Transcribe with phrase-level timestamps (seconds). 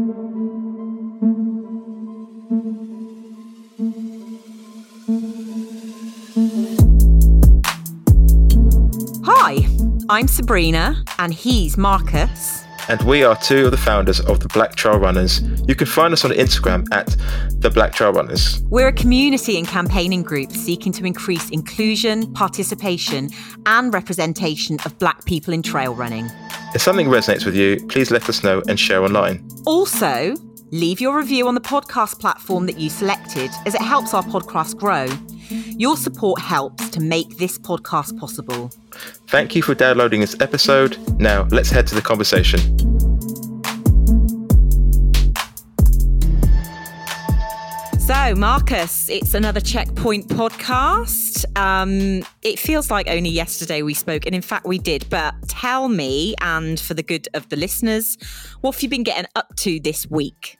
[0.00, 0.06] Hi,
[10.08, 12.64] I'm Sabrina, and he's Marcus.
[12.88, 15.42] And we are two of the founders of the Black Trail Runners.
[15.68, 17.14] You can find us on Instagram at
[17.60, 18.62] the Black Trail Runners.
[18.70, 23.28] We're a community and campaigning group seeking to increase inclusion, participation,
[23.66, 26.30] and representation of black people in trail running.
[26.72, 29.46] If something resonates with you, please let us know and share online.
[29.66, 30.34] Also,
[30.70, 34.76] leave your review on the podcast platform that you selected as it helps our podcast
[34.76, 35.06] grow.
[35.78, 38.70] Your support helps to make this podcast possible.
[39.26, 40.96] Thank you for downloading this episode.
[41.18, 43.09] Now, let's head to the conversation.
[48.30, 51.44] So, Marcus, it's another Checkpoint podcast.
[51.58, 55.04] Um, it feels like only yesterday we spoke, and in fact, we did.
[55.10, 58.16] But tell me, and for the good of the listeners,
[58.60, 60.58] what have you been getting up to this week?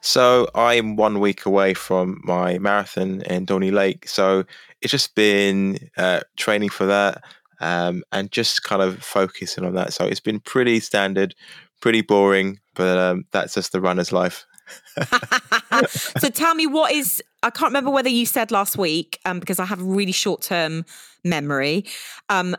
[0.00, 4.08] So I'm one week away from my marathon in Dorney Lake.
[4.08, 4.42] So
[4.80, 7.22] it's just been uh, training for that
[7.60, 9.92] um, and just kind of focusing on that.
[9.92, 11.36] So it's been pretty standard,
[11.80, 14.47] pretty boring, but um, that's just the runner's life.
[16.18, 19.58] so tell me what is I can't remember whether you said last week um, because
[19.58, 20.84] I have a really short term
[21.24, 21.84] memory.
[22.28, 22.56] Um,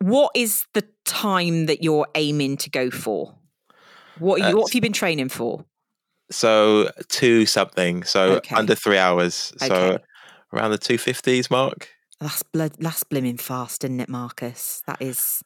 [0.00, 3.34] what is the time that you're aiming to go for?
[4.18, 5.64] What, you, what have you been training for?
[6.30, 8.54] So two something, so okay.
[8.54, 9.52] under three hours.
[9.58, 10.04] So okay.
[10.52, 11.88] around the two fifties mark.
[12.20, 12.72] That's blood.
[12.78, 14.82] That's blimming fast, isn't it, Marcus?
[14.86, 15.42] That is.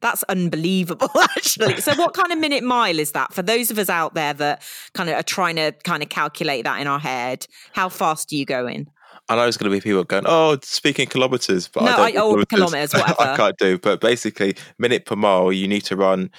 [0.00, 1.80] That's unbelievable, actually.
[1.80, 4.62] So, what kind of minute mile is that for those of us out there that
[4.94, 7.46] kind of are trying to kind of calculate that in our head?
[7.72, 8.88] How fast are you going?
[9.28, 12.38] I know there's going to be people going, "Oh, speaking kilometers," but no, I don't
[12.38, 13.20] I, oh, kilometers, whatever.
[13.20, 13.78] I can't do.
[13.78, 16.30] But basically, minute per mile, you need to run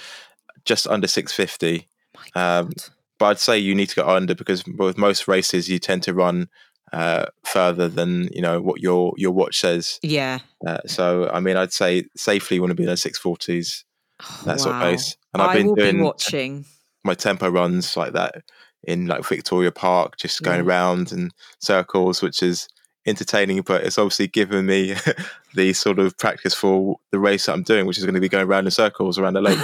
[0.65, 1.87] just under six fifty.
[2.35, 2.71] Um,
[3.17, 6.13] but I'd say you need to go under because with most races you tend to
[6.13, 6.49] run
[6.93, 9.99] uh, further than you know what your your watch says.
[10.01, 10.39] Yeah.
[10.65, 13.85] Uh, so I mean, I'd say safely you want to be in the six forties,
[14.21, 14.57] oh, that wow.
[14.57, 15.17] sort of pace.
[15.33, 16.65] And I've been doing be watching
[17.03, 18.43] my tempo runs like that
[18.83, 20.65] in like Victoria Park, just going yeah.
[20.65, 22.67] around in circles, which is
[23.05, 24.95] entertaining, but it's obviously given me
[25.55, 28.29] the sort of practice for the race that I'm doing, which is going to be
[28.29, 29.59] going around in circles around the lake.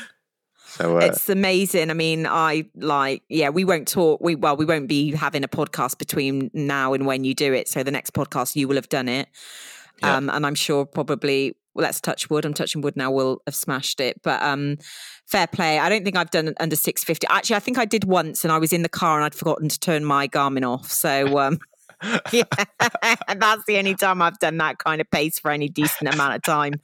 [0.74, 1.90] So, uh, it's amazing.
[1.90, 4.20] I mean, I like, yeah, we won't talk.
[4.20, 7.68] We well, we won't be having a podcast between now and when you do it.
[7.68, 9.28] So the next podcast, you will have done it,
[10.02, 10.16] yeah.
[10.16, 11.56] um, and I'm sure probably.
[11.74, 12.44] Well, let's touch wood.
[12.44, 13.10] I'm touching wood now.
[13.10, 14.78] We'll have smashed it, but um,
[15.26, 15.80] fair play.
[15.80, 17.26] I don't think I've done under 650.
[17.28, 19.68] Actually, I think I did once, and I was in the car and I'd forgotten
[19.68, 20.90] to turn my Garmin off.
[20.90, 21.58] So um,
[22.32, 22.44] yeah,
[23.36, 26.42] that's the only time I've done that kind of pace for any decent amount of
[26.42, 26.74] time.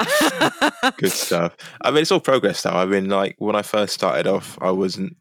[0.98, 1.56] Good stuff.
[1.80, 2.70] I mean, it's all progress though.
[2.70, 5.16] I mean, like when I first started off, I wasn't,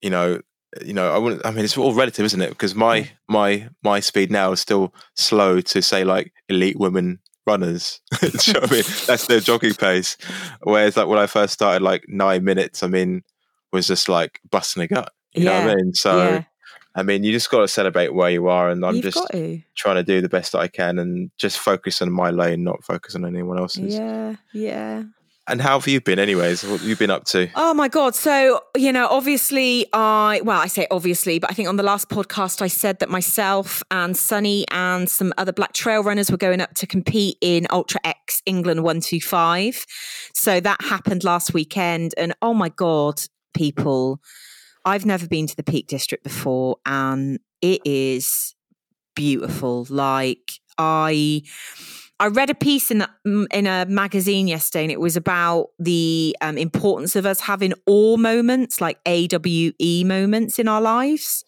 [0.00, 0.40] you know,
[0.82, 1.44] you know, I wouldn't.
[1.44, 2.50] I mean, it's all relative, isn't it?
[2.50, 3.06] Because my yeah.
[3.28, 8.00] my my speed now is still slow to say like elite women runners.
[8.22, 8.84] you know I mean?
[9.06, 10.16] That's their jogging pace.
[10.62, 13.22] Whereas like when I first started, like nine minutes, I mean,
[13.72, 15.12] was just like busting a gut.
[15.34, 15.50] You yeah.
[15.50, 15.94] know what I mean?
[15.94, 16.44] So yeah.
[16.94, 19.24] I mean, you just got to celebrate where you are, and I'm You've just
[19.76, 22.82] trying to do the best that I can, and just focus on my lane, not
[22.84, 23.94] focus on anyone else's.
[23.94, 25.04] Yeah, yeah.
[25.46, 26.62] And how have you been, anyways?
[26.62, 27.48] What have you been up to?
[27.56, 28.14] Oh my god!
[28.14, 32.08] So you know, obviously, I well, I say obviously, but I think on the last
[32.08, 36.60] podcast I said that myself and Sunny and some other Black Trail runners were going
[36.60, 39.86] up to compete in Ultra X England One Two Five.
[40.34, 43.20] So that happened last weekend, and oh my god,
[43.54, 44.20] people
[44.84, 48.54] I've never been to the Peak District before, and it is
[49.14, 49.86] beautiful.
[49.88, 51.42] Like I.
[52.22, 56.36] I read a piece in that, in a magazine yesterday, and it was about the
[56.42, 61.46] um, importance of us having awe moments, like AWE moments in our lives.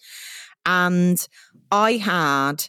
[0.64, 1.28] And
[1.70, 2.68] I had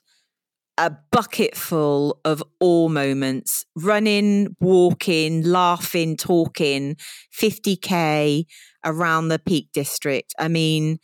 [0.78, 6.98] a bucket full of awe moments running, walking, laughing, talking,
[7.40, 8.46] 50K
[8.84, 10.34] around the Peak District.
[10.40, 11.00] I mean,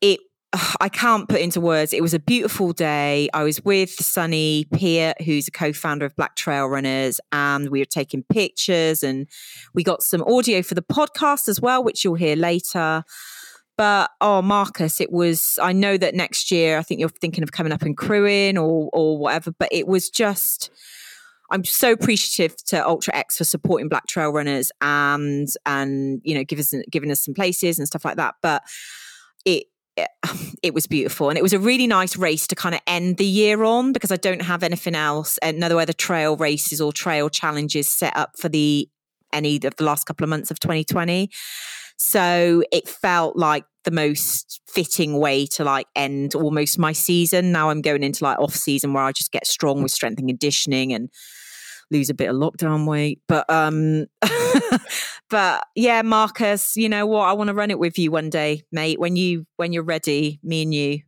[0.00, 0.20] it.
[0.80, 1.92] I can't put into words.
[1.92, 3.28] It was a beautiful day.
[3.34, 7.84] I was with Sunny Peart, who's a co-founder of Black Trail Runners, and we were
[7.84, 9.28] taking pictures and
[9.74, 13.04] we got some audio for the podcast as well, which you'll hear later.
[13.76, 15.58] But oh, Marcus, it was.
[15.62, 18.88] I know that next year, I think you're thinking of coming up and crewing or
[18.92, 19.52] or whatever.
[19.52, 20.70] But it was just.
[21.48, 26.42] I'm so appreciative to Ultra X for supporting Black Trail Runners and and you know
[26.42, 28.34] giving us giving us some places and stuff like that.
[28.42, 28.62] But
[29.44, 29.66] it
[30.62, 33.24] it was beautiful and it was a really nice race to kind of end the
[33.24, 37.30] year on because I don't have anything else another no other trail races or trail
[37.30, 38.88] challenges set up for the
[39.32, 41.30] any of the last couple of months of 2020.
[41.96, 47.52] So it felt like the most fitting way to like end almost my season.
[47.52, 50.28] Now I'm going into like off season where I just get strong with strength and
[50.28, 51.08] conditioning and
[51.90, 53.20] lose a bit of lockdown weight.
[53.28, 54.06] But um
[55.30, 57.28] but yeah, Marcus, you know what?
[57.28, 58.98] I want to run it with you one day, mate.
[58.98, 61.00] When you when you're ready, me and you.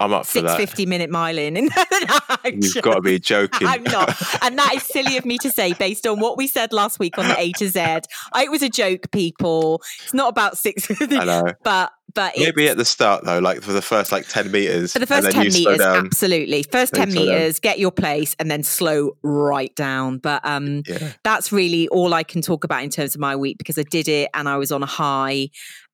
[0.00, 0.56] I'm up for Six that.
[0.56, 1.56] fifty minute mile in.
[2.44, 3.66] You've got to be joking.
[3.68, 4.08] I'm not.
[4.42, 7.18] And that is silly of me to say based on what we said last week
[7.18, 7.78] on the A to Z.
[7.80, 9.82] I, it was a joke, people.
[10.02, 10.88] It's not about six.
[11.00, 11.44] I know.
[11.62, 14.92] But but Maybe at the start though, like for the first like ten meters.
[14.92, 16.64] for the first and 10 you meters, absolutely.
[16.64, 17.34] First 10 slow down.
[17.34, 20.18] meters, get your place and then slow right down.
[20.18, 21.12] But um Yeah.
[21.22, 24.08] that's really all I can talk about in terms of my week because I did
[24.08, 25.50] it and I was on a high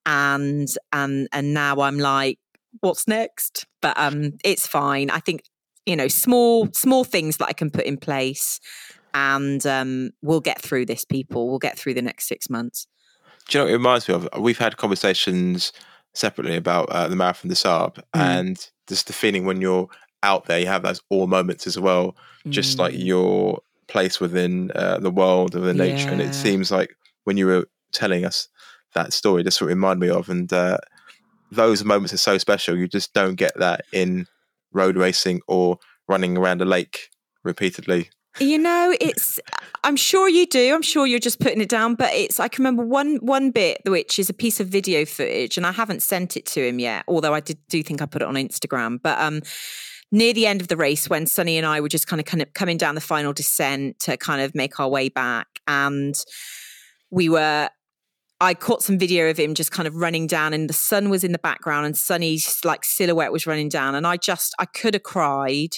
[0.06, 2.38] and and and now I'm like,
[2.80, 3.66] what's next?
[3.82, 5.10] But um it's fine.
[5.10, 5.42] I think,
[5.86, 8.60] you know, small small things that I can put in place
[9.14, 11.48] and um we'll get through this, people.
[11.48, 12.86] We'll get through the next six months.
[13.48, 14.28] Do you know what it reminds me of?
[14.40, 15.72] We've had conversations
[16.14, 18.20] separately about uh, the marathon des Sables Mm.
[18.20, 19.88] and just the feeling when you're
[20.22, 22.16] out there, you have those awe moments as well.
[22.50, 23.04] Just like Mm.
[23.04, 26.10] your place within uh, the world, of the nature.
[26.12, 28.48] And it seems like when you were telling us
[28.94, 30.28] that story, that's what it reminded me of.
[30.28, 30.78] And uh,
[31.50, 32.76] those moments are so special.
[32.76, 34.26] You just don't get that in
[34.72, 35.78] road racing or
[36.08, 37.08] running around a lake
[37.44, 38.10] repeatedly.
[38.38, 39.40] You know, it's.
[39.82, 40.74] I'm sure you do.
[40.74, 42.38] I'm sure you're just putting it down, but it's.
[42.38, 45.72] I can remember one one bit which is a piece of video footage, and I
[45.72, 47.04] haven't sent it to him yet.
[47.08, 49.40] Although I did do think I put it on Instagram, but um,
[50.12, 52.42] near the end of the race when Sunny and I were just kind of kind
[52.42, 56.14] of coming down the final descent to kind of make our way back, and
[57.10, 57.70] we were.
[58.40, 61.24] I caught some video of him just kind of running down, and the sun was
[61.24, 64.94] in the background, and Sunny's like silhouette was running down, and I just I could
[64.94, 65.76] have cried.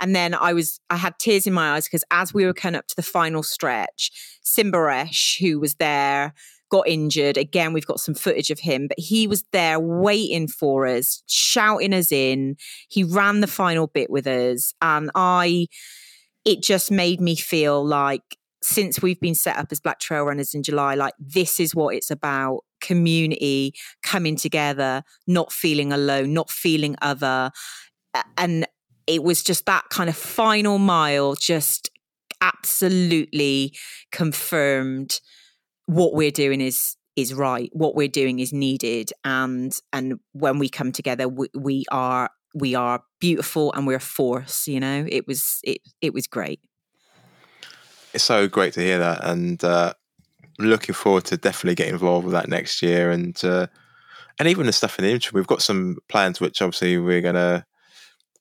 [0.00, 2.78] And then I was, I had tears in my eyes because as we were coming
[2.78, 4.12] up to the final stretch,
[4.44, 6.34] Simbaresh, who was there,
[6.70, 7.36] got injured.
[7.36, 11.92] Again, we've got some footage of him, but he was there waiting for us, shouting
[11.92, 12.56] us in.
[12.88, 14.72] He ran the final bit with us.
[14.80, 15.66] And I,
[16.44, 20.54] it just made me feel like since we've been set up as Black Trail Runners
[20.54, 26.50] in July, like this is what it's about community coming together, not feeling alone, not
[26.50, 27.50] feeling other.
[28.36, 28.66] And
[29.06, 31.90] it was just that kind of final mile just
[32.40, 33.74] absolutely
[34.12, 35.20] confirmed
[35.86, 40.68] what we're doing is is right what we're doing is needed and and when we
[40.68, 45.26] come together we, we are we are beautiful and we're a force you know it
[45.26, 46.60] was it it was great
[48.14, 49.92] it's so great to hear that and uh
[50.58, 53.66] looking forward to definitely getting involved with that next year and uh
[54.38, 55.36] and even the stuff in the interim.
[55.36, 57.66] We've got some plans which obviously we're gonna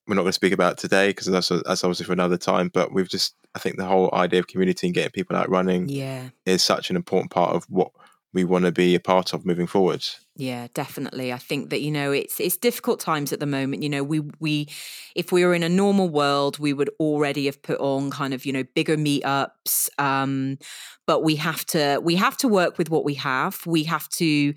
[0.07, 2.93] we're not going to speak about today because that's, that's obviously for another time but
[2.93, 6.29] we've just i think the whole idea of community and getting people out running yeah.
[6.45, 7.91] is such an important part of what
[8.37, 10.05] we want to be a part of moving forward
[10.35, 11.33] Yeah, definitely.
[11.33, 13.81] I think that you know it's it's difficult times at the moment.
[13.81, 14.67] You know, we we
[15.15, 18.45] if we were in a normal world, we would already have put on kind of
[18.45, 19.89] you know bigger meetups.
[19.97, 20.59] Um,
[21.07, 23.65] but we have to we have to work with what we have.
[23.65, 24.53] We have to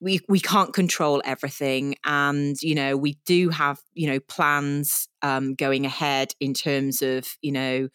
[0.00, 5.54] we we can't control everything and you know we do have you know plans um
[5.54, 7.88] going ahead in terms of you know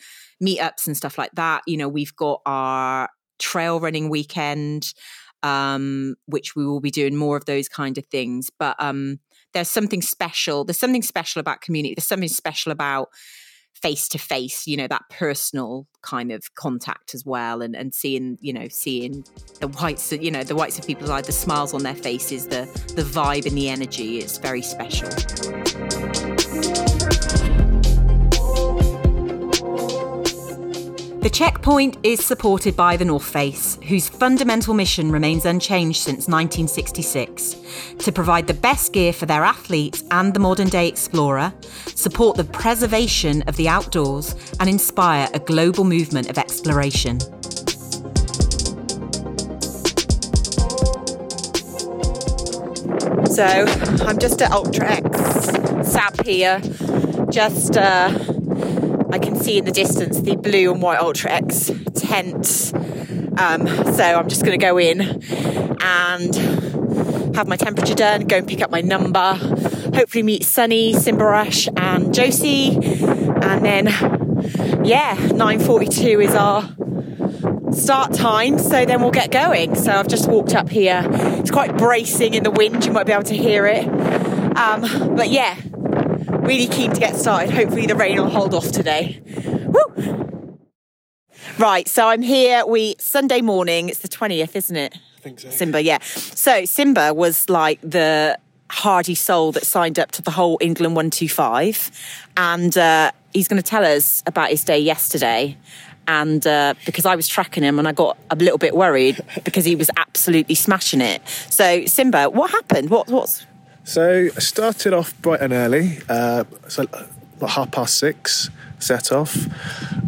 [0.43, 3.09] meetups and stuff like that you know we've got our
[3.39, 4.93] trail running weekend
[5.41, 8.49] um which we will be doing more of those kind of things.
[8.59, 9.19] But um
[9.53, 13.09] there's something special there's something special about community there's something special about
[13.73, 18.37] face to face you know that personal kind of contact as well and and seeing
[18.41, 19.23] you know seeing
[19.59, 22.65] the whites you know the whites of people's eyes the smiles on their faces the
[22.95, 25.09] the vibe and the energy it's very special
[31.29, 37.55] The checkpoint is supported by the North Face, whose fundamental mission remains unchanged since 1966
[37.99, 41.53] to provide the best gear for their athletes and the modern day explorer,
[41.93, 47.19] support the preservation of the outdoors, and inspire a global movement of exploration.
[53.29, 53.45] So
[54.03, 56.59] I'm just at Ultra X SAP here.
[57.29, 58.09] Just uh,
[59.11, 62.71] I can see in the distance the blue and white Ultra X tent.
[63.37, 65.01] Um, so I'm just going to go in
[65.81, 66.35] and
[67.35, 69.33] have my temperature done, go and pick up my number,
[69.95, 73.87] hopefully meet Sunny, Simbarash, and Josie, and then
[74.85, 76.63] yeah, 9:42 is our
[77.73, 79.75] start time, so then we'll get going.
[79.75, 81.05] So I've just walked up here.
[81.09, 83.87] It's quite bracing in the wind, you might be able to hear it.
[84.57, 85.55] Um, but yeah,
[86.49, 87.51] really keen to get started.
[87.51, 89.21] Hopefully the rain will hold off today.
[89.67, 90.57] Woo!
[91.59, 92.65] Right, so I'm here.
[92.65, 93.87] We Sunday morning.
[93.87, 94.97] It's the twentieth, isn't it?
[95.17, 95.51] I think so.
[95.51, 95.99] Simba, yeah.
[96.01, 98.39] So Simba was like the
[98.71, 101.91] hardy soul that signed up to the whole England one two five,
[102.35, 105.55] and uh, he's going to tell us about his day yesterday.
[106.07, 109.65] And uh, because I was tracking him, and I got a little bit worried because
[109.65, 111.21] he was absolutely smashing it.
[111.51, 112.89] So Simba, what happened?
[112.89, 113.45] What what's
[113.89, 119.35] So I started off bright and early, uh, so about half past six, set off.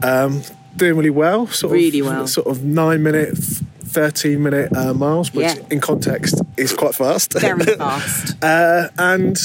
[0.04, 0.44] Um,
[0.78, 2.28] doing really well, sort Really of, well.
[2.28, 5.56] Sort of nine minute, 13 minute uh, miles, which Yeah.
[5.72, 7.34] in context is quite fast.
[7.34, 8.36] very fast?
[8.44, 9.36] Uh, and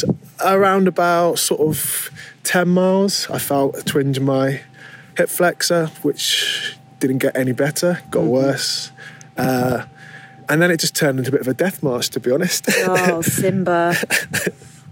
[0.45, 2.11] around about sort of
[2.45, 4.61] 10 miles, I felt a twinge in my
[5.16, 8.28] hip flexor, which didn't get any better, got Mm-hmm.
[8.28, 8.90] worse.
[9.38, 9.87] Uh,
[10.49, 12.67] and then it just turned into a bit of a death march, to be honest.
[12.69, 13.95] Oh, Simba.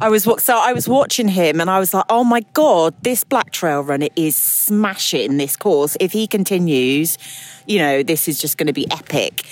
[0.01, 3.23] I was so I was watching him and I was like, "Oh my god, this
[3.23, 5.97] black trail runner is smashing this course.
[6.01, 7.17] If he continues,
[7.67, 9.47] you know, this is just going to be epic."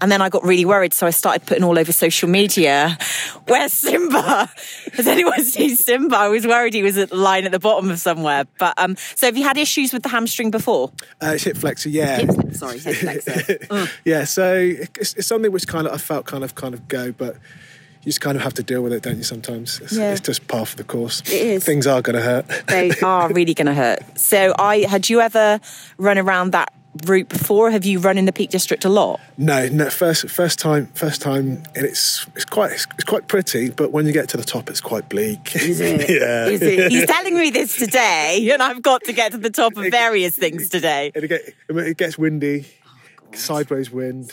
[0.00, 2.98] And then I got really worried, so I started putting all over social media,
[3.46, 4.50] "Where's Simba?
[4.94, 7.90] Has anyone seen Simba?" I was worried he was at the line at the bottom
[7.90, 8.44] of somewhere.
[8.58, 10.90] But um, so have you had issues with the hamstring before?
[11.22, 12.18] Uh, it's hip flexor, yeah.
[12.18, 13.30] Hip sorry, hip flexor.
[13.32, 13.90] Mm.
[14.04, 17.12] yeah, so it's, it's something which kind of I felt kind of kind of go,
[17.12, 17.36] but
[18.02, 19.22] you just kind of have to deal with it, don't you?
[19.22, 20.12] Sometimes it's, Yeah.
[20.12, 21.20] it's just part of the course.
[21.22, 21.64] It is.
[21.64, 22.46] Things are going to hurt.
[22.66, 24.00] they are really going to hurt.
[24.18, 25.58] So, I had you ever
[25.96, 26.70] run around that
[27.04, 27.70] route before?
[27.70, 29.20] Have you run in the Peak District a lot?
[29.36, 29.90] No, no.
[29.90, 34.06] First, first time, first time, and it's it's quite it's, it's quite pretty, but when
[34.06, 35.54] you get to the top, it's quite bleak.
[35.56, 36.08] Is it?
[36.08, 36.46] yeah.
[36.46, 36.90] Is it?
[36.90, 40.36] He's telling me this today, and I've got to get to the top of various
[40.36, 41.12] things today.
[41.14, 42.66] It, get, it gets windy,
[43.36, 44.32] sideways wind,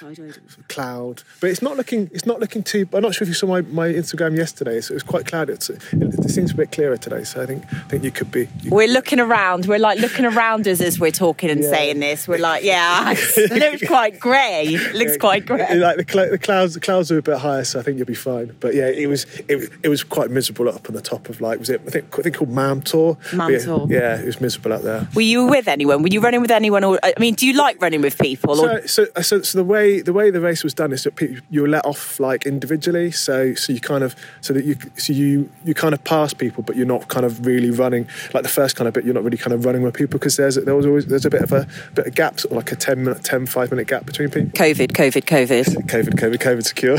[0.67, 2.87] cloud, but it's not looking it's not looking too.
[2.93, 4.81] I'm not sure if you saw my, my Instagram yesterday.
[4.81, 5.53] So it was quite cloudy.
[5.53, 7.23] It's, it, it seems a bit clearer today.
[7.23, 8.47] So I think I think you could be.
[8.61, 9.65] You, We're looking around.
[9.65, 11.69] We're like looking around us as we're talking and Yeah.
[11.69, 12.27] saying this.
[12.27, 14.65] We're like, yeah, it looks quite grey.
[14.67, 15.75] It looks quite grey.
[15.75, 18.07] Like the, cl- the clouds, the clouds are a bit higher, so I think you'll
[18.07, 18.55] be fine.
[18.59, 21.41] But yeah, it was it, was- it was quite miserable up on the top of
[21.41, 23.15] like was it I think I think called Mam Tor.
[23.31, 23.89] Mamtor.
[23.89, 25.07] Yeah, yeah, it was miserable up there.
[25.15, 26.01] Were you with anyone?
[26.01, 26.83] Were you running with anyone?
[26.83, 28.59] Or I mean, do you like running with people?
[28.59, 31.19] Or So, so, so, so the way the way the race was done is that
[31.49, 33.11] you were let off like individually.
[33.11, 36.63] So, so you kind of so that you so you you kind of pass people,
[36.63, 39.05] but you're not kind of really running like the first kind of bit.
[39.05, 41.29] You're not really kind of running with people because there's there was always there's a
[41.29, 43.87] bit of a bit of gap, sort of like a 10 minute, 10, 5 minute
[43.87, 44.51] gap between people.
[44.51, 45.65] COVID, COVID, COVID.
[45.91, 46.97] COVID, COVID, COVID secure.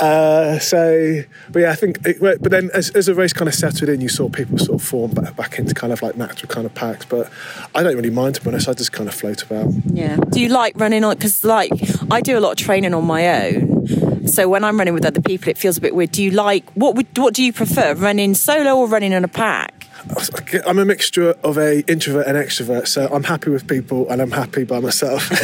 [0.00, 3.54] uh, so, but yeah, I think, it, but then as, as the race kind of
[3.54, 6.48] settled in, you saw people sort of form back, back into kind of like natural
[6.48, 7.04] kind of packs.
[7.04, 7.30] But
[7.74, 8.68] I don't really mind to be honest.
[8.68, 9.72] I just kind of float about.
[9.86, 10.07] Yeah.
[10.16, 11.14] Do you like running on?
[11.14, 11.70] Because like
[12.10, 14.26] I do a lot of training on my own.
[14.26, 16.12] So when I'm running with other people, it feels a bit weird.
[16.12, 16.94] Do you like what?
[16.96, 19.77] Would, what do you prefer, running solo or running in a pack?
[20.66, 24.30] I'm a mixture of a introvert and extrovert, so I'm happy with people and I'm
[24.30, 25.28] happy by myself.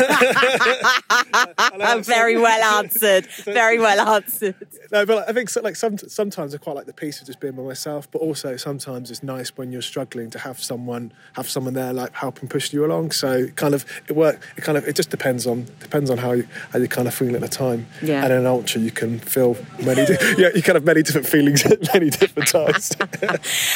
[2.04, 3.26] Very well answered.
[3.44, 4.54] Very well answered.
[4.92, 7.40] no, but I think so, like some, sometimes I quite like the peace of just
[7.40, 11.48] being by myself, but also sometimes it's nice when you're struggling to have someone have
[11.48, 13.10] someone there like helping push you along.
[13.10, 14.40] So kind of it work.
[14.56, 17.14] It kind of it just depends on depends on how you how you kind of
[17.14, 17.86] feel at the time.
[18.02, 18.22] Yeah.
[18.22, 20.02] And in an ultra, you can feel many
[20.38, 22.92] yeah you can have many different feelings at many different times.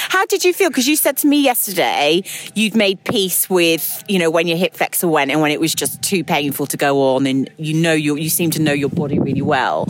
[0.08, 0.67] How did you feel?
[0.68, 2.22] Because you said to me yesterday
[2.54, 5.74] you'd made peace with, you know, when your hip flexor went and when it was
[5.74, 8.88] just too painful to go on, and you know you you seem to know your
[8.88, 9.86] body really well.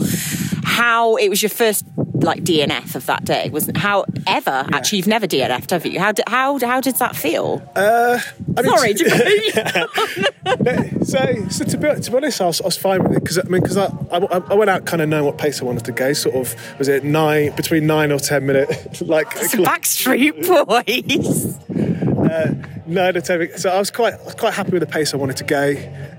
[0.63, 1.85] How it was your first
[2.23, 5.99] like DNF of that day wasn't how ever actually you've never DNF'd have you?
[5.99, 7.61] How did how how did that feel?
[7.75, 8.19] Uh,
[8.57, 8.93] I mean, Sorry,
[11.03, 13.39] so, so to be, to be honest, I was, I was fine with it because
[13.39, 15.85] I mean, because I, I, I went out kind of knowing what pace I wanted
[15.85, 16.13] to go.
[16.13, 18.69] Sort of was it nine between nine or ten minute
[19.01, 21.57] like Backstreet Boys.
[22.23, 23.57] Or ten.
[23.57, 25.75] So I was quite quite happy with the pace I wanted to go.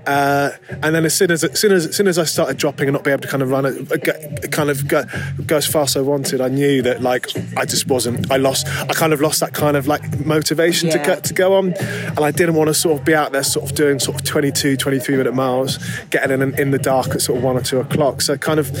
[0.07, 2.87] Uh, and then as soon as, as soon as as soon as I started dropping
[2.87, 5.03] and not be able to kind of run it, uh, kind of go,
[5.45, 7.27] go as fast as I wanted, I knew that like
[7.57, 8.31] I just wasn't.
[8.31, 8.67] I lost.
[8.67, 12.19] I kind of lost that kind of like motivation to go, to go on, and
[12.19, 14.77] I didn't want to sort of be out there sort of doing sort of 22,
[14.77, 15.77] 23 minute miles,
[16.09, 18.21] getting in in the dark at sort of one or two o'clock.
[18.21, 18.71] So kind of,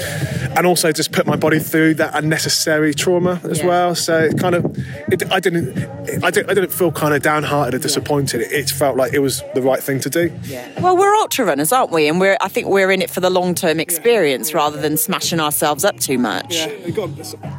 [0.57, 3.67] and also just put my body through that unnecessary trauma as Yeah.
[3.67, 3.95] well.
[3.95, 4.65] So it kind of,
[5.11, 5.77] it, I didn't,
[6.23, 8.41] I didn't, I didn't feel kind of downhearted or disappointed.
[8.41, 10.31] It, it felt like it was the right thing to do.
[10.43, 10.81] Yeah.
[10.81, 12.07] Well, we're ultra runners, aren't we?
[12.07, 15.39] And we're I think we're in it for the long term experience rather than smashing
[15.39, 16.55] ourselves up too much.
[16.85, 17.09] You've got,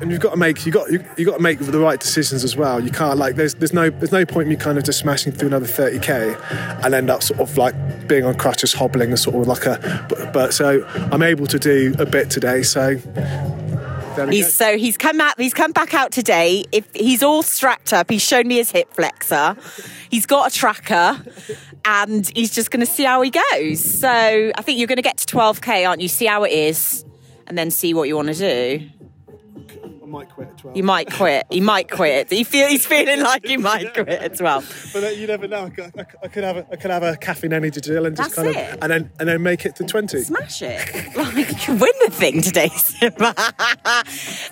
[0.01, 2.45] and you've got to make you got you, you got to make the right decisions
[2.45, 2.81] as well.
[2.81, 5.33] You can't like there's there's no there's no point in me kind of just smashing
[5.33, 7.75] through another 30k and end up sort of like
[8.09, 10.07] being on crutches, hobbling, and sort of like a.
[10.09, 12.63] But, but so I'm able to do a bit today.
[12.63, 12.97] So
[14.31, 14.51] He's go.
[14.51, 15.41] so he's come out.
[15.41, 16.65] He's come back out today.
[16.73, 19.57] If he's all strapped up, he's shown me his hip flexor.
[20.11, 21.23] He's got a tracker,
[21.85, 23.83] and he's just going to see how he goes.
[23.83, 26.09] So I think you're going to get to 12k, aren't you?
[26.09, 27.05] See how it is,
[27.47, 28.89] and then see what you want to do.
[30.13, 30.77] Might quit at 12.
[30.77, 31.47] You might quit.
[31.51, 32.31] He might quit.
[32.31, 34.63] He feel he's feeling like he might quit as well.
[34.93, 35.65] But uh, you never know.
[35.65, 35.93] I could,
[36.23, 38.57] I could- have a, I could have a caffeine energy deal and just That's kind
[38.57, 38.75] it.
[38.75, 40.23] of and then and then make it to 20.
[40.23, 41.17] Smash it.
[41.17, 42.69] Like you can win the thing today,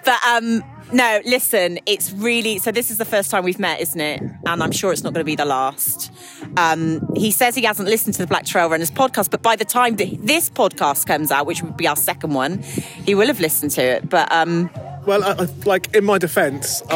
[0.05, 0.63] but um
[0.93, 4.21] no, listen, it's really so this is the first time we've met, isn't it?
[4.45, 6.11] And I'm sure it's not going to be the last.
[6.57, 9.65] Um, he says he hasn't listened to the Black Trail Runners podcast, but by the
[9.65, 12.59] time this podcast comes out, which would be our second one,
[13.05, 14.09] he will have listened to it.
[14.09, 14.69] But um,
[15.11, 16.83] Well, I, I, like in my defence,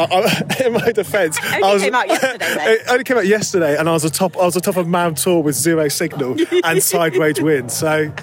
[0.65, 2.71] in my defence, Only I was came out yesterday, though.
[2.71, 4.37] it only came out yesterday, and I was atop.
[4.37, 7.73] I was atop of Mount Tor with zero signal and sideways wind.
[7.73, 8.13] So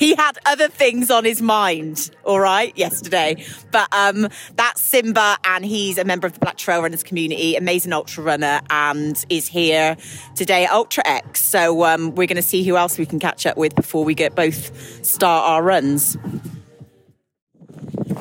[0.00, 3.44] he had other things on his mind, all right, yesterday.
[3.70, 4.26] But um,
[4.56, 8.60] that's Simba, and he's a member of the Black Trail Runners community, amazing ultra runner,
[8.70, 9.96] and is here
[10.34, 11.44] today at Ultra X.
[11.44, 14.16] So um, we're going to see who else we can catch up with before we
[14.16, 16.16] get both start our runs.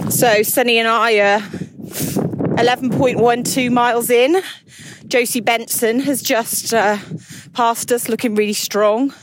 [0.10, 4.42] So Sunny and I are 11.12 miles in.
[5.08, 6.98] Josie Benson has just uh,
[7.54, 9.14] passed us, looking really strong.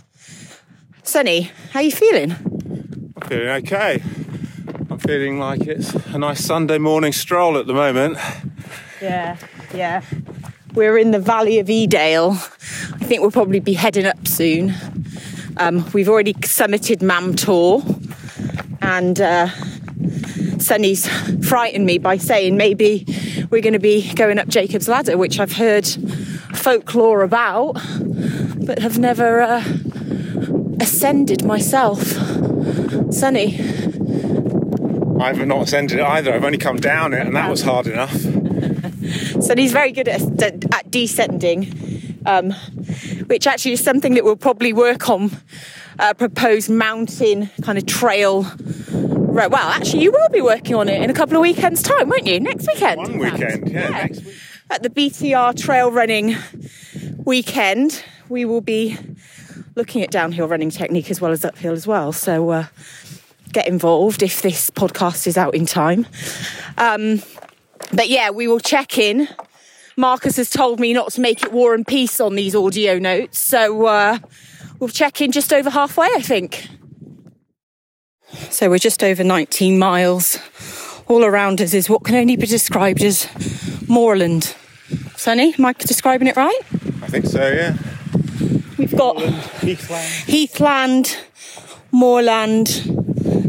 [1.03, 2.33] Sunny, how are you feeling?
[2.33, 4.03] I'm feeling okay.
[4.91, 8.19] I'm feeling like it's a nice Sunday morning stroll at the moment.
[9.01, 9.37] Yeah,
[9.75, 10.03] yeah.
[10.75, 12.33] We're in the Valley of Edale.
[12.95, 14.75] I think we'll probably be heading up soon.
[15.57, 17.83] Um, we've already summited Mam Tor,
[18.83, 19.49] and uh,
[20.65, 21.07] Sunny's
[21.47, 23.05] frightened me by saying maybe
[23.51, 25.87] we're going to be going up Jacob's Ladder, which I've heard
[26.55, 27.75] folklore about,
[28.65, 29.65] but have never uh,
[30.81, 32.03] ascended myself.
[33.13, 33.59] Sunny,
[35.21, 36.33] I've not ascended it either.
[36.33, 38.15] I've only come down it, and that was hard enough.
[39.41, 42.53] So he's very good at, at descending, um,
[43.27, 45.31] which actually is something that we'll probably work on.
[45.99, 48.45] A proposed mountain kind of trail.
[49.35, 52.09] Right, well, actually, you will be working on it in a couple of weekends' time,
[52.09, 52.39] won't you?
[52.39, 52.99] Next weekend.
[52.99, 54.37] One weekend, yeah, next week.
[54.71, 56.37] At the BTR trail running
[57.25, 58.97] weekend, we will be
[59.75, 62.13] looking at downhill running technique as well as uphill as well.
[62.13, 62.67] So uh,
[63.51, 66.07] get involved if this podcast is out in time.
[66.79, 67.21] Um,
[67.93, 69.27] but yeah, we will check in.
[69.97, 73.41] Marcus has told me not to make it war and peace on these audio notes,
[73.41, 74.19] so uh,
[74.79, 76.69] we'll check in just over halfway, I think.
[78.51, 80.39] So we're just over 19 miles.
[81.07, 83.29] All around us is what can only be described as
[83.89, 84.55] moorland.
[85.17, 86.59] Sunny, am I describing it right?
[87.03, 87.77] I think so, yeah.
[88.79, 90.25] We've got Heathland.
[90.27, 91.17] heathland,
[91.93, 92.69] moorland,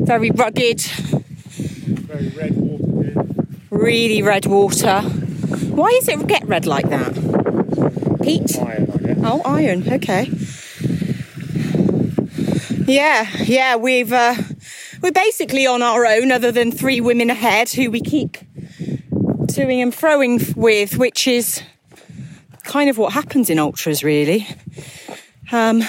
[0.08, 3.26] very rugged, Very red water here.
[3.72, 5.02] really red water.
[5.02, 7.14] Why does it get red like that?
[8.24, 8.58] Peat?
[8.60, 9.18] Iron, I guess.
[9.24, 9.94] Oh, iron.
[9.94, 10.30] Okay.
[12.88, 13.76] Yeah, yeah.
[13.76, 14.36] We've uh,
[15.06, 18.38] we're basically on our own, other than three women ahead who we keep
[19.46, 21.62] toing and froing with, which is
[22.64, 24.48] kind of what happens in ultras, really.
[25.52, 25.84] Um,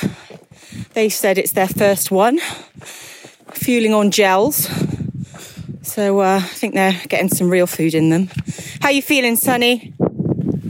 [0.92, 2.40] they said it's their first one,
[3.52, 4.68] fueling on gels.
[5.80, 8.28] So uh, I think they're getting some real food in them.
[8.82, 9.94] How you feeling, Sunny?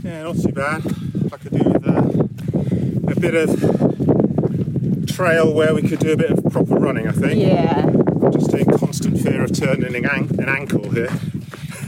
[0.03, 0.85] Yeah, not too bad.
[1.33, 6.31] I could do with uh, a bit of trail where we could do a bit
[6.31, 7.41] of proper running, I think.
[7.41, 8.06] Yeah.
[8.31, 11.09] Just in constant fear of turning an, an- an ankle here.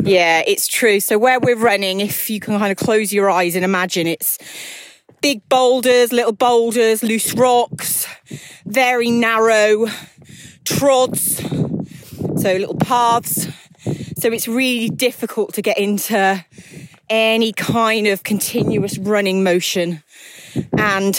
[0.04, 1.00] Yeah, it's true.
[1.00, 4.38] So where we're running, if you can kind of close your eyes and imagine it's
[5.22, 8.08] big boulders, little boulders, loose rocks,
[8.66, 9.88] very narrow
[10.64, 13.48] trods, so little paths.
[14.18, 16.44] So it's really difficult to get into
[17.10, 20.04] any kind of continuous running motion.
[20.78, 21.16] And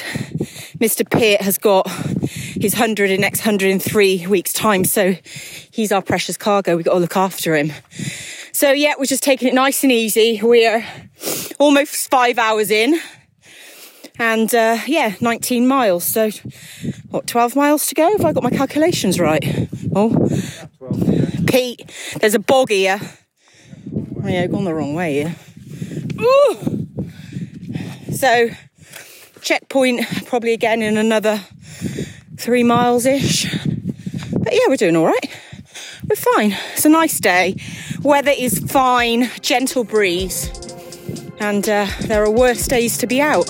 [0.78, 1.08] Mr.
[1.08, 4.84] Peart has got his 100 in next 103 weeks' time.
[4.84, 5.16] So
[5.70, 6.76] he's our precious cargo.
[6.76, 7.72] We've got to look after him.
[8.52, 10.40] So yeah, we're just taking it nice and easy.
[10.42, 10.84] We're
[11.58, 13.00] almost five hours in.
[14.18, 16.04] And uh, yeah, 19 miles.
[16.04, 16.30] So
[17.10, 18.10] what, 12 miles to go?
[18.12, 19.68] Have I got my calculations right?
[19.94, 20.28] Oh,
[21.46, 21.90] Pete,
[22.20, 23.00] there's a bog here.
[24.22, 25.36] Oh yeah, I've gone the wrong way here.
[28.12, 28.50] So
[29.40, 31.40] checkpoint probably again in another
[32.36, 33.44] three miles ish.
[34.32, 35.40] But yeah, we're doing all right.
[36.08, 36.56] We're fine.
[36.72, 37.56] It's a nice day.
[38.02, 40.50] Weather is fine, gentle breeze,
[41.38, 43.46] and uh, there are worse days to be out.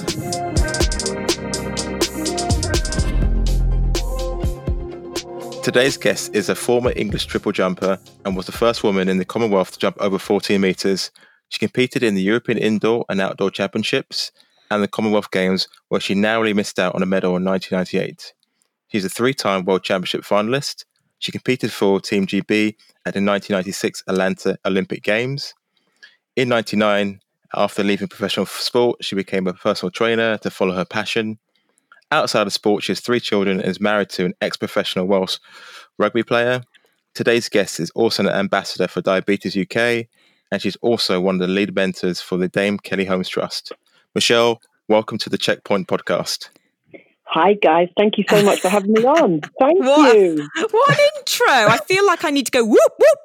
[5.63, 9.25] Today's guest is a former English triple jumper and was the first woman in the
[9.25, 11.11] Commonwealth to jump over 14 metres.
[11.49, 14.33] She competed in the European Indoor and Outdoor Championships
[14.71, 18.33] and the Commonwealth Games, where she narrowly missed out on a medal in 1998.
[18.89, 20.85] She's a three time World Championship finalist.
[21.19, 25.55] She competed for Team GB at the 1996 Atlanta Olympic Games.
[26.37, 27.21] In 99,
[27.55, 31.39] after leaving professional sport, she became a personal trainer to follow her passion.
[32.13, 35.39] Outside of sport, she has three children and is married to an ex professional Welsh
[35.99, 36.63] rugby player.
[37.15, 40.07] Today's guest is also an ambassador for Diabetes UK,
[40.51, 43.73] and she's also one of the lead mentors for the Dame Kelly Holmes Trust.
[44.15, 46.49] Michelle, welcome to the Checkpoint podcast.
[47.27, 49.41] Hi guys, thank you so much for having me on.
[49.61, 50.17] Thank What?
[50.17, 50.49] you.
[50.73, 51.47] What an intro!
[51.47, 53.19] I feel like I need to go whoop whoop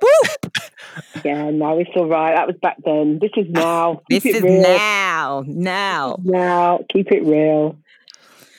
[0.44, 0.54] whoop.
[1.24, 2.36] Yeah, no, it's all right.
[2.36, 3.18] That was back then.
[3.20, 4.02] This is now.
[4.12, 4.62] Keep This it is real.
[4.62, 6.18] now, now.
[6.24, 7.80] Now, keep it real.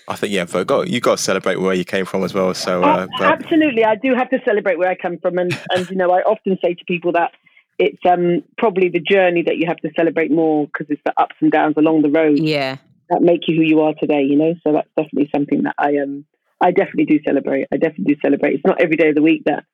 [0.09, 2.53] I think yeah, but got you got to celebrate where you came from as well.
[2.53, 5.57] So, Uh, uh, but absolutely, I do have to celebrate where I come from, and
[5.71, 7.31] and you know, I often say to people that
[7.79, 11.37] it's um probably the journey that you have to celebrate more because it's the ups
[11.41, 12.77] and downs along the road Yeah.
[13.11, 14.23] that make you who you are today.
[14.23, 16.25] You know, so that's definitely something that I um
[16.61, 17.67] I definitely do celebrate.
[17.73, 18.55] I definitely do celebrate.
[18.55, 19.65] It's not every day of the week that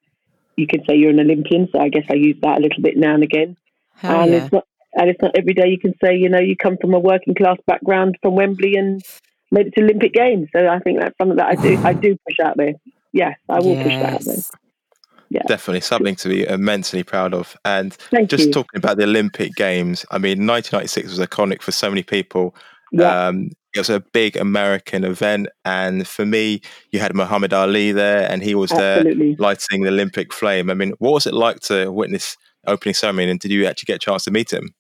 [0.57, 2.97] you can say you're an Olympian, so I guess I use that a little bit
[2.97, 3.57] now and again.
[3.97, 4.45] Hell and yeah.
[4.45, 6.95] it's not and it's not every day you can say you know you come from
[6.95, 9.03] a working class background from Wembley and
[9.51, 10.49] made it to Olympic Games.
[10.55, 12.75] So I think that's something that I do I do push out there.
[13.13, 14.37] Yes, I will push that out there.
[15.33, 15.47] Yes.
[15.49, 17.57] definitely something to be immensely proud of.
[17.65, 18.53] And Thank just you.
[18.53, 22.55] talking about the Olympic Games, I mean, 1996 was iconic for so many people.
[22.93, 27.91] Yeah, Um, it was a big American event, and for me, you had Muhammad Ali
[27.93, 29.03] there, and he was there
[29.39, 30.69] lighting the Olympic flame.
[30.69, 33.97] I mean, what was it like to witness opening ceremony, and did you actually get
[33.97, 34.75] a chance to meet him?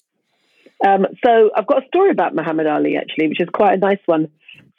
[0.87, 4.01] Um, so I've got a story about Muhammad Ali actually, which is quite a nice
[4.05, 4.29] one.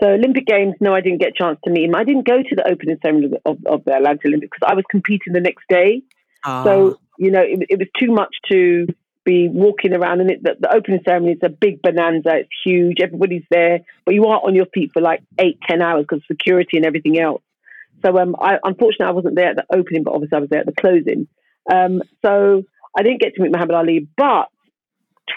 [0.02, 1.96] So Olympic Games, no, I didn't get a chance to meet him.
[1.96, 4.76] I didn't go to the opening ceremony of, the- of, the Atlanta Olympics because I
[4.76, 6.02] was competing the next day.
[6.44, 6.64] Ah.
[6.64, 8.88] So you know, it, it was too much to
[9.24, 10.22] be walking around.
[10.22, 12.38] And it, the, the opening ceremony is a big bonanza.
[12.38, 12.98] It's huge.
[13.02, 16.78] Everybody's there, but you are on your feet for like eight, ten hours because security
[16.78, 17.42] and everything else.
[18.06, 20.60] So um, I unfortunately I wasn't there at the opening, but obviously I was there
[20.60, 21.28] at the closing.
[21.72, 22.64] Um, so
[22.98, 24.08] I didn't get to meet Muhammad Ali.
[24.18, 24.50] But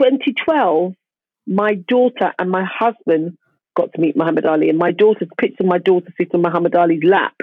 [0.00, 0.94] 2012,
[1.46, 3.38] my daughter and my husband
[3.76, 6.74] got to meet Muhammad Ali, and my daughter's picture of my daughter sits on Muhammad
[6.74, 7.34] Ali's lap,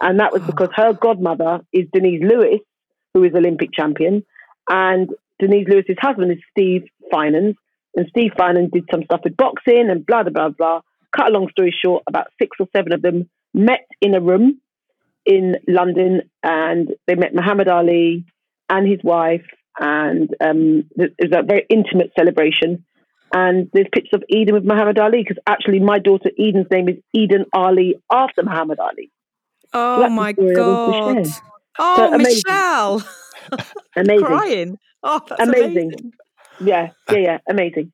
[0.00, 2.60] and that was because her godmother is Denise Lewis,
[3.12, 4.24] who is Olympic champion,
[4.68, 7.56] and Denise Lewis's husband is Steve Finans,
[7.94, 10.80] and Steve Finans did some stuff with boxing and blah blah blah blah.
[11.14, 14.60] Cut a long story short, about six or seven of them met in a room
[15.24, 18.24] in London, and they met Muhammad Ali
[18.68, 19.46] and his wife,
[19.78, 22.84] and um, it was a very intimate celebration.
[23.32, 26.96] And there's pictures of Eden with Muhammad Ali because actually my daughter Eden's name is
[27.12, 29.10] Eden Ali after Muhammad Ali.
[29.74, 31.42] oh that's the my story I wanted to god.
[31.78, 32.42] Oh, So amazing.
[32.46, 33.02] Michelle.
[33.96, 34.24] Amazing.
[34.26, 34.78] Crying.
[35.02, 35.92] Oh, that's Amazing.
[35.92, 36.12] amazing.
[36.60, 37.92] Yeah, yeah, yeah, amazing.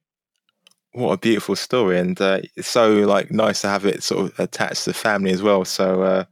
[0.93, 4.39] What a beautiful story, and uh, it's so like nice to have it sort of
[4.39, 5.65] attached to the family as well.
[5.65, 6.25] So, uh,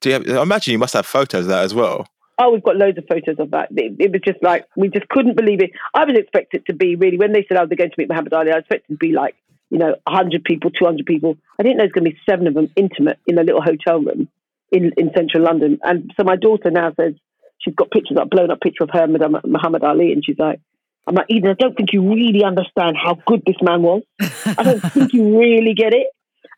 [0.00, 2.06] do you have, I imagine you must have photos of that as well?
[2.38, 3.68] Oh, we've got loads of photos of that.
[3.74, 5.70] It, it was just like we just couldn't believe it.
[5.94, 8.32] I was expected to be really when they said, "Oh, they're going to meet Muhammad
[8.34, 9.34] Ali." I expected to be like
[9.70, 11.36] you know, hundred people, two hundred people.
[11.58, 14.00] I didn't know it's going to be seven of them intimate in a little hotel
[14.00, 14.28] room
[14.70, 15.78] in in central London.
[15.82, 17.14] And so my daughter now says
[17.58, 20.60] she's got pictures, a blown up picture of her and Muhammad Ali, and she's like,
[21.06, 24.02] "I'm like Eden, I don't think you really understand how good this man was.
[24.20, 26.06] I don't think you really get it.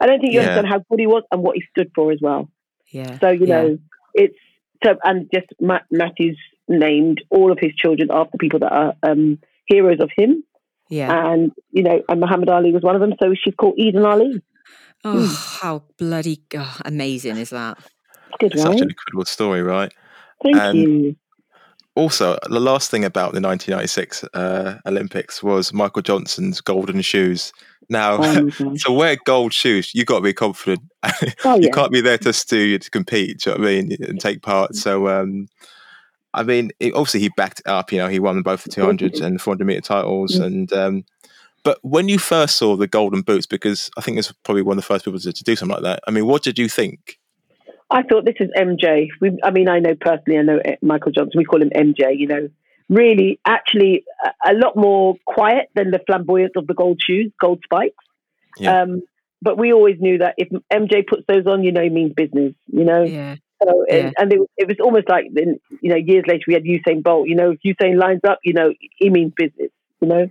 [0.01, 0.49] I don't think you Yeah.
[0.49, 2.49] understand how good he was and what he stood for as well."
[2.91, 3.19] Yeah.
[3.21, 3.63] So you Yeah.
[3.63, 3.79] know,
[4.15, 4.37] it's
[4.85, 6.39] so and just Matt, Matthew's
[6.69, 10.45] named all of his children after people that are um, heroes of him,
[10.91, 11.33] Yeah.
[11.33, 13.15] and you know, and Muhammad Ali was one of them.
[13.23, 14.43] So she's called Eden Ali.
[15.05, 17.79] Oh, how bloody oh, amazing is that?
[17.79, 19.93] It's good, Such an incredible story, right?
[20.43, 21.17] Thank and- you.
[21.95, 27.53] Also, the last thing about the 1996 uh, Olympics was Michael Johnson's golden shoes.
[27.89, 28.51] Now, Oh,
[28.85, 30.83] to wear gold shoes, you've got to be confident.
[31.45, 31.71] Oh, you yeah.
[31.71, 33.41] can't be there just to to compete.
[33.41, 33.97] Do you know what I mean?
[34.01, 34.75] And take part.
[34.75, 35.49] So, um,
[36.35, 37.93] I mean, it, obviously he backed up.
[37.93, 40.37] You know, he won both the 200 and 400 meter titles.
[40.37, 41.05] And um,
[41.65, 44.85] but when you first saw the golden boots, because I think it's probably one of
[44.85, 46.01] the first people to, to do something like that.
[46.07, 47.19] I mean, what did you think?
[47.91, 49.09] I thought this is MJ.
[49.21, 51.39] We, I mean, I know personally, I know eh, Michael Johnson.
[51.39, 52.19] We call him MJ.
[52.19, 52.49] You know,
[52.89, 57.61] really, actually, a, a lot more quiet than the flamboyance of the gold shoes, gold
[57.65, 57.97] spikes.
[58.59, 58.83] Yeah.
[58.83, 59.03] Um,
[59.41, 62.55] but we always knew that if MJ puts those on, you know, he means business.
[62.73, 63.37] You know, Yeah.
[63.63, 63.95] So, Yeah.
[63.97, 66.65] and, and it, was- it was almost like, then, you know, years later we had
[66.65, 67.29] Usain Bolt.
[67.29, 69.71] You know, if Usain lines up, you know, he means business.
[70.01, 70.29] You know,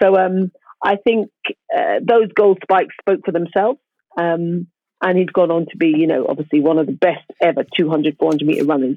[0.00, 1.30] so um, I think
[1.76, 3.80] uh, those gold spikes spoke for themselves.
[4.16, 4.68] Um,
[5.00, 8.16] and he's gone on to be, you know, obviously one of the best ever 200,
[8.18, 8.96] 400 meter runners,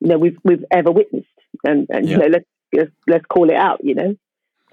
[0.00, 1.26] you know, we've we've ever witnessed.
[1.64, 2.12] And, and Yeah.
[2.12, 3.80] you know, let's, let's let's call it out.
[3.82, 4.14] You know,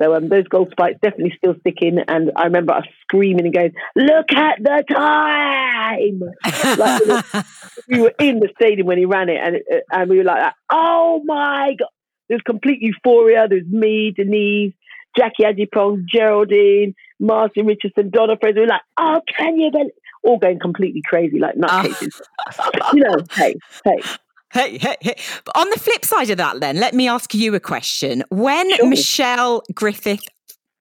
[0.01, 1.99] So um, those gold spikes definitely still sticking.
[2.07, 6.21] And I remember us screaming and going, "Look at the time!"
[6.77, 7.21] like, you know,
[7.87, 10.53] we were in the stadium when he ran it, and uh, and we were like,
[10.71, 11.87] "Oh my god!"
[12.29, 13.47] There's complete euphoria.
[13.49, 14.73] There's me, Denise,
[15.17, 18.55] Jackie Agyepong, Geraldine, Martin Richardson, Donna Fraser.
[18.55, 19.91] We were like, "Oh, can you believe?"
[20.23, 22.21] All going completely crazy, like nutcases.
[22.93, 23.99] you know, hey, hey.
[24.53, 25.15] Hey, hey, hey.
[25.45, 28.23] But on the flip side of that, then, let me ask you a question.
[28.29, 28.87] When Sure.
[28.89, 30.27] Michelle Griffith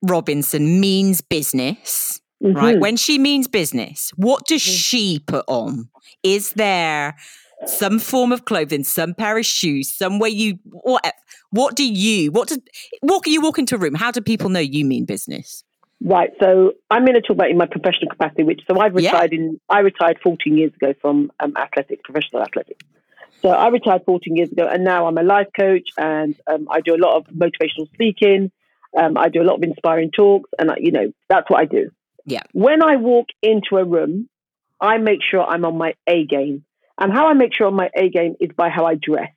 [0.01, 2.75] Robinson means business, right?
[2.75, 2.79] Mhm.
[2.81, 4.77] When she means business, what does Mhm.
[4.83, 5.89] she put on?
[6.23, 7.15] Is there
[7.65, 11.13] some form of clothing, some pair of shoes, some way you what
[11.51, 12.59] what do you what does
[13.03, 13.93] walk you walk into a room?
[13.95, 15.63] How do people know you mean business?
[16.03, 16.31] Right.
[16.41, 19.11] So I'm going to talk about in my professional capacity, which so I've Yeah.
[19.11, 22.83] retired in I retired 14 years ago from um, athletics, professional athletics.
[23.41, 26.81] So I retired 14 years ago, and now I'm a life coach, and um, I
[26.81, 28.51] do a lot of motivational speaking.
[28.97, 31.65] Um, I do a lot of inspiring talks, and I, you know that's what I
[31.65, 31.91] do.
[32.25, 32.43] Yeah.
[32.53, 34.29] When I walk into a room,
[34.79, 36.65] I make sure I'm on my A game,
[36.99, 39.31] and how I make sure I'm on my A game is by how I dress.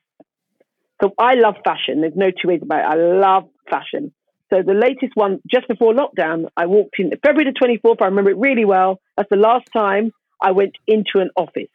[1.03, 2.01] So I love fashion.
[2.03, 2.99] There's no two ways about it.
[2.99, 4.12] I love fashion.
[4.51, 8.03] So the latest one, just before lockdown, I walked in February the 24th.
[8.03, 9.01] I remember it really well.
[9.17, 11.69] That's the last time I went into an office.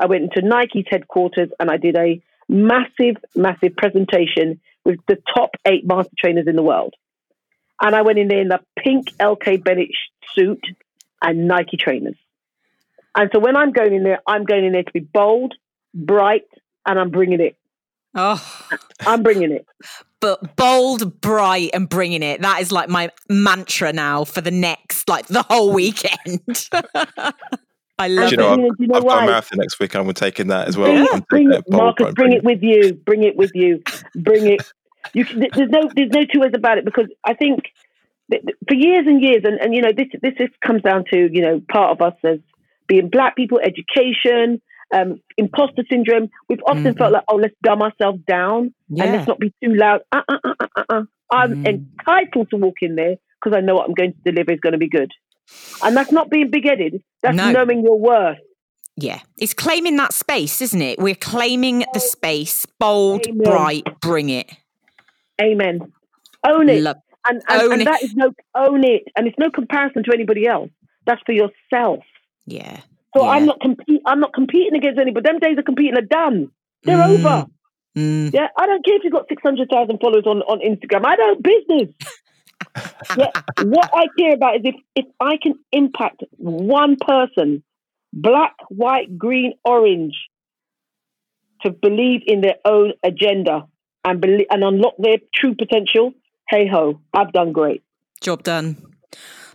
[0.00, 5.50] I went into Nike's headquarters and I did a massive, massive presentation with the top
[5.66, 6.94] eight master trainers in the world.
[7.80, 9.90] And I went in there in the pink LK Bennett
[10.34, 10.64] suit
[11.22, 12.16] and Nike trainers.
[13.16, 15.54] And so when I'm going in there, I'm going in there to be bold,
[15.94, 16.42] bright,
[16.86, 17.56] and I'm bringing it.
[18.16, 18.68] Oh,
[19.00, 19.66] I'm bringing it.
[20.20, 22.42] but bold, bright, and bringing it.
[22.42, 26.68] That is like my mantra now for the next, like the whole weekend.
[27.98, 28.52] I love Do you know, it.
[28.52, 29.94] I've, Do you know I've got a marathon next week.
[29.94, 30.88] I'm taking that as well.
[30.88, 32.06] Bring I'm it, taking bring it, bold, Marcus.
[32.06, 32.94] but Bring bring it with you.
[33.06, 33.82] Bring it with you.
[34.16, 34.66] Bring it.
[35.12, 37.60] You can, there's no there's no two ways about it because I think
[38.30, 41.42] for years and years and, and you know this this is, comes down to you
[41.42, 42.38] know part of us as
[42.88, 44.60] being black people, education,
[44.92, 46.28] um, imposter syndrome.
[46.48, 46.98] We've often Mhm.
[46.98, 50.00] felt like oh let's dumb ourselves down and let's not be too loud.
[50.10, 51.02] Uh, uh, uh, uh, uh, uh.
[51.30, 51.86] I'm Mm.
[52.00, 54.72] entitled to walk in there because I know what I'm going to deliver is going
[54.72, 55.10] to be good,
[55.82, 57.02] and that's not being big headed.
[57.22, 57.50] That's No.
[57.52, 58.38] knowing your worth.
[58.96, 60.98] Yeah, it's claiming that space, isn't it?
[61.00, 63.42] We're claiming the space, bold, Amen.
[63.42, 64.50] bright, bring it.
[65.42, 65.92] Amen.
[66.46, 66.82] Own it.
[66.82, 66.96] Love.
[67.28, 67.84] and and, and it.
[67.86, 70.70] that is no own it, and it's no comparison to anybody else.
[71.06, 72.00] That's for yourself.
[72.46, 72.80] Yeah.
[73.16, 73.30] So Yeah.
[73.30, 74.00] I'm not compete.
[74.06, 75.24] I'm not competing against anybody.
[75.28, 76.50] Them days of competing are done.
[76.84, 77.18] They're Mm.
[77.18, 77.46] over.
[77.96, 78.32] Mm.
[78.34, 81.04] Yeah, I don't care if you've got six hundred thousand followers on on Instagram.
[81.06, 81.94] I don't business.
[83.16, 87.62] Yeah, what I care about is if if I can impact one person,
[88.12, 90.14] black, white, green, orange,
[91.62, 93.66] to believe in their own agenda
[94.04, 96.12] and believe and unlock their true potential.
[96.48, 97.82] Hey ho, I've done great.
[98.20, 98.76] Job done.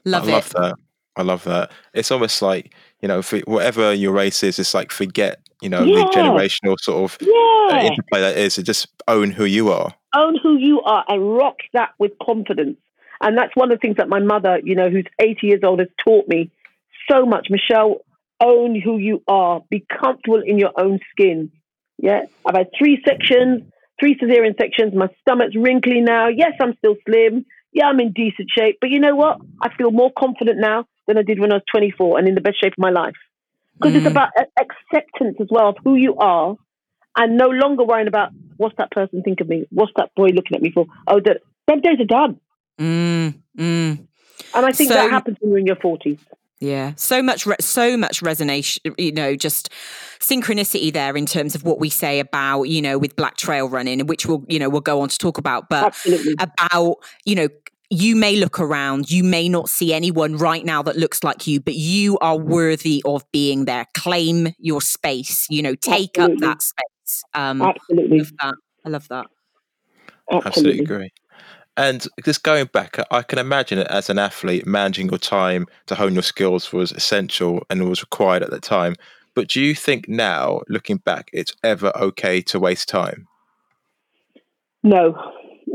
[0.05, 0.33] Love I it.
[0.33, 0.75] love that.
[1.15, 1.71] I love that.
[1.93, 5.85] It's almost like you know, for whatever your race is, it's like forget you know
[5.85, 6.03] Yeah.
[6.03, 7.81] the generational sort of uh, Yeah.
[7.83, 9.93] interplay that is, and just own who you are.
[10.15, 12.77] own who you are and rock that with confidence.
[13.21, 15.79] And that's one of the things that my mother, you know, who's 80 years old,
[15.79, 16.51] has taught me
[17.11, 17.47] so much.
[17.49, 17.97] Michelle,
[18.41, 19.61] own who you are.
[19.69, 21.51] Be comfortable in your own skin.
[21.97, 22.21] Yeah.
[22.45, 23.63] I've had three sections,
[23.99, 24.93] three cesarean sections.
[24.95, 26.27] My stomach's wrinkly now.
[26.29, 27.45] Yes, I'm still slim.
[27.73, 28.77] Yeah, I'm in decent shape.
[28.79, 29.39] But you know what?
[29.61, 32.41] I feel more confident now than I did when I was 24 and in the
[32.41, 33.15] best shape of my life.
[33.79, 34.11] Because it's Mm.
[34.11, 34.29] about
[34.59, 36.55] acceptance as well of who you are
[37.17, 39.65] and no longer worrying about what's that person think of me?
[39.71, 40.85] What's that boy looking at me for?
[41.07, 42.39] Oh, that them days are done.
[42.79, 44.07] Mm, mm.
[44.55, 46.17] And I think So- that happens when you're in your forties.
[46.61, 48.79] Yeah, so much, re- so much resonation.
[48.97, 49.69] You know, just
[50.19, 54.05] synchronicity there in terms of what we say about you know with Black Trail running,
[54.07, 55.69] which we'll you know we'll go on to talk about.
[55.69, 56.33] But Absolutely.
[56.37, 57.47] about you know
[57.91, 61.59] you may look around you may not see anyone right now that looks like you
[61.59, 66.45] but you are worthy of being there claim your space you know take Absolutely.
[66.47, 68.19] up that space um Absolutely.
[68.19, 68.53] love that
[68.85, 69.25] i love that
[70.31, 70.79] Absolutely Absolutely.
[70.83, 71.11] agree.
[71.79, 75.95] And just going back, I- can imagine that as an athlete, managing your time to
[75.95, 78.97] hone your skills was essential and was required at the time.
[79.33, 83.27] But do you think now, looking back, it's ever okay to waste time?
[84.83, 85.13] No.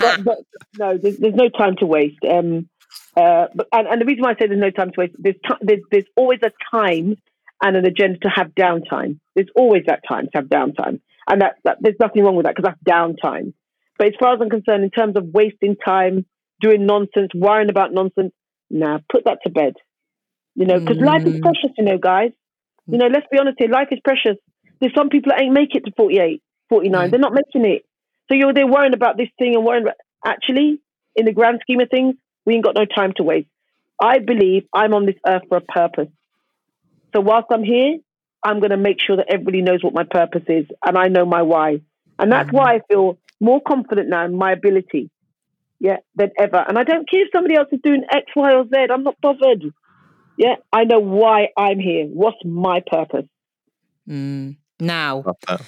[0.00, 0.38] but, but
[0.76, 2.24] no, there's, there's no time to waste.
[2.28, 2.68] Um,
[3.16, 5.36] uh, but, and, and the reason why I say there's no time to waste, there's,
[5.36, 7.16] ti there's, there's always a time
[7.62, 9.20] and an agenda to have downtime.
[9.36, 11.00] There's always that time to have downtime.
[11.28, 13.52] And that, that there's nothing wrong with that because that's downtime.
[14.00, 16.24] But as far as I'm concerned, in terms of wasting time,
[16.62, 18.32] doing nonsense, worrying about nonsense,
[18.70, 19.74] nah, put that to bed.
[20.54, 21.42] You know, because life is Mm.
[21.42, 22.32] precious, you know, guys.
[22.86, 24.38] You know, let's be honest here, life is precious.
[24.80, 27.08] There's some people that ain't make it to 48, 49.
[27.08, 27.10] Mm.
[27.10, 27.84] They're not making it.
[28.28, 30.80] So you're there worrying about this thing and worrying about, actually,
[31.14, 32.14] in the grand scheme of things,
[32.46, 33.48] we ain't got no time to waste.
[34.02, 36.08] I believe I'm on this earth for a purpose.
[37.14, 37.98] So whilst I'm here,
[38.42, 41.26] I'm going to make sure that everybody knows what my purpose is and I know
[41.26, 41.82] my why.
[42.18, 45.10] And that's why I feel more confident now in my ability,
[45.78, 46.64] yeah, than ever.
[46.68, 48.70] And I don't care if somebody else is doing X, Y, or Z.
[48.92, 49.64] I'm not bothered.
[50.36, 52.06] Yeah, I know why I'm here.
[52.06, 53.26] What's my purpose?
[54.08, 54.56] Mm.
[54.78, 55.62] Now, Love that.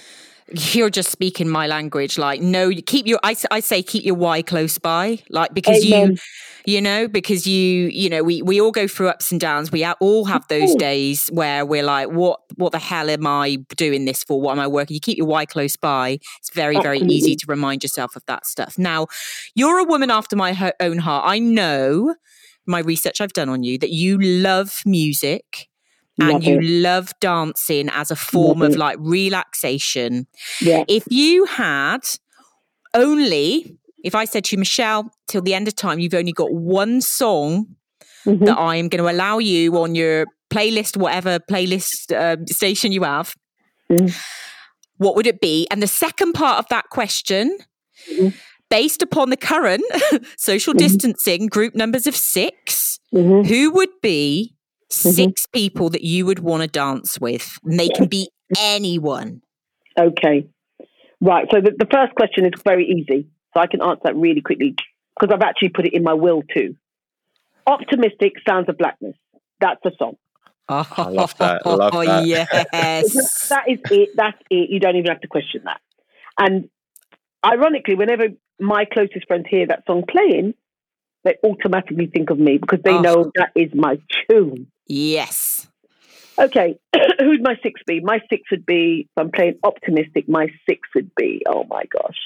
[0.75, 2.19] You're just speaking my language.
[2.19, 5.19] Like, no, keep your, I, I say keep your why close by.
[5.31, 6.19] Like, because you, Amen.
[6.67, 9.73] you know, because you, you know, we, we all go through ups and downs.
[9.73, 14.05] We all have those days where we're like, what, what the hell am I doing
[14.05, 14.41] this for?
[14.41, 14.95] What am I working?
[14.95, 16.19] You keep your why close by.
[16.39, 18.79] It's very, very easy to remind yourself of that stuff.
[18.79, 19.07] Now,
[19.55, 21.25] you're a woman after my ho- own heart.
[21.27, 22.15] I know
[22.67, 25.69] my research I've done on you that you love music
[26.21, 26.65] and Love you it.
[26.65, 28.79] love dancing as a form Love of it.
[28.79, 30.27] like relaxation.
[30.61, 30.85] Yeah.
[30.89, 32.01] If you had
[32.95, 36.53] only, if I said to you, Michelle, till the end of time, you've only got
[36.53, 37.77] one song
[38.27, 38.45] Mhm.
[38.47, 43.03] that I am going to allow you on your playlist, whatever playlist uh, station you
[43.05, 43.35] have,
[43.91, 44.15] Mhm.
[44.99, 45.67] what would it be?
[45.71, 47.59] And the second part of that question,
[48.11, 48.35] Mhm.
[48.71, 49.83] based upon the current
[50.37, 50.79] social Mhm.
[50.79, 53.47] distancing group numbers of six, Mhm.
[53.47, 54.55] who would be
[54.93, 55.11] Mm-hmm.
[55.11, 57.59] 6 people that you would want to dance with?
[57.65, 58.29] And they can be
[58.59, 59.43] anyone.
[59.99, 60.47] Okay.
[61.21, 61.47] Right.
[61.51, 63.29] So the, the first question is very easy.
[63.55, 64.75] So I can answer that really quickly
[65.19, 66.77] because I've actually put it in my will too.
[67.67, 69.15] Optimistic Sounds of Blackness.
[69.61, 70.17] That's the song.
[70.69, 71.63] Oh, I love that.
[71.65, 72.27] I love that.
[72.27, 72.49] yes.
[73.49, 74.11] that is it.
[74.17, 74.71] That's it.
[74.71, 75.81] You don't even have to question that.
[76.39, 76.69] And
[77.45, 78.29] ironically, whenever
[78.59, 80.55] my closest friends hear that song playing,
[81.25, 83.01] they automatically think of me because they Oh.
[83.01, 84.67] know that is my tune.
[84.87, 85.69] yes.
[86.39, 86.79] Okay,
[87.21, 88.01] who'd my six be?
[88.01, 92.19] My six would be, if I'm playing optimistic, my six would be, oh my gosh,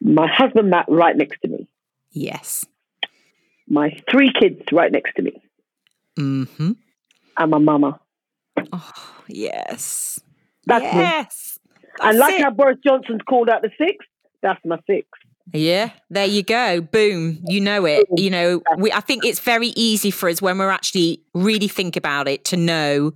[0.00, 1.68] my husband Matt right next to me,
[2.12, 2.66] Yes.
[3.66, 5.40] my three kids right next to me,
[6.18, 6.72] Mm-hmm.
[7.38, 7.98] and my mama.
[8.72, 8.92] Oh,
[9.26, 10.20] yes.
[10.66, 11.00] That's me.
[11.00, 11.58] yes.
[12.02, 12.42] And like it.
[12.42, 14.04] how Boris Johnson's called out the six,
[14.42, 15.08] that's my six.
[15.52, 16.80] Yeah, there you go.
[16.80, 17.38] Boom.
[17.46, 18.06] You know it.
[18.16, 21.96] You know, we I think it's very easy for us when we're actually really think
[21.96, 23.12] about it to know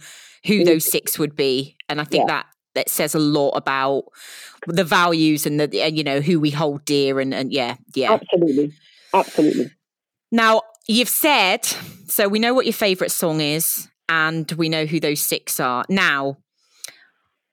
[0.46, 0.64] who Mm.
[0.66, 1.76] those six would be.
[1.88, 2.34] And I think Yeah.
[2.36, 4.04] that that says a lot about
[4.66, 8.12] the values and the and, you know who we hold dear and and yeah, yeah.
[8.14, 8.72] Absolutely.
[9.12, 9.70] Absolutely.
[10.32, 11.64] Now, you've said,
[12.08, 15.84] so we know what your favorite song is, and we know who those six are.
[15.88, 16.38] Now,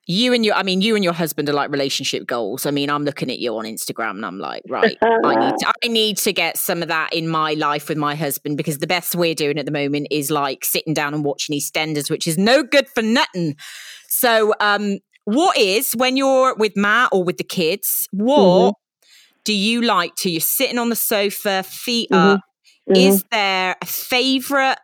[0.07, 2.65] you and your, I mean, you and your husband are like relationship goals.
[2.65, 5.73] I mean, I'm looking at you on Instagram and I'm like, right, I need, to,
[5.83, 8.87] I need to get some of that in my life with my husband because the
[8.87, 12.37] best we're doing at the moment is like sitting down and watching EastEnders, which is
[12.37, 13.55] no good for nothing.
[14.07, 18.07] So, um, what is when you're with Matt or with the kids?
[18.11, 18.75] What
[19.43, 20.31] do you like to?
[20.31, 22.33] You're sitting on the sofa, feet Mhm.
[22.35, 22.41] up.
[22.89, 22.97] Mhm.
[22.97, 24.79] Is there a favorite?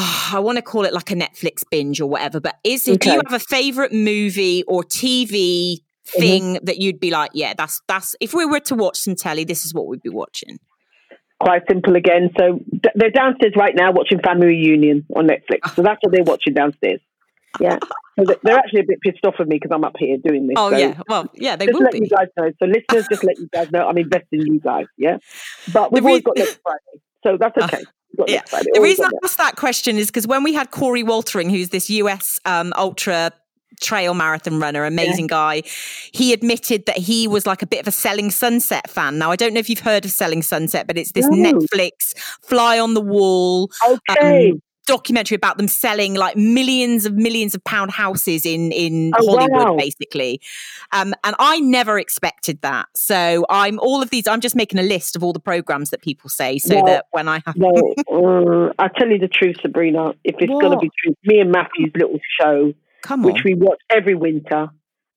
[0.00, 3.00] Oh, I want to call it like a Netflix binge or whatever, but is it?
[3.00, 6.20] Do you have a favorite movie or TV Mm-hmm.
[6.20, 9.44] thing that you'd be like, yeah, that's that's if we were to watch some telly,
[9.44, 10.58] this is what we'd be watching.
[11.38, 12.30] Quite simple again.
[12.38, 15.74] So d- they're downstairs right now watching Family Reunion on Netflix.
[15.76, 17.00] So that's what they're watching downstairs.
[17.60, 17.78] Yeah.
[18.18, 20.46] So they- they're actually a bit pissed off with me because I'm up here doing
[20.46, 20.54] this.
[20.56, 21.98] Oh So yeah, well yeah, they just will let be.
[21.98, 22.50] you guys know.
[22.58, 24.86] So listeners, just let you guys know I'm investing in you guys.
[24.96, 25.18] Yeah.
[25.74, 27.02] But we've The always got next Friday.
[27.22, 27.84] So that's okay.
[28.26, 28.42] Yeah.
[28.50, 31.88] The reason I asked that question is because when we had Coree Woltering, who's this
[31.90, 33.32] US um, ultra
[33.80, 35.62] trail marathon runner, amazing guy,
[36.12, 39.18] he admitted that he was like a bit of a Selling Sunset fan.
[39.18, 41.52] Now, I don't know if you've heard of Selling Sunset, but it's this No.
[41.52, 44.50] Netflix fly on the wall Okay.
[44.50, 49.26] um, documentary about them selling like millions of millions of pound houses in in Oh,
[49.36, 49.76] Hollywood, wow.
[49.76, 50.40] basically.
[50.92, 52.86] Um, and I never expected that.
[52.94, 54.26] So I'm all of these.
[54.26, 57.28] I'm just making a list of all the programs that people say, so that when
[57.28, 57.94] I have Well,
[58.68, 60.10] uh, I'll tell you the truth, Sabrina.
[60.24, 62.72] If it's going to be true, me and Matthew's little show,
[63.18, 64.68] which we watch every winter.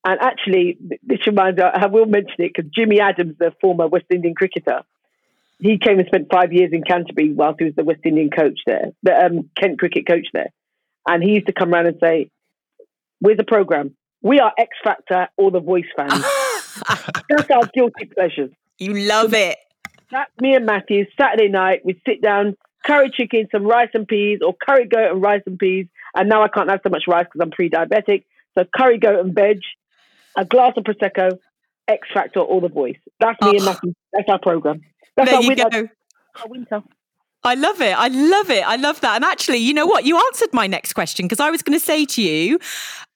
[0.03, 3.87] And actually, th- this reminds me, I will mention it because Jimmy Adams, the former
[3.87, 4.81] West Indian cricketer,
[5.61, 8.59] he came and spent five years in Canterbury whilst he was the West Indian coach
[8.65, 10.49] there, the um, Kent cricket coach there.
[11.07, 12.29] And he used to come around and say,
[13.19, 13.95] Where's the program?
[14.23, 16.11] We are X Factor or The Voice fans.
[17.29, 18.51] That's our guilty pleasures.
[18.77, 19.57] you love it.
[20.11, 21.05] That's me and Matthew.
[21.19, 22.55] Saturday night, we'd sit down,
[22.85, 25.87] curry chicken, some rice and peas, or curry goat and rice and peas.
[26.15, 28.25] And now I can't have so much rice because I'm pre-diabetic.
[28.57, 29.59] So curry goat and veg,
[30.35, 31.37] a glass of prosecco,
[31.87, 32.97] X Factor, or The Voice.
[33.19, 33.65] That's me and Oh.
[33.65, 33.93] Matthew.
[34.13, 34.81] That's our program.
[35.15, 35.69] That's there you winter.
[35.69, 35.87] go.
[36.41, 36.83] Our winter.
[37.43, 37.97] I love it.
[37.97, 38.67] I love it.
[38.67, 39.15] I love that.
[39.15, 40.05] And actually, you know what?
[40.05, 42.59] You answered my next question because I was going to say to you,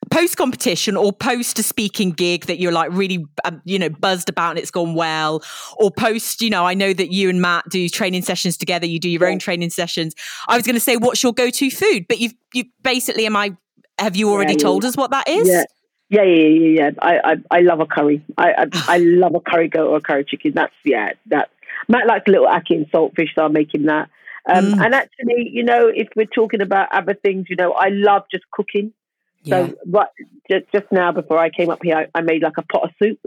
[0.09, 4.27] post competition or post a speaking gig that you're like really, um, you know, buzzed
[4.27, 5.43] about and it's gone well,
[5.77, 8.87] or post, you know, I know that you and Matt do training sessions together.
[8.87, 9.31] You do your yeah.
[9.31, 10.15] own training sessions.
[10.47, 12.07] I was going to say, what's your go to food?
[12.09, 13.55] But you've, you basically, am I,
[13.99, 14.89] have you already yeah, told yeah.
[14.89, 15.47] us what that is?
[15.47, 15.65] Yeah.
[16.07, 16.91] Yeah, yeah, yeah, yeah.
[17.01, 18.23] I, I, I love a curry.
[18.37, 20.51] I, I, I love a curry goat or a curry chicken.
[20.53, 21.13] That's yeah.
[21.27, 21.49] That
[21.87, 24.09] Matt likes a little ackee and saltfish, so I'm making that.
[24.47, 24.85] Um, mm.
[24.85, 28.43] And actually, you know, if we're talking about other things, you know, I love just
[28.51, 28.93] cooking.
[29.43, 29.67] Yeah.
[29.67, 30.11] So what,
[30.49, 32.89] just, just now before I came up here, I, I made like a pot of
[33.01, 33.19] soup.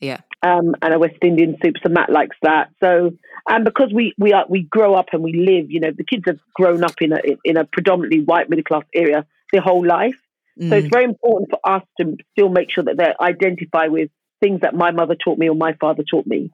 [0.00, 0.20] Yeah.
[0.42, 1.76] Um, and a West Indian soup.
[1.82, 2.70] So Matt likes that.
[2.82, 3.12] So,
[3.48, 6.24] and because we we are we grow up and we live, you know, the kids
[6.26, 10.16] have grown up in a in a predominantly white middle class area their whole life.
[10.60, 10.68] Mm.
[10.68, 10.92] So it's mm.
[10.92, 14.90] very important for us to still make sure that they identify with things that my
[14.90, 16.50] mother taught me or my father taught me.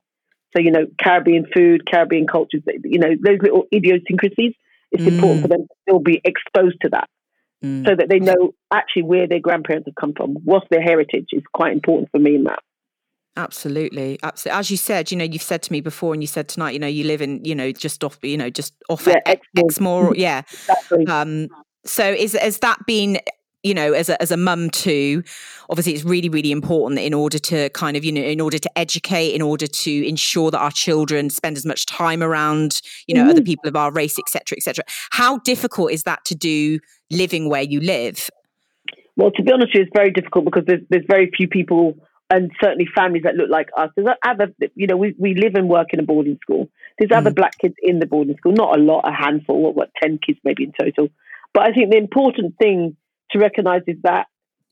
[0.55, 4.55] So, you know, Caribbean food, Caribbean cultures, you know, those little idiosyncrasies,
[4.91, 5.13] it's mm.
[5.13, 7.09] important for them to still be exposed to that
[7.65, 7.87] mm.
[7.87, 10.35] so that they know actually where their grandparents have come from.
[10.45, 12.61] What's their heritage is quite important for me in that.
[13.37, 14.59] Absolutely, absolutely.
[14.59, 16.81] As you said, you know, you've said to me before, and you said tonight, you
[16.81, 19.21] know, you live in, you know, just off, you know, just off yeah,
[19.57, 20.43] Exmoor, yeah.
[20.51, 21.07] Exactly.
[21.07, 21.49] Um,
[21.85, 23.19] so is has that been
[23.63, 25.23] you know as a as a mum too
[25.69, 28.79] obviously it's really really important in order to kind of you know in order to
[28.79, 33.23] educate in order to ensure that our children spend as much time around you know
[33.23, 33.31] mm-hmm.
[33.31, 36.79] other people of our race etc etc how difficult is that to do
[37.11, 38.31] living where you live?
[39.17, 41.95] Well to be honest it's very difficult because there's there's very few people
[42.33, 43.91] and certainly families that look like us.
[43.97, 46.69] There's other you know we, we live and work in a boarding school.
[46.99, 47.17] There's mm.
[47.17, 50.21] other black kids in the boarding school not a lot a handful what, what 10
[50.25, 51.09] kids maybe in total.
[51.53, 52.97] But i think the important thing
[53.33, 54.27] to recognize is that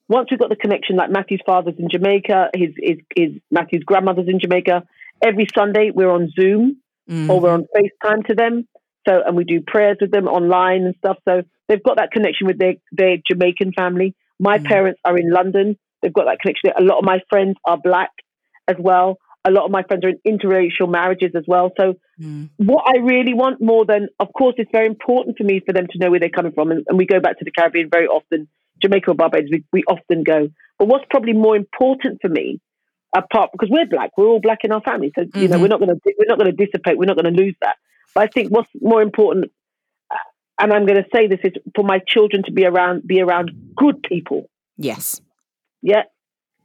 [0.09, 4.29] once we've got the connection, like Matthew's father's in Jamaica, his, his, his Matthew's grandmother's
[4.29, 4.85] in Jamaica,
[5.23, 6.79] every Sunday we're on Zoom
[7.09, 7.31] mm-hmm.
[7.31, 8.67] or we're on FaceTime to them.
[9.07, 11.19] So, and we do prayers with them online and stuff.
[11.27, 14.15] So they've got that connection with their, their Jamaican family.
[14.39, 14.67] My mm-hmm.
[14.67, 15.79] parents are in London.
[16.03, 16.71] They've got that connection.
[16.79, 18.11] A lot of my friends are black
[18.67, 19.19] as well
[19.49, 21.73] a lot of my friends are in interracial marriages as well.
[21.77, 22.51] So, mm.
[22.59, 25.87] what I really want more than, of course, it's very important for me for them
[25.91, 26.71] to know where they're coming from.
[26.71, 28.49] And, and we go back to the Caribbean very often,
[28.83, 30.49] Jamaica or Barbados, we, we often go.
[30.79, 32.61] But what's probably more important for me,
[33.17, 35.39] apart because we're black, we're all black in our family, so mm-hmm.
[35.39, 35.63] you know mm-hmm.
[35.63, 37.77] we're not going to we're not going to dissipate, we're not going to lose that.
[38.15, 39.51] But I think what's more important,
[40.11, 40.17] uh,
[40.61, 43.51] and I'm going to say this is for my children to be around be around
[43.77, 44.49] good people.
[44.77, 45.21] Yes.
[45.81, 46.03] Yeah,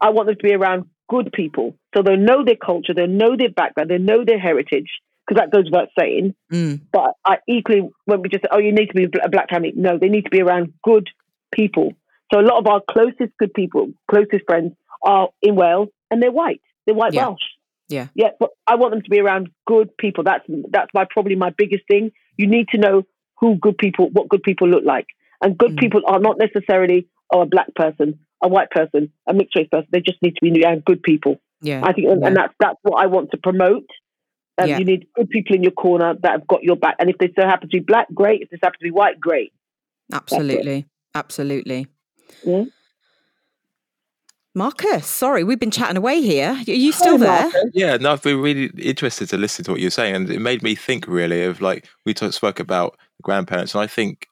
[0.01, 1.75] I want them to be around good people.
[1.95, 4.89] So they'll know their culture, they'll know their background, they'll know their heritage,
[5.25, 6.35] because that goes without saying.
[6.51, 6.81] Mm.
[6.91, 9.73] But I equally, when we just say, oh, you need to be a black family,
[9.75, 11.09] no, they need to be around good
[11.51, 11.93] people.
[12.33, 14.73] So a lot of our closest good people, closest friends
[15.03, 16.61] are in Wales and they're white.
[16.85, 17.27] They're white yeah.
[17.27, 17.41] Welsh.
[17.89, 18.07] Yeah.
[18.15, 18.29] Yeah.
[18.39, 20.23] But I want them to be around good people.
[20.23, 22.11] That's that's my probably my biggest thing.
[22.37, 23.03] You need to know
[23.39, 25.07] who good people, what good people look like.
[25.41, 25.79] And good mm.
[25.79, 29.87] people are not necessarily oh, a black person a white person, a mixed race person.
[29.91, 31.39] They just need to be good people.
[31.61, 32.27] Yeah, I think, yeah.
[32.27, 33.87] and that's that's what I want to promote.
[34.57, 34.77] Um, yeah.
[34.77, 37.31] You need good people in your corner that have got your back, and if they
[37.35, 38.41] so happen to be black, great.
[38.41, 39.53] If they happen to be white, great.
[40.11, 40.85] Absolutely,
[41.15, 41.87] absolutely.
[42.45, 42.65] Yeah.
[44.55, 46.51] Marcus, sorry, we've been chatting away here.
[46.51, 47.43] Are you still there?
[47.43, 47.71] Marcus.
[47.73, 50.61] Yeah, no, I've been really interested to listen to what you're saying, and it made
[50.61, 54.27] me think really of like we talk, spoke about grandparents, and I think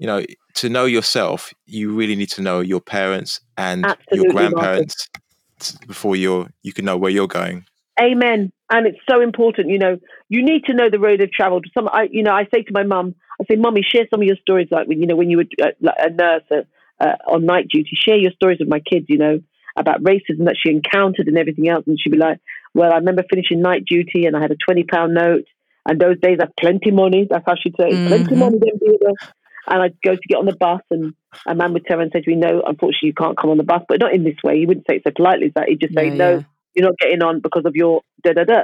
[0.00, 0.24] you know,
[0.54, 5.86] to know yourself, you really need to know your parents and Absolutely, your grandparents Marcus.
[5.86, 7.66] before you're you can know where you're going.
[8.00, 8.50] Amen.
[8.70, 9.98] And it's so important, you know,
[10.30, 11.66] you need to know the road they've traveled.
[11.74, 14.26] Some, I, you know, I say to my mum, I say, "Mummy, share some of
[14.26, 17.16] your stories, like when you know when you were uh, like a nurse uh, uh,
[17.26, 17.90] on night duty.
[17.92, 19.40] Share your stories with my kids, you know,
[19.76, 22.38] about racism that she encountered and everything else." And she'd be like,
[22.72, 25.44] "Well, I remember finishing night duty, and I had a twenty pound note,
[25.86, 27.26] and those days I had plenty money.
[27.28, 28.06] That's how she'd say, mm-hmm.
[28.06, 28.58] plenty money.
[28.60, 29.14] Then,
[29.70, 31.14] and I'd go to get on the bus, and
[31.46, 33.62] a man would turn and say to me, "No, unfortunately, you can't come on the
[33.62, 34.58] bus." But not in this way.
[34.58, 35.68] He wouldn't say it so politely as that.
[35.68, 36.42] He'd just say, yeah, "No, yeah.
[36.74, 38.62] you're not getting on because of your da da da."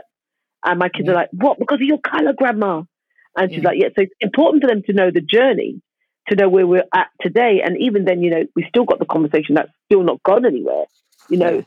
[0.64, 1.12] And my kids yeah.
[1.12, 1.58] are like, "What?
[1.58, 2.82] Because of your color, grandma?"
[3.36, 5.80] And she's like, "Yeah." So it's important for them to know the journey,
[6.28, 9.06] to know where we're at today, and even then, you know, we still got the
[9.06, 10.86] conversation that's still not gone anywhere.
[11.28, 11.64] You know,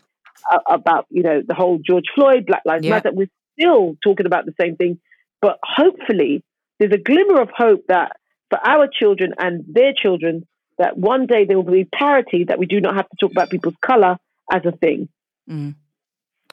[0.69, 3.11] about you know the whole George Floyd, Black Lives Matter.
[3.13, 4.99] We're still talking about the same thing,
[5.41, 6.43] but hopefully
[6.79, 8.17] there's a glimmer of hope that
[8.49, 10.47] for our children and their children
[10.77, 13.49] that one day there will be parity that we do not have to talk about
[13.49, 14.17] people's color
[14.51, 15.09] as a thing.
[15.49, 15.75] Mm.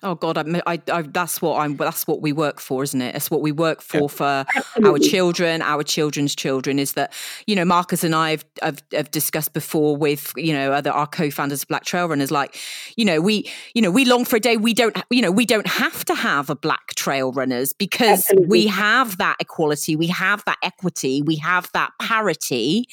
[0.03, 1.75] Oh God, I, I, I, that's what I'm.
[1.77, 3.15] That's what we work for, isn't it?
[3.15, 4.07] That's what we work for yeah.
[4.09, 4.91] for Absolutely.
[4.91, 6.79] our children, our children's children.
[6.79, 7.15] Is that
[7.47, 11.07] you know Marcus and I have, have, have discussed before with you know other our
[11.07, 12.31] co-founders of Black Trail Runners.
[12.31, 12.61] Like
[12.97, 15.47] you know we you know we long for a day we don't you know we
[15.47, 18.49] don't have to have a Black Trail Runners because Absolutely.
[18.49, 22.87] we have that equality, we have that equity, we have that parity.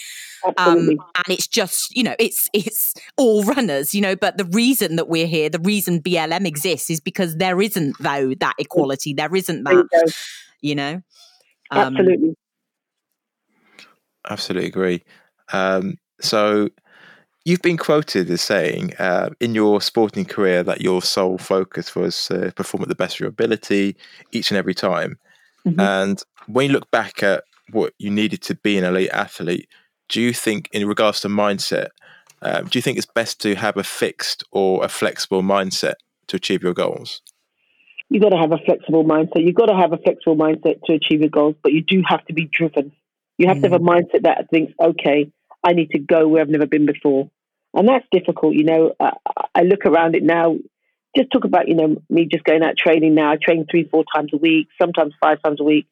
[0.58, 4.98] Um, and it's just you know it's it's all runners you know but the reason
[4.98, 9.14] that we're here the reason blm exists is because there isn't though that equality.
[9.14, 11.02] There isn't that you, you, know?
[11.72, 12.36] Um, absolutely.
[14.30, 15.04] Absolutely agree.
[15.52, 16.70] Um, so
[17.44, 22.32] you've been quoted as saying uh, in your sporting career that your sole focus was
[22.32, 23.98] uh, perform at the best of your ability
[24.32, 25.20] each and every time.
[25.66, 25.80] Mm-hmm.
[25.80, 29.70] and when you look back at what you needed to be an elite athlete
[30.10, 31.88] do you think, in regards to mindset,
[32.42, 35.96] um, do you think it's best to have a fixed or a flexible mindset
[36.28, 37.22] to achieve your goals?
[38.10, 39.46] You've got to have a flexible mindset.
[39.46, 42.24] You've got to have a flexible mindset to achieve your goals, but you do have
[42.26, 42.92] to be driven.
[43.38, 43.64] You have mm.
[43.64, 43.90] to have a mm.
[43.90, 45.32] mindset that thinks, okay,
[45.64, 47.30] I need to go where I've never been before.
[47.74, 48.54] And that's difficult.
[48.54, 49.14] You know, I,
[49.56, 50.58] I look around it now.
[51.18, 53.32] Just talk about, you know, me just going out training now.
[53.32, 55.88] I train three, four times a week, sometimes five times a week.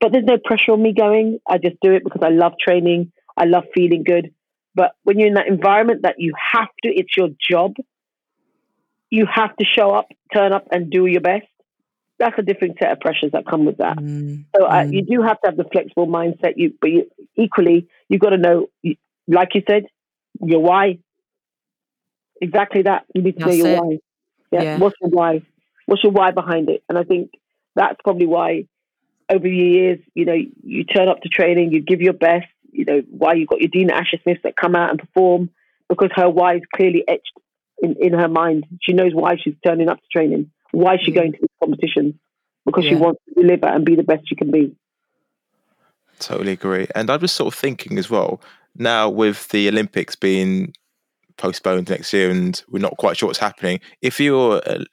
[0.00, 1.38] But there's no pressure on me going.
[1.48, 3.12] I just do it because I love training.
[3.36, 4.32] I love feeling good.
[4.74, 7.74] But when you're in that environment that you have to, it's your job,
[9.10, 11.46] you have to show up, turn up, and do your best.
[12.18, 13.96] That's a different set of pressures that come with that.
[13.96, 14.44] Mm.
[14.56, 14.92] So uh, mm.
[14.92, 16.54] you do have to have the flexible mindset.
[16.56, 18.68] You, but you, equally, you've got to know,
[19.26, 19.84] like you said,
[20.40, 20.98] your why.
[22.40, 23.04] Exactly that.
[23.14, 23.80] You need to that's know your it.
[23.80, 23.98] why.
[24.52, 24.62] Yeah.
[24.62, 24.78] yeah.
[24.78, 25.42] What's your why?
[25.86, 26.82] What's your why behind it?
[26.88, 27.30] And I think
[27.74, 28.66] that's probably why
[29.30, 32.84] over the years, you know, you turn up to training, you give your best, you
[32.84, 35.50] know, why you've got your Dina Asher Smiths that come out and perform
[35.88, 37.32] because her why is clearly etched
[37.84, 38.66] in, in her mind.
[38.82, 41.18] She knows why she's turning up to training, why she's mm.
[41.18, 42.14] going to these competitions,
[42.64, 42.90] because yeah.
[42.90, 44.74] she wants to deliver and be the best she can be.
[46.18, 46.86] Totally agree.
[46.94, 48.40] And I was sort of thinking as well,
[48.76, 50.72] now with the Olympics being
[51.36, 54.84] postponed next year and we're not quite sure what's happening, if you're uh,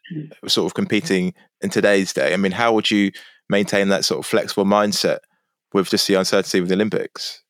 [0.48, 3.12] sort of competing in today's day, I mean, how would you
[3.50, 5.20] maintain that sort of flexible mindset
[5.74, 7.44] with just the uncertainty with the Olympics?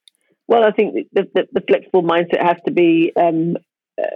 [0.48, 3.14] Well, I think the, the, the flexible mindset has to be.
[3.16, 3.56] Um,
[4.02, 4.08] uh,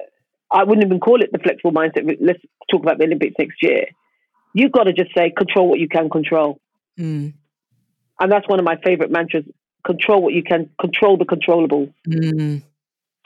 [0.56, 2.18] I wouldn't even call it the flexible mindset.
[2.22, 2.40] Let's
[2.72, 3.88] talk about the Olympics next year.
[4.54, 6.60] You've got to just say control what you can control,
[6.98, 7.34] mm.
[8.22, 9.44] and that's one of my favorite mantras:
[9.86, 11.94] control what you can, control the controllables.
[12.08, 12.64] Mm.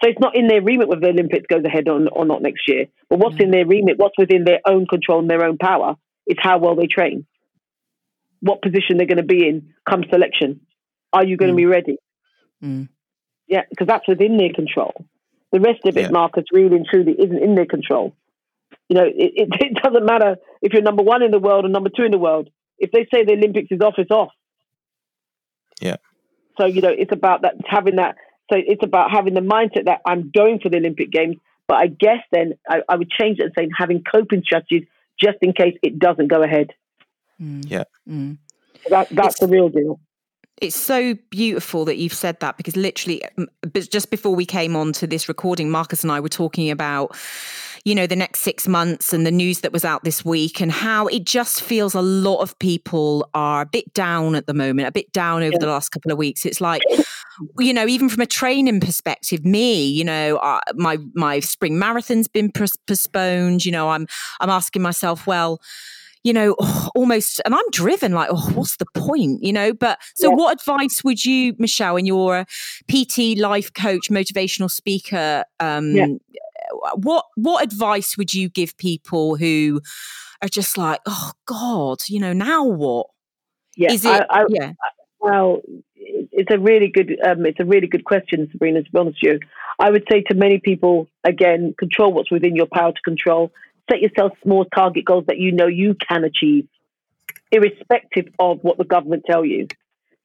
[0.02, 2.68] So it's not in their remit whether the Olympics goes ahead or, or not next
[2.68, 2.86] year.
[3.10, 3.44] But what's mm.
[3.44, 6.76] in their remit, what's within their own control and their own power, is how well
[6.76, 7.28] they train.
[8.40, 10.62] What position they're going to be in come selection.
[11.14, 11.58] Are you going to mm.
[11.58, 11.98] be ready?
[12.64, 12.90] Mm.
[13.48, 14.94] Yeah, because that's within their control.
[15.52, 16.10] The rest of it, yeah.
[16.10, 18.14] Marcus, really and truly isn't in their control.
[18.88, 21.70] You know, it, it, it, doesn't matter if you're number one in the world or
[21.70, 22.50] number two in the world.
[22.78, 24.32] If they say the Olympics is off, it's off.
[25.82, 25.98] Yeah.
[26.60, 28.16] So, you know, it's about that having that.
[28.52, 31.38] So it's about having the mindset that I'm going for the Olympic Games.
[31.68, 34.88] But I guess then I, I would change it and say having coping strategies
[35.20, 36.72] just in case it doesn't go ahead.
[37.40, 37.70] Mm.
[37.70, 37.84] Yeah.
[38.10, 38.38] Mm.
[38.90, 40.00] That, that's it's, the real deal.
[40.62, 43.22] It's so beautiful that you've said that because literally,
[43.74, 47.16] just before we came on to this recording, Marcus and I were talking about,
[47.86, 50.70] you know, the next six months and the news that was out this week and
[50.70, 54.88] how it just feels a lot of people are a bit down at the moment,
[54.88, 55.60] a bit down over yeah.
[55.60, 56.46] the last couple of weeks.
[56.46, 56.82] It's like,
[57.58, 62.28] you know, even from a training perspective, me, you know, uh, my my spring marathon's
[62.28, 63.66] been postponed.
[63.66, 64.08] You know, I'm
[64.42, 65.62] I'm asking myself, well
[66.24, 69.74] you know, oh, almost, and I'm driven like, oh, what's the point, you know?
[69.74, 70.36] But so, yeah.
[70.36, 72.46] what advice would you, Michelle, and you're a
[72.92, 76.08] PT, life coach, motivational speaker, um, yeah.
[76.96, 79.82] what what advice would you give people who
[80.42, 83.08] are just like, oh God, you know, now what?
[83.76, 84.26] Yeah, Is it?
[84.30, 84.74] I, I, yeah.
[85.20, 85.62] Well,
[85.96, 88.84] it's a really good, um, it's a really good question, Sabrina.
[88.84, 89.48] To be honest with you,
[89.80, 93.52] I would say to many people, again, control what's within your power to control
[93.90, 96.68] set yourself small target goals that you know you can achieve,
[97.52, 99.68] irrespective of what the government tell you.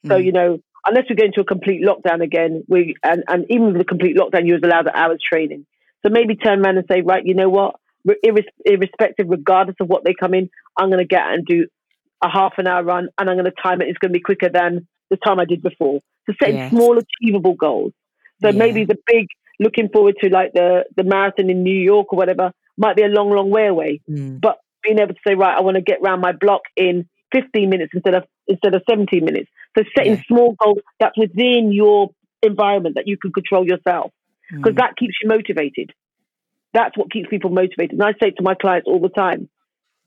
[0.05, 0.09] Mm.
[0.09, 3.73] So, you know, unless we go into a complete lockdown again, we and, and even
[3.73, 5.67] with a complete lockdown, you was allowed the hours training.
[6.05, 7.77] So maybe turn around and say, right, you know what?
[8.67, 11.67] irrespective, regardless of what they come in, I'm going to get and do
[12.23, 13.89] a half an hour run, and I'm going to time it.
[13.89, 16.01] It's going to be quicker than the time I did before.
[16.27, 16.71] So set yes.
[16.71, 17.93] small, achievable goals.
[18.43, 18.59] So yeah.
[18.59, 22.53] maybe the big, looking forward to like the the marathon in New York or whatever
[22.77, 24.01] might be a long, long way away.
[24.09, 24.41] Mm.
[24.41, 27.69] But being able to say, right, I want to get around my block in 15
[27.69, 29.51] minutes instead of instead of 17 minutes.
[29.77, 30.23] So setting yeah.
[30.29, 32.11] small goals that's within your
[32.43, 34.13] environment that you can control yourself
[34.51, 34.79] because mm.
[34.79, 35.93] that keeps you motivated.
[36.73, 37.93] That's what keeps people motivated.
[37.93, 39.49] And I say to my clients all the time,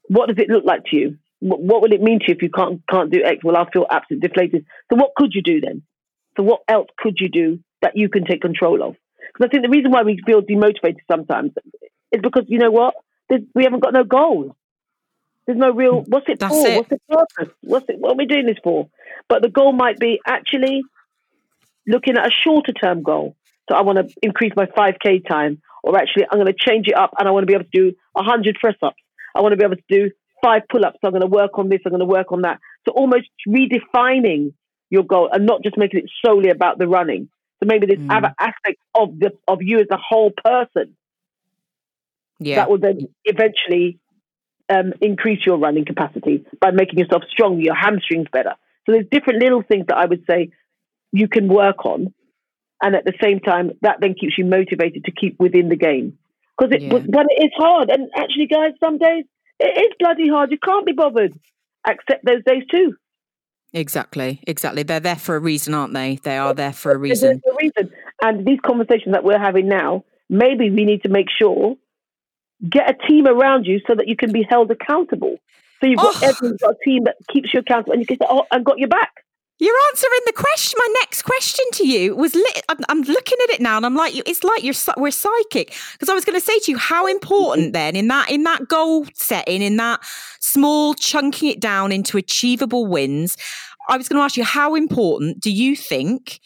[0.08, 1.18] What does it look like to you?
[1.40, 3.44] What, what will it mean to you if you can't can't do X?
[3.44, 4.66] Well, I'll feel absolutely deflated.
[4.92, 5.84] So what could you do then?
[6.36, 8.96] So what else could you do that you can take control of?
[9.34, 11.52] Because I think the reason why we feel demotivated sometimes
[12.12, 12.96] is because you know what?
[13.30, 14.52] There's, we haven't got no goals.
[15.46, 16.02] There's no real.
[16.02, 16.68] What's it That's for?
[16.68, 16.76] it.
[16.76, 17.54] What's the purpose?
[17.62, 18.00] What's it?
[18.00, 18.90] What are we doing this for?
[19.30, 20.84] But the goal might be actually
[21.88, 23.36] looking at a shorter term goal.
[23.70, 26.96] So I want to increase my 5K time, or actually I'm going to change it
[26.98, 29.02] up and I want to be able to do 100 press ups.
[29.36, 30.12] I want to be able to do
[30.44, 30.98] five pull ups.
[31.04, 31.80] I'm going to work on this.
[31.86, 32.60] I'm going to work on that.
[32.86, 34.54] So almost redefining
[34.90, 37.30] your goal and not just making it solely about the running.
[37.60, 38.18] So maybe there's Mm.
[38.18, 40.96] other aspects of the of you as a whole person
[42.40, 42.58] Yeah.
[42.58, 44.00] that will then eventually
[44.70, 48.54] um, increase your running capacity by making yourself stronger, your hamstrings better.
[48.86, 50.52] So there's different little things that I would say
[51.12, 52.14] you can work on,
[52.82, 56.18] and at the same time, that then keeps you motivated to keep within the game.
[56.58, 56.90] Because it, Yeah.
[57.10, 59.26] but it is hard, and actually, guys, some days
[59.60, 60.52] it is bloody hard.
[60.52, 61.34] You can't be bothered.
[61.88, 62.96] Accept those days too.
[63.74, 64.40] Exactly.
[64.48, 64.84] Exactly.
[64.84, 66.20] They're there for a reason, aren't they?
[66.24, 67.42] They are there for a reason.
[67.50, 67.92] a reason.
[68.22, 71.76] And these conversations that we're having now, maybe we need to make sure
[72.70, 75.38] get a team around you so that you can be held accountable.
[75.80, 76.28] So you've got Oh.
[76.28, 78.80] everyone's got a team that keeps you accountable, and you can say, "Oh, I've got
[78.80, 79.24] your back."
[79.60, 80.78] You're answering the question.
[80.78, 83.96] My next question to you was, lit, I'm, I'm looking at it now, and I'm
[83.96, 85.76] like, it's like you're we're psychic.
[85.94, 87.72] Because I was going to say to you, how important mm-hmm.
[87.72, 90.00] then in that in that goal setting, in that
[90.40, 93.36] small chunking it down into achievable wins.
[93.90, 96.40] I was going to ask you, how important do you think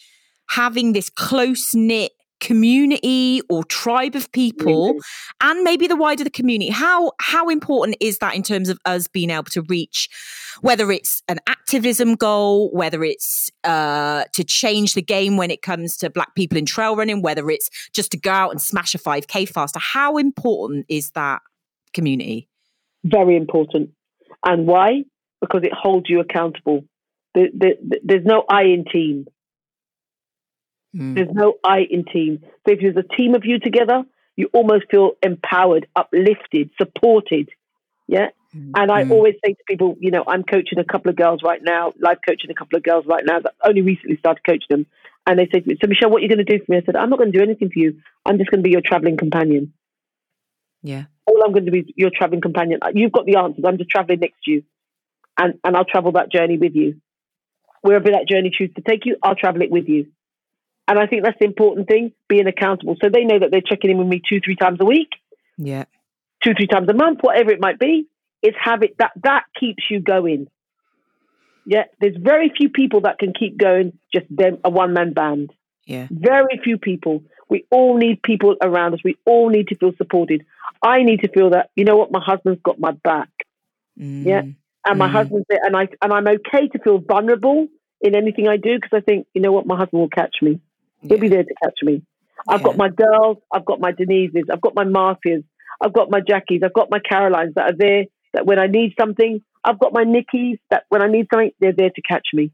[0.47, 4.95] having this close knit community or tribe of people
[5.41, 9.07] and maybe the wider the community how how important is that in terms of us
[9.07, 10.09] being able to reach
[10.59, 15.95] whether it's an activism goal whether it's uh, to change the game when it comes
[15.95, 18.97] to black people in trail running whether it's just to go out and smash a
[18.97, 21.41] 5k faster how important is that
[21.93, 22.47] community
[23.03, 23.91] Very important.
[24.45, 25.03] And why?
[25.39, 26.83] Because it holds you accountable.
[27.35, 29.25] The, the, the- there's no I in team.
[30.95, 31.15] Mm.
[31.15, 32.39] There's no I in team.
[32.65, 34.03] So if there's a team of you together,
[34.35, 37.49] you almost feel empowered, uplifted, supported.
[38.07, 38.29] Yeah.
[38.53, 39.11] And I Mm.
[39.11, 42.17] always say to people, you know, I'm coaching a couple of girls right now, live
[42.27, 44.85] coaching a couple of girls right now that only recently started coaching them.
[45.25, 46.77] And they say to me, So, Michelle, what are you going to do for me?
[46.77, 48.01] I said, I'm not going to do anything for you.
[48.25, 49.73] I'm just going to be your traveling companion.
[50.81, 52.79] yeah All I'm going to be is your traveling companion.
[52.93, 53.63] You've got the answers.
[53.65, 54.63] I'm just traveling next to you.
[55.37, 56.99] And, and I'll travel that journey with you.
[57.81, 60.07] Wherever that journey chooses to take you, I'll travel it with you.
[60.91, 62.97] And I think that's the important thing, being accountable.
[63.01, 65.07] So they know that they're checking in with me two, three times a week,
[65.57, 65.85] yeah
[66.43, 68.07] two, three times a month, whatever it might be.
[68.41, 70.47] It's habit that that keeps you going.
[71.65, 75.53] Yeah, there's very few people that can keep going just them a one man band.
[75.85, 77.23] yeah Very few people.
[77.47, 78.99] We all need people around us.
[79.05, 80.45] We all need to feel supported.
[80.83, 83.29] I need to feel that you know what, my husband's got my back,
[83.95, 84.41] Yeah.
[84.41, 84.55] Mm.
[84.87, 85.11] and my Mm.
[85.11, 87.67] husband's there, and I and I'm okay to feel vulnerable
[88.01, 90.59] in anything I do because I think you know what, my husband will catch me.
[91.07, 92.03] He'll be there to catch me.
[92.47, 92.65] I've Yeah.
[92.65, 95.43] got my girls, I've got my Denises, I've got my Marcias,
[95.81, 98.93] I've got my Jackies, I've got my Carolines that are there that when I need
[98.99, 102.51] something, I've got my Nickies that when I need something, they're there to catch me.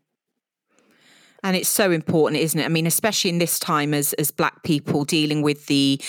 [1.44, 2.66] And it's so important, isn't it?
[2.66, 6.02] I mean, especially in this time as as black people dealing with the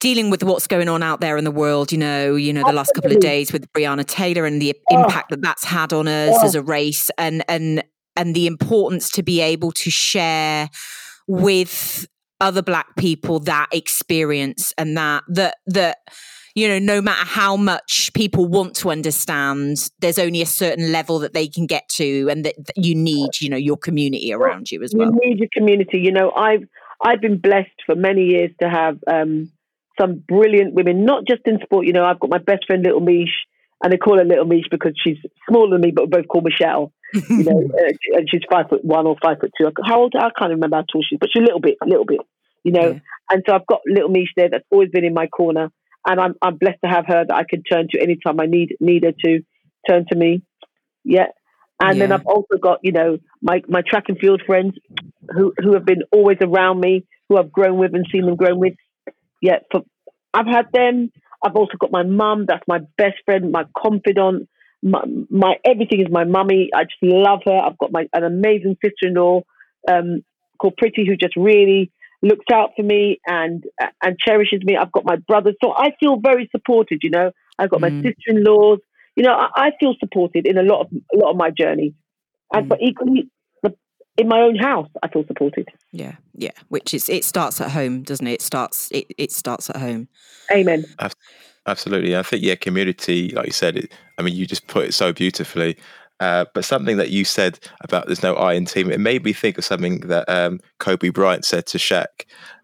[0.00, 2.72] dealing with what's going on out there in the world, you know, you know, the
[2.72, 4.94] last couple of days with Breonna Taylor and the Oh.
[4.96, 6.46] impact that that's had on us Oh.
[6.46, 7.84] as a race and and
[8.16, 10.70] and the importance to be able to share
[11.28, 12.06] with
[12.40, 15.98] other black people that experience and that that that
[16.54, 21.18] you know no matter how much people want to understand there's only a certain level
[21.18, 24.70] that they can get to and that, that you need you know your community around
[24.70, 25.98] you as well You need your community.
[25.98, 26.64] You know, I've
[27.00, 29.50] I've been blessed for many years to have um,
[30.00, 31.86] some brilliant women, not just in sport.
[31.86, 33.46] You know, I've got my best friend Little Mish,
[33.82, 35.18] and they call her Little Mish because she's
[35.48, 36.92] smaller than me, but we both call Michelle.
[37.14, 39.70] You know, uh, and she's five foot one or five foot two.
[39.84, 40.14] How old?
[40.16, 42.20] I can't remember how tall she is, but she's a little bit, a little bit.
[42.64, 42.98] You know, Yeah.
[43.30, 45.70] and so I've got Little Mish there that's always been in my corner,
[46.06, 48.76] and I'm I'm blessed to have her that I can turn to anytime I need
[48.80, 49.40] need her to
[49.88, 50.42] turn to me.
[51.04, 51.26] Yeah.
[51.80, 54.74] And then I've also got, you know, my, my track and field friends
[55.32, 58.58] who, who have been always around me, who I've grown with and seen them grown
[58.58, 58.74] with.
[59.40, 59.82] Yeah, for,
[60.34, 61.12] I've had them.
[61.40, 64.48] I've also got my mum, that's my best friend, my confidant.
[64.82, 66.70] My, my everything is my mummy.
[66.74, 67.56] I just love her.
[67.58, 69.42] I've got my an amazing sister in law
[69.90, 70.22] um,
[70.60, 71.90] called Pretty, who just really
[72.22, 73.64] looks out for me and
[74.02, 74.76] and cherishes me.
[74.76, 77.00] I've got my brothers, so I feel very supported.
[77.02, 78.02] You know, I've got my Mm.
[78.02, 78.78] sister in laws.
[79.16, 81.94] You know, I, I feel supported in a lot of a lot of my journey,
[82.52, 83.28] and but equally,
[84.16, 85.68] in my own house, I feel supported.
[85.92, 89.70] yeah yeah which is it starts at home doesn't it it starts it, it starts
[89.70, 90.08] at home
[90.52, 90.84] Amen.
[91.68, 92.16] Absolutely.
[92.16, 95.12] I think, yeah, community, like you said, it, I mean, you just put it so
[95.12, 95.76] beautifully.
[96.20, 99.32] Uh, but something that you said about there's no I in team, it made me
[99.32, 102.06] think of something that um, Kobe Bryant said to Shaq.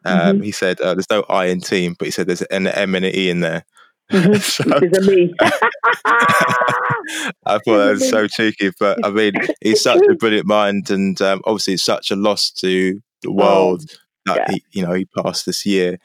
[0.04, 0.42] Um, mm-hmm.
[0.42, 3.04] He said, uh, "There's no I in team," but he said there's an M and
[3.04, 3.64] an E in there.
[4.10, 4.34] Mm-hmm.
[4.40, 4.64] so.
[7.46, 11.20] I thought that was so cheeky, but I mean, he's such a brilliant mind, and
[11.22, 14.54] um, obviously, it's such a loss to the oh, world oh, that yeah.
[14.54, 15.98] he, you know, he passed this year.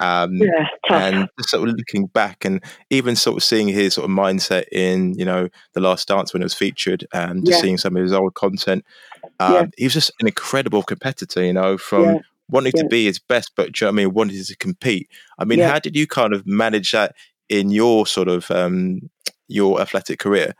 [0.00, 4.16] Um, yeah, and sort of looking back and even sort of seeing his sort of
[4.16, 7.62] mindset in, you know, The Last Dance when it was featured and just yeah.
[7.62, 8.84] seeing some of his old content.
[9.40, 9.66] Um, yeah.
[9.78, 13.80] He was just an incredible competitor, you know, from wanting to be his best, but
[13.80, 15.08] you know I mean, wanting to compete.
[15.38, 17.14] I mean, how did you kind of manage that
[17.48, 19.10] in your sort of um,
[19.48, 20.54] your athletic career?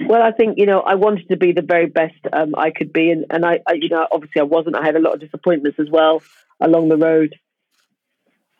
[0.00, 2.92] Well, I think you know I wanted to be the very best um, I could
[2.92, 4.76] be, and, and I, I, you know, obviously I wasn't.
[4.76, 6.22] I had a lot of disappointments as well
[6.60, 7.34] along the road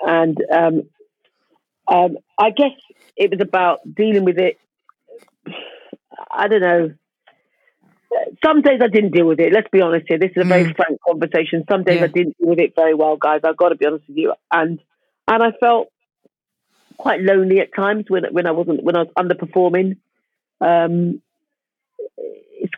[0.03, 0.83] and um,
[1.89, 2.73] um, I guess
[3.17, 4.59] it was about dealing with it.
[6.31, 6.95] I don't know.
[8.45, 9.53] Some days I didn't deal with it.
[9.53, 10.19] Let's be honest here.
[10.19, 10.77] This is a very mm.
[10.77, 11.65] frank conversation.
[11.71, 12.05] Some days yeah.
[12.05, 13.41] I didn't deal with it very well, guys.
[13.45, 14.35] I've got to be honest with you.
[14.51, 14.81] And
[15.29, 15.89] and I felt
[16.99, 19.97] quite lonely at times when when I wasn't when I was underperforming.
[20.61, 21.23] Um,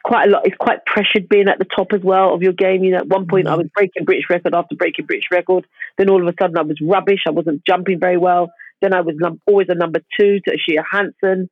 [0.04, 0.46] quite a lot.
[0.46, 2.84] It's quite pressured being at the top as well of your game.
[2.84, 3.48] You know, at one point.
[3.48, 3.58] I mm.
[3.58, 5.66] was breaking British record after breaking British record.
[5.98, 7.20] Then all of a sudden I was rubbish.
[7.26, 8.52] I wasn't jumping very well.
[8.80, 11.48] Then I was num- always a number two to Ashia Hansen.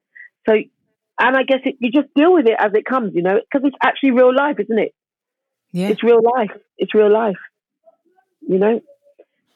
[0.48, 3.40] So, and I guess it, you just deal with it as it comes, you know,
[3.40, 4.94] because it's actually real life, isn't it?
[5.72, 5.88] Yeah.
[5.88, 6.50] It's real life.
[6.78, 7.38] It's real life.
[8.46, 8.80] You know.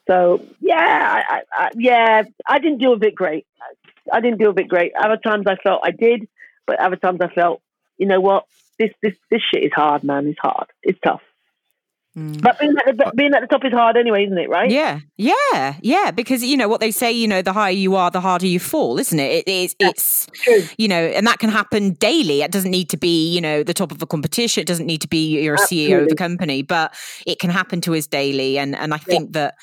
[0.09, 3.47] So yeah, I, I, yeah, I didn't deal with it great.
[4.13, 4.93] I didn't deal with it great.
[4.95, 6.29] Other times I felt I did,
[6.65, 7.61] but other times I felt,
[7.99, 8.47] you know what,
[8.79, 10.27] this this this shit is hard, man.
[10.27, 10.69] It's hard.
[10.83, 11.23] It's tough.
[12.17, 12.41] Mm.
[12.41, 14.49] But being at, the, being at the top is hard anyway, isn't it?
[14.49, 14.71] Right?
[14.71, 16.11] Yeah, yeah, yeah.
[16.11, 17.13] Because you know what they say.
[17.13, 19.47] You know, the higher you are, the harder you fall, isn't it?
[19.47, 20.65] it it's, it's true.
[20.79, 22.41] you know, and that can happen daily.
[22.41, 24.63] It doesn't need to be you know the top of a competition.
[24.63, 25.95] It doesn't need to be you're a Absolutely.
[25.95, 26.95] CEO of the company, but
[27.27, 28.59] it can happen to us daily.
[28.59, 29.51] And and I think yeah.
[29.51, 29.55] that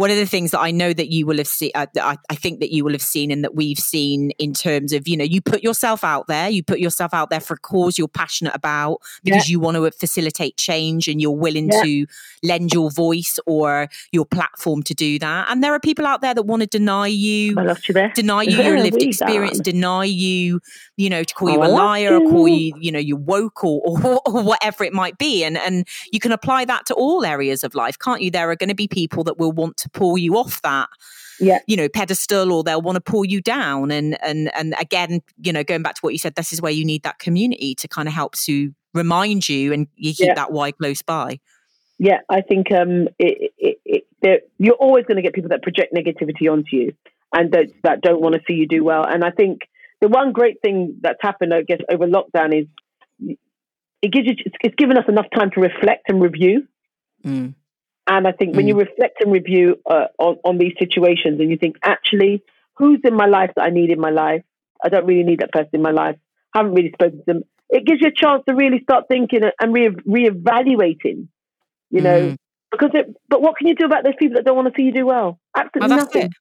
[0.00, 2.34] one of the things that I know that you will have seen, uh, I, I
[2.34, 5.24] think that you will have seen, and that we've seen in terms of you know,
[5.24, 6.48] you put yourself out there.
[6.48, 9.52] You put yourself out there for a cause you're passionate about because yeah.
[9.52, 12.06] you want to facilitate change and you're willing to
[12.42, 15.48] lend your voice or your platform to do that.
[15.50, 17.74] And there are people out there that want to deny you, you
[18.14, 20.60] deny you your lived experience, deny you,
[20.96, 23.62] you know, to call you oh, a liar or call you, you know, you're woke
[23.62, 25.44] or, or, or whatever it might be.
[25.44, 28.30] And and you can apply that to all areas of life, can't you?
[28.30, 30.88] There are going to be people that will want to pull you off that
[31.38, 31.58] yeah.
[31.66, 35.52] you know pedestal or they'll want to pull you down and and and again you
[35.52, 37.88] know going back to what you said this is where you need that community to
[37.88, 40.34] kind of help to remind you and you keep yeah.
[40.34, 41.38] that why close by
[42.02, 45.94] yeah, I think um, it, it, it, you're always going to get people that project
[45.94, 46.94] negativity onto you
[47.34, 49.04] and that, that don't want to see you do well.
[49.04, 49.68] And I think
[50.00, 52.66] the one great thing that's happened, I guess, over lockdown is
[54.00, 56.66] it gives you it's given us enough time to reflect and review.
[57.22, 57.54] Mm.
[58.10, 58.80] And I think when you mm.
[58.80, 62.42] reflect and review uh, on, on these situations, and you think, actually,
[62.76, 64.42] who's in my life that I need in my life?
[64.84, 66.16] I don't really need that person in my life.
[66.52, 67.42] I haven't really spoken to them.
[67.68, 71.28] It gives you a chance to really start thinking and re- reevaluating
[71.90, 72.36] you know, mm.
[72.70, 74.84] because it, but what can you do about those people that don't want to see
[74.84, 75.38] you do well?
[75.56, 76.22] Absolutely well, nothing.
[76.22, 76.32] It.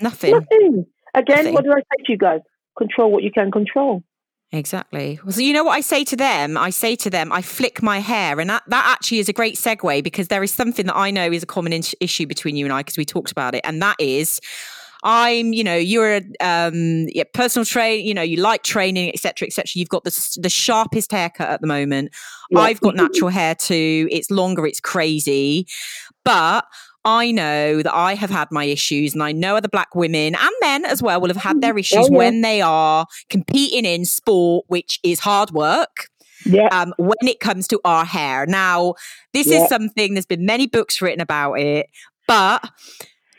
[0.00, 0.30] Nothing.
[0.32, 0.86] Nothing.
[1.14, 1.54] Again, nothing.
[1.54, 2.40] what do I say to you guys?
[2.76, 4.04] Control what you can control.
[4.50, 5.20] Exactly.
[5.22, 6.56] Well, so you know what I say to them?
[6.56, 9.56] I say to them, I flick my hair, and that, that actually is a great
[9.56, 12.64] segue because there is something that I know is a common in- issue between you
[12.64, 14.40] and I because we talked about it, and that is
[15.04, 19.46] I'm, you know, you're a um, yeah, personal train, you know, you like training, etc.,
[19.46, 19.66] etc.
[19.74, 22.14] You've got the the sharpest haircut at the moment.
[22.50, 22.60] Yeah.
[22.60, 24.08] I've got natural hair too.
[24.10, 24.66] It's longer.
[24.66, 25.66] It's crazy,
[26.24, 26.64] but
[27.08, 30.54] I know that I have had my issues, and I know other black women and
[30.60, 32.18] men as well will have had their issues oh, yeah.
[32.18, 36.08] when they are competing in sport, which is hard work.
[36.44, 36.68] Yeah.
[36.68, 38.46] Um, when it comes to our hair.
[38.46, 38.94] Now,
[39.32, 39.62] this yeah.
[39.62, 41.86] is something, there's been many books written about it,
[42.28, 42.62] but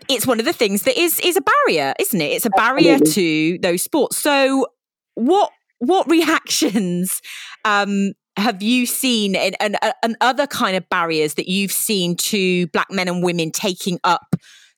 [0.09, 2.31] it's one of the things that is is a barrier, isn't it?
[2.31, 3.57] It's a barrier Absolutely.
[3.57, 4.17] to those sports.
[4.17, 4.67] So
[5.13, 7.21] what what reactions
[7.63, 12.67] um, have you seen and, and, and other kind of barriers that you've seen to
[12.67, 14.35] black men and women taking up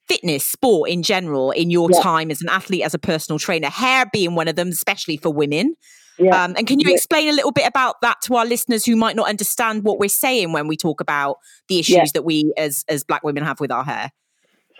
[0.07, 2.01] fitness, sport in general, in your yeah.
[2.01, 5.31] time as an athlete, as a personal trainer, hair being one of them, especially for
[5.31, 5.75] women?
[6.19, 6.43] Yeah.
[6.43, 6.95] Um, and can you yeah.
[6.95, 10.09] explain a little bit about that to our listeners who might not understand what we're
[10.09, 11.37] saying when we talk about
[11.67, 14.11] the issues that we as as black women have with our hair?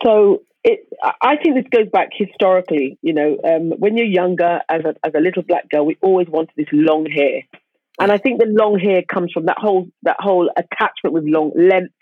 [0.04, 0.86] So it,
[1.20, 2.98] I think this goes back historically.
[3.02, 6.28] You know, um, when you're younger, as a, as a little black girl, we always
[6.28, 7.42] wanted this long hair,
[8.00, 11.52] and I think the long hair comes from that whole that whole attachment with long
[11.56, 11.94] length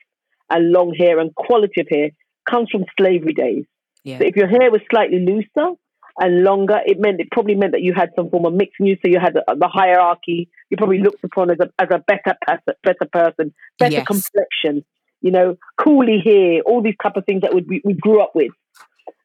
[0.48, 2.10] and long hair and quality of hair
[2.48, 3.64] comes from slavery days.
[4.04, 4.18] Yeah.
[4.18, 5.74] So if your hair was slightly looser
[6.18, 8.98] and longer, it meant it probably meant that you had some form of mixed news.
[9.02, 10.48] So you had the, the hierarchy.
[10.70, 14.06] You probably looked upon as a as a better person, better person, better Yes.
[14.06, 14.84] complexion.
[15.20, 18.52] You know, coolie hair, all these type of things that we we grew up with.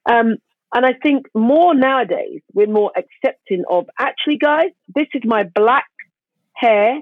[0.09, 0.37] Um,
[0.73, 5.85] and I think more nowadays we're more accepting of actually, guys, this is my black
[6.55, 6.99] hair,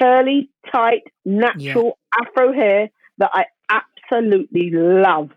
[0.00, 5.30] curly, tight, natural afro hair that I absolutely love.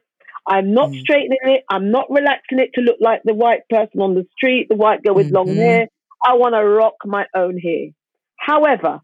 [0.48, 1.00] I'm not Mm.
[1.02, 1.64] straightening it.
[1.70, 5.04] I'm not relaxing it to look like the white person on the street, the white
[5.04, 5.58] girl with long Mhm.
[5.58, 5.88] hair.
[6.26, 7.90] I want to rock my own hair.
[8.38, 9.02] However,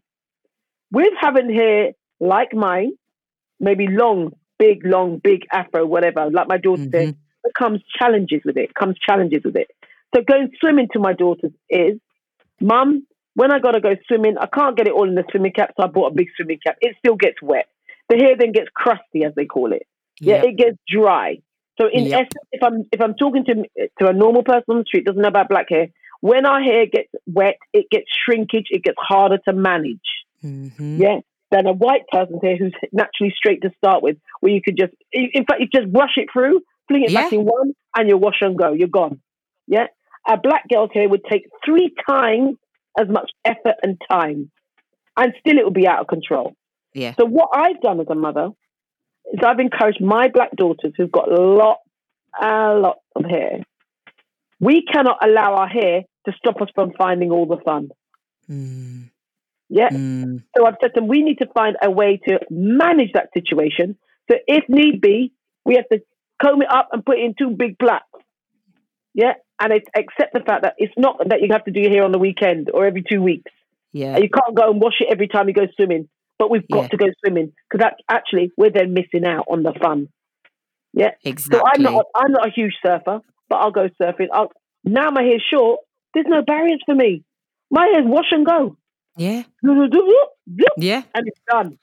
[0.92, 2.92] with having hair like mine,
[3.58, 7.16] maybe long, big, long, big afro, whatever, like my daughter's hair, Mhm.
[7.42, 8.74] there comes challenges with it.
[8.74, 9.70] Comes challenges with it.
[10.14, 11.98] So going swimming to my daughters is,
[12.60, 13.04] Mum,
[13.34, 15.84] when I gotta go swimming, I can't get it all in the swimming cap, so
[15.84, 16.76] I bought a big swimming cap.
[16.80, 17.66] It still gets wet.
[18.08, 19.86] The hair then gets crusty, as they call it.
[20.20, 20.44] Yeah, Yep.
[20.44, 21.38] it gets dry.
[21.80, 22.12] So in Yep.
[22.14, 23.54] essence, if I'm if I'm talking to
[24.00, 25.88] to a normal person on the street, doesn't know about black hair,
[26.20, 29.98] when our hair gets wet, it gets shrinkage, it gets harder to manage.
[30.44, 30.98] Mhm.
[30.98, 31.20] Yeah.
[31.50, 34.92] Than a white person's hair who's naturally straight to start with, where you could just,
[35.12, 38.16] in in fact, you just brush it through, fling it back in one, and you
[38.16, 38.72] wash and go.
[38.72, 39.20] You're gone.
[39.66, 39.86] Yeah.
[40.28, 42.56] A black girl's hair would take three times
[42.98, 44.50] as much effort and time,
[45.16, 46.54] and still it will be out of control.
[46.94, 47.14] Yeah.
[47.18, 48.50] So what I've done as a mother
[49.32, 51.80] is I've encouraged my black daughters who've got lots,
[52.40, 53.60] a lot of hair.
[54.60, 57.90] We cannot allow our hair to stop us from finding all the fun.
[58.48, 59.10] Mm.
[59.68, 59.88] Yeah.
[59.88, 60.42] Mm.
[60.56, 63.96] So I've said to them, we need to find a way to manage that situation.
[64.30, 65.32] So if need be,
[65.64, 66.02] we have to
[66.40, 68.04] comb it up and put it in two big plaits.
[69.14, 69.34] Yeah.
[69.62, 72.04] And it's accept the fact that it's not that you have to do your hair
[72.04, 73.50] on the weekend or every two weeks.
[73.92, 74.16] Yeah.
[74.18, 76.08] You can't go and wash it every time you go swimming.
[76.38, 76.88] But we've got Yeah.
[76.88, 80.08] to go swimming because that's actually we're then missing out on the fun.
[80.92, 81.12] Yeah.
[81.24, 81.58] Exactly.
[81.60, 84.28] So I'm not I'm not a huge surfer, but I'll go surfing.
[84.32, 84.50] I'll,
[84.84, 85.80] now my hair's short.
[86.12, 87.22] There's no barriers for me.
[87.70, 88.76] My hair's wash and go,
[89.16, 89.44] yeah.
[90.76, 91.02] Yeah.
[91.14, 91.78] And it's done.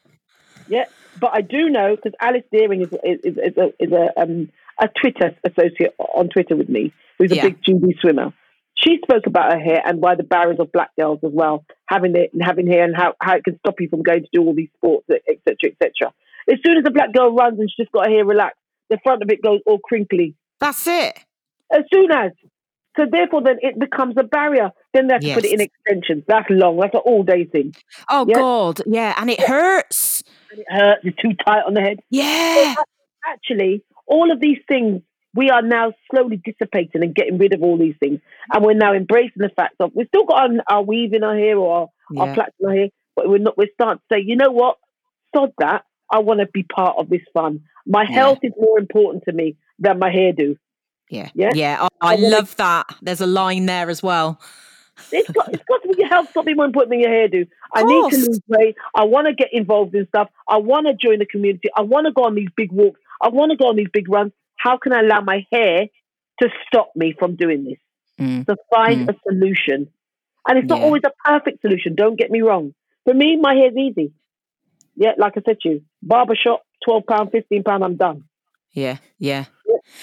[0.67, 0.86] Yeah,
[1.19, 4.49] but I do know because Alice Dearing is is, is, is a is a um
[4.82, 7.43] a Twitter associate on Twitter with me, who's a Yeah.
[7.49, 8.34] big GB swimmer.
[8.75, 12.15] She spoke about her hair and why the barriers of black girls as well having
[12.15, 14.41] it and having hair and how, how it can stop you from going to do
[14.41, 16.13] all these sports, etc., etc.
[16.49, 18.57] As soon as a black girl runs and she's just got her hair relaxed,
[18.89, 20.36] the front of it goes all crinkly.
[20.61, 21.19] That's it.
[21.71, 22.32] As soon as.
[22.97, 24.71] So therefore, then it becomes a barrier.
[24.93, 26.23] Then they have to put it in extensions.
[26.27, 26.77] That's long.
[26.80, 27.75] That's an all day thing.
[28.09, 28.36] Oh Yeah.
[28.36, 28.82] God.
[28.86, 29.13] Yeah.
[29.17, 30.23] And it hurts.
[30.51, 31.01] And it hurts.
[31.03, 31.99] It's too tight on the head.
[32.09, 32.75] Yeah.
[33.27, 35.01] actually, all of these things
[35.36, 38.20] we are now slowly dissipating and getting rid of all these things,
[38.51, 41.36] and we're now embracing the fact of we've still got our, our weave in our
[41.38, 41.88] hair or our,
[42.22, 42.34] our Yeah.
[42.34, 43.55] plaits in our hair, but we're not.
[43.57, 44.78] We're starting to say, you know what,
[45.36, 45.84] sod that.
[46.12, 47.62] I want to be part of this fun.
[47.86, 48.16] My Yeah.
[48.16, 50.57] health is more important to me than my hairdo.
[51.12, 51.30] Yeah.
[51.36, 51.51] Yeah.
[51.53, 51.88] Yeah.
[52.01, 52.88] I I love that.
[53.03, 54.41] There's a line there as well.
[55.12, 57.12] It's got, it's got to be your health's got to be more important than your
[57.12, 57.47] hairdo.
[57.74, 58.76] I need to lose weight.
[58.95, 60.30] I want to get involved in stuff.
[60.47, 61.70] I want to join the community.
[61.76, 62.99] I want to go on these big walks.
[63.22, 64.32] I want to go on these big runs.
[64.55, 65.88] How can I allow my hair
[66.41, 67.78] to stop me from doing this?
[68.20, 68.45] Mm.
[68.47, 69.88] to find a solution.
[70.45, 70.86] And it's not Yeah.
[70.86, 72.74] always a perfect solution, don't get me wrong.
[73.05, 74.11] For me, my hair's easy.
[74.97, 78.26] Yeah, like I said to you, barbershop, £12, £15, I'm done.
[78.74, 78.97] Yeah.
[79.17, 79.45] Yeah.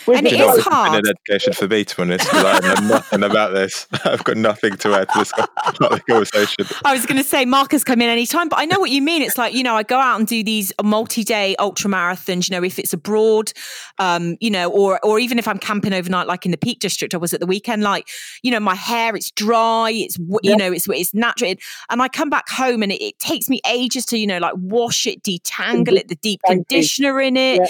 [0.06, 0.64] With And it is?
[0.64, 1.04] Hard.
[1.04, 3.86] an education for me, to be honest, because I know nothing about this.
[4.04, 5.32] I've got nothing to add to this
[6.08, 6.66] conversation.
[6.84, 9.22] I was going to say Marcus come in anytime, but I know what you mean.
[9.22, 12.64] It's like, you know, I go out and do these multi-day ultra marathons, you know,
[12.64, 13.52] if it's abroad,
[13.98, 17.14] um, you know, or or even if I'm camping overnight, like in the Peak District,
[17.14, 18.08] I was at the weekend, like,
[18.42, 20.56] you know, my hair, it's dry, it's, you Yeah.
[20.56, 21.54] know, it's, it's natural.
[21.90, 24.54] And I come back home and it, it takes me ages to, you know, like
[24.56, 27.60] wash it, detangle it, the deep conditioner in it.
[27.60, 27.66] Yeah.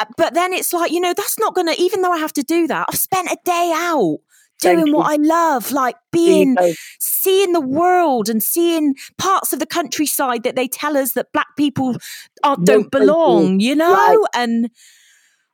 [0.00, 2.32] Uh, But then it's like, you know, that's not going to, even though I have
[2.34, 4.18] to do that, I've spent a day out
[4.60, 6.54] doing what I love, like being
[6.98, 11.46] seeing the world and seeing parts of the countryside that they tell us that black
[11.56, 11.96] people
[12.44, 13.92] are, don't belong, you know?
[13.94, 14.16] Right.
[14.34, 14.70] And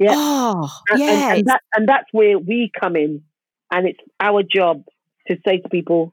[0.00, 0.14] Yeah.
[0.16, 3.22] oh, And, yeah, and, and, that, and that's where we come in.
[3.72, 4.82] And it's our job
[5.28, 6.12] to say to people,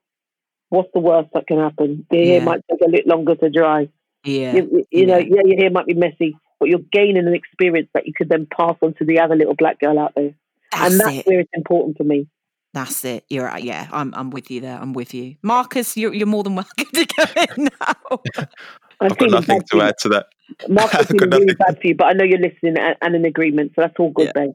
[0.69, 2.05] what's the worst that can happen?
[2.11, 3.89] Your hair might take a little longer to dry.
[4.23, 5.35] yeah, You, you- you know, Yeah.
[5.35, 8.47] yeah, your hair might be messy, but you're gaining an experience that you could then
[8.57, 10.33] pass on to the other little black girl out there.
[10.71, 11.27] that's and that's it.
[11.27, 12.25] where it's important to me.
[12.73, 13.25] That's it.
[13.29, 13.61] You're right.
[13.63, 14.13] Yeah, I'm.
[14.15, 14.79] I'm with you there.
[14.79, 15.97] I'm with you, Marcus.
[15.97, 18.19] You're you're more than welcome to come in now.
[18.39, 20.27] I'm I've got nothing to add to that.
[20.69, 21.57] Mark's I've got feeling really nothing.
[21.59, 24.11] bad for you, but I know you're listening and, and in agreement, so that's all
[24.11, 24.45] good, Yeah.
[24.45, 24.51] babe.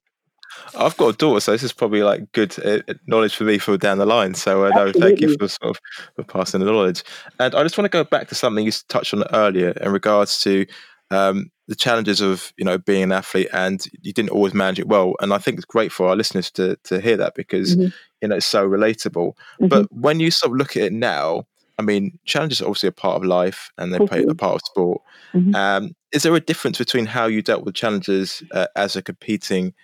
[0.78, 3.76] I've got a daughter, so this is probably like good uh, knowledge for me for
[3.76, 4.32] down the line.
[4.34, 5.80] So uh, no, thank you for sort of
[6.16, 7.04] for passing the knowledge.
[7.38, 10.40] And I just want to go back to something you touched on earlier in regards
[10.42, 10.64] to
[11.10, 14.88] um, the challenges of you know being an athlete, and you didn't always manage it
[14.88, 15.14] well.
[15.20, 17.92] And I think it's great for our listeners to to hear that because Mhm.
[18.22, 19.32] you know it's so relatable.
[19.60, 19.68] Mm-hmm.
[19.68, 21.44] But when you sort of look at it now,
[21.78, 24.60] I mean, challenges are obviously a part of life and they play a part of
[24.62, 25.02] sport.
[25.34, 25.54] Mhm.
[25.54, 29.74] Um, is there a difference between how you dealt with challenges uh, as a competing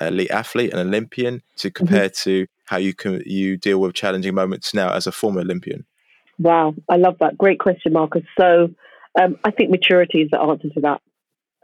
[0.00, 1.76] elite athlete, an Olympian, to Mm-hmm.
[1.76, 5.84] compare to how you can you deal with challenging moments now as a former Olympian?
[6.38, 7.36] Wow, I love that.
[7.36, 8.22] Great question, Marcus.
[8.40, 8.70] So
[9.20, 11.00] um, I think maturity is the answer to that.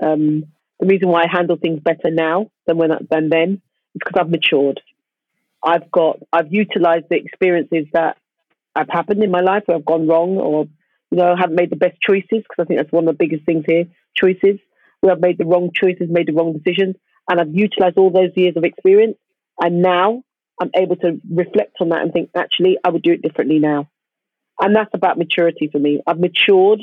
[0.03, 0.45] Um,
[0.81, 3.63] the reason why I handle things better now than when than then
[3.95, 4.81] is because I've matured.
[5.65, 8.17] I've got I've utilized the experiences that
[8.77, 10.67] have happened in my life where I've gone wrong or
[11.11, 13.45] you know haven't made the best choices because I think that's one of the biggest
[13.45, 14.59] things here choices
[15.01, 16.97] where I've made the wrong choices, made the wrong decisions,
[17.29, 19.17] and I've utilized all those years of experience,
[19.61, 20.23] and now
[20.61, 23.89] I'm able to reflect on that and think actually I would do it differently now.
[24.61, 26.01] And that's about maturity for me.
[26.07, 26.81] I've matured.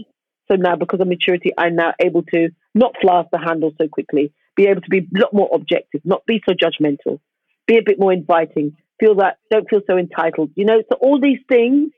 [0.48, 3.88] So now, because of maturity, I'm now able to not fly off the handle so
[3.88, 7.20] quickly, be able to be a lot more objective, not be so judgmental,
[7.68, 10.52] be a bit more inviting, feel that, don't feel so entitled.
[10.56, 11.92] You know, so all these things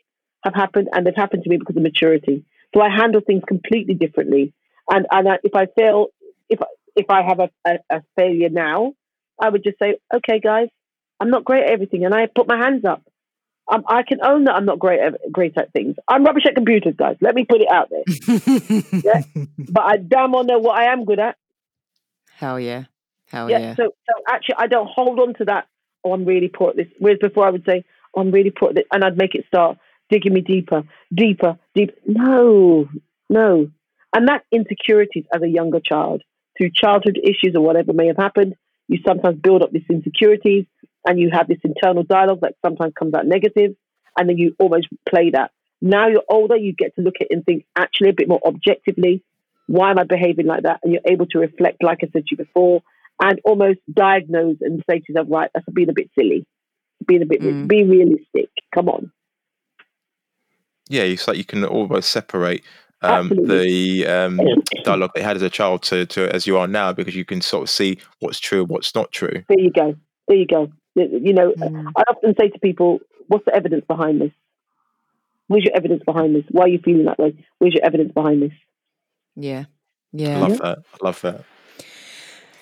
[0.43, 2.45] have happened and they've happened to me because of maturity.
[2.73, 4.53] So I handle things completely differently.
[4.89, 6.07] And, and I, if I fail,
[6.49, 6.59] if,
[6.95, 8.93] if I have a, a, a failure now,
[9.39, 10.69] I would just say, okay, guys,
[11.19, 12.05] I'm not great at everything.
[12.05, 13.03] And I put my hands up.
[13.69, 15.95] Um, I can own that I'm not great at great at things.
[16.07, 17.17] I'm rubbish at computers, guys.
[17.19, 18.03] Let me put it out there.
[19.03, 19.21] Yeah.
[19.57, 21.35] But I damn well know what I am good at.
[22.33, 22.85] Hell yeah.
[23.29, 23.59] Hell yeah.
[23.59, 23.75] yeah.
[23.75, 25.67] So, so actually, I don't hold on to that.
[26.03, 26.87] Oh, I'm really poor at this.
[26.99, 29.45] Whereas before, I would say, oh, I'm really poor at this, and I'd make it
[29.47, 29.77] start
[30.09, 31.93] digging me deeper, deeper, deeper.
[32.05, 32.87] No,
[33.29, 33.69] no,
[34.13, 36.23] and that insecurities as a younger child
[36.57, 38.55] through childhood issues or whatever may have happened.
[38.87, 40.65] You sometimes build up these insecurities,
[41.07, 43.75] and you have this internal dialogue that sometimes comes out negative,
[44.17, 45.51] and then you almost play that.
[45.81, 48.41] Now you're older, you get to look at it and think actually a bit more
[48.45, 49.23] objectively.
[49.67, 50.79] Why am I behaving like that?
[50.83, 52.81] And you're able to reflect, like I said to you before,
[53.21, 56.45] and almost diagnose and say to yourself, right, that's being a bit silly,
[57.07, 57.67] being a bit, Mm.
[57.67, 58.49] be realistic.
[58.73, 59.11] Come on.
[60.89, 62.63] Yeah, it's like you can almost separate
[63.01, 64.03] um, Absolutely.
[64.03, 64.39] the um,
[64.83, 67.41] dialogue they had as a child to, to as you are now because you can
[67.41, 69.43] sort of see what's true, what's not true.
[69.49, 69.95] There you go.
[70.27, 70.71] There you go.
[70.97, 71.91] You know, Mm.
[71.95, 74.31] I often say to people, what's the evidence behind this?
[75.47, 76.43] Where's your evidence behind this?
[76.49, 77.35] Why are you feeling that way?
[77.59, 78.51] Where's your evidence behind this?
[79.35, 79.65] Yeah.
[80.11, 80.29] Yeah.
[80.29, 80.47] I Yeah.
[80.47, 80.77] love that.
[80.93, 81.43] I love that.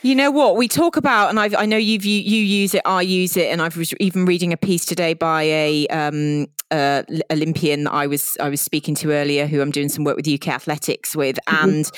[0.01, 2.83] You know what we talk about, and I've, I know you've you, you use it,
[2.85, 7.01] I use it, and I was even reading a piece today by a um, uh,
[7.31, 10.27] Olympian that I was I was speaking to earlier, who I'm doing some work with
[10.27, 11.69] UK Athletics with, Mm-hmm.
[11.69, 11.91] and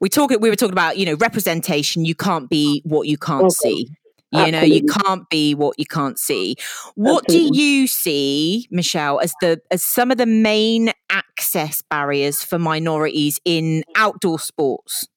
[0.00, 2.06] we talk we were talking about you know representation.
[2.06, 3.52] You can't be what you can't Okay.
[3.52, 3.88] see.
[4.32, 6.56] You know, you can't be what you can't see.
[6.94, 12.58] What do you see, Michelle, as the as some of the main access barriers for
[12.58, 15.08] minorities in outdoor sports?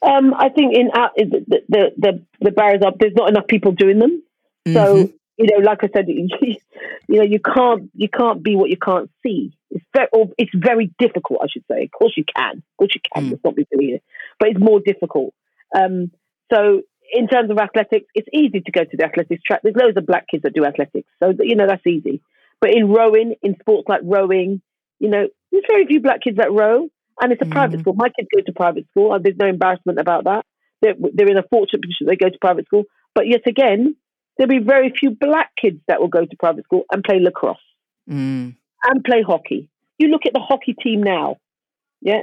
[0.00, 2.98] Um, I think in out the, the the the barriers up.
[2.98, 4.22] There's not enough people doing them.
[4.68, 4.74] Mhm.
[4.74, 4.96] So
[5.36, 6.58] you know, like I said, you
[7.08, 9.56] know, you can't you can't be what you can't see.
[9.70, 11.40] It's very or it's very difficult.
[11.42, 11.84] I should say.
[11.84, 12.58] Of course you can.
[12.58, 13.24] Of course you can.
[13.24, 13.30] Mm.
[13.32, 14.00] Let's not be silly here.
[14.38, 15.34] But it's more difficult.
[15.76, 16.12] Um,
[16.52, 16.82] so
[17.12, 19.60] in terms of athletics, it's easy to go to the athletics track.
[19.62, 22.20] There's loads of black kids that do athletics, so you know that's easy.
[22.60, 24.62] But in rowing, in sports like rowing,
[24.98, 26.88] you know, there's very few black kids that row,
[27.20, 27.80] and it's a private Mhm.
[27.82, 27.94] school.
[27.94, 30.46] My kids go to private school, and there's no embarrassment about that.
[30.80, 32.84] They're, they're in a fortunate position; they go to private school.
[33.14, 33.96] But yet again,
[34.36, 37.58] there'll be very few black kids that will go to private school and play lacrosse
[38.10, 38.54] Mm.
[38.88, 39.68] and play hockey.
[39.98, 41.36] You look at the hockey team now,
[42.00, 42.22] yeah.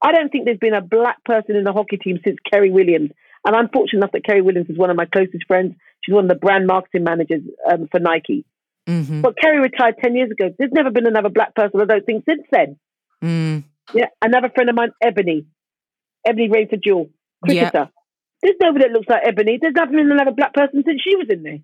[0.00, 3.10] I don't think there's been a black person in the hockey team since Kerry Williams.
[3.44, 5.74] And I'm fortunate enough that Kerry Williams is one of my closest friends.
[6.02, 8.44] She's one of the brand marketing managers um, for Nike.
[8.86, 9.22] Mhm.
[9.22, 10.54] But Kerry retired 10 years ago.
[10.58, 12.78] There's never been another black person, I don't think, since then.
[13.22, 13.64] Mm.
[13.94, 14.06] Yeah.
[14.22, 15.46] Another friend of mine, Ebony.
[16.26, 17.10] Ebony Rayford Jewell,
[17.44, 17.90] cricketer.
[18.42, 19.58] There's nobody that looks like Ebony.
[19.60, 21.58] There's never been another black person since she was in there.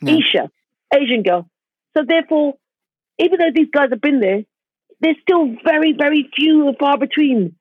[0.00, 0.12] No.
[0.18, 0.50] Isha,
[0.94, 1.48] Asian girl.
[1.96, 2.54] So therefore,
[3.18, 4.44] even though these guys have been there,
[5.00, 7.56] there's still very, very few and far between.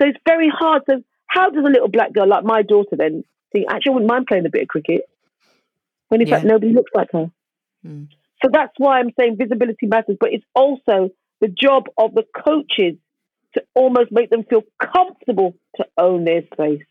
[0.00, 0.82] So it's very hard.
[0.88, 1.02] So
[1.36, 4.26] how does a little black girl like my daughter then think, actually, I wouldn't mind
[4.26, 5.02] playing a bit of cricket?
[6.08, 6.36] When in Yeah.
[6.36, 7.30] fact nobody looks like her.
[7.86, 8.08] Mm.
[8.42, 11.10] So that's why I'm saying visibility matters, but it's also
[11.40, 12.96] the job of the coaches
[13.54, 16.82] to almost make them feel comfortable to own their space.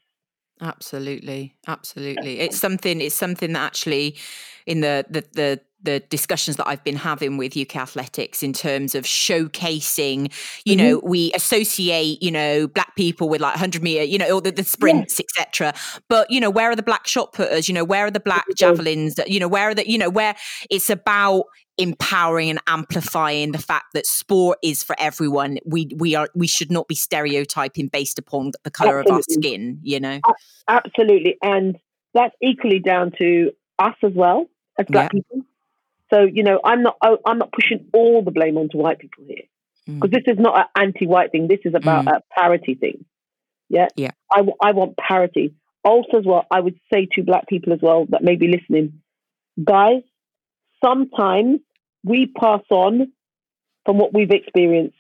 [0.62, 2.40] Absolutely, absolutely.
[2.40, 3.02] It's something.
[3.02, 4.18] It's something that actually,
[4.66, 8.96] in the the the the discussions that I've been having with UK Athletics in terms
[8.96, 10.32] of showcasing,
[10.66, 10.86] you mm-hmm.
[10.86, 14.52] know, we associate, you know, black people with like 100 meter, you know, or the,
[14.52, 15.74] the sprints, etc.
[16.10, 17.68] But you know, where are the black shot putters?
[17.68, 19.20] You know, where are the black javelins?
[19.28, 20.36] You know, where are the, you know, where
[20.70, 21.46] it's about
[21.78, 25.58] empowering and amplifying the fact that sport is for everyone.
[25.66, 29.80] We we are we should not be stereotyping based upon the color of our skin.
[29.82, 30.20] You know.
[30.68, 31.38] Absolutely.
[31.42, 31.78] And
[32.14, 34.48] that's equally down to us as well
[34.80, 35.42] as black people.
[36.14, 39.44] So you know, I'm not I'm not pushing all the blame onto white people here
[39.88, 41.48] because this is not an anti-white thing.
[41.48, 42.18] This is about Mm.
[42.18, 43.06] a parity thing.
[43.70, 44.12] Yeah, Yeah.
[44.32, 45.56] I, w- I want parity.
[45.84, 49.02] Also, as well, I would say to black people as well that may be listening,
[49.64, 50.02] guys,
[50.84, 51.60] sometimes
[52.04, 53.12] we pass on
[53.86, 54.98] from what we've experienced.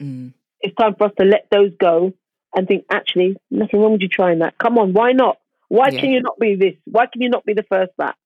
[0.00, 0.32] Mm.
[0.60, 2.12] It's time for us to let those go
[2.54, 4.56] and think, actually, nothing wrong with you trying that.
[4.58, 5.38] Come on, why not?
[5.68, 6.00] Why Yeah.
[6.00, 6.74] can you not be this?
[6.84, 8.16] Why can you not be the first that?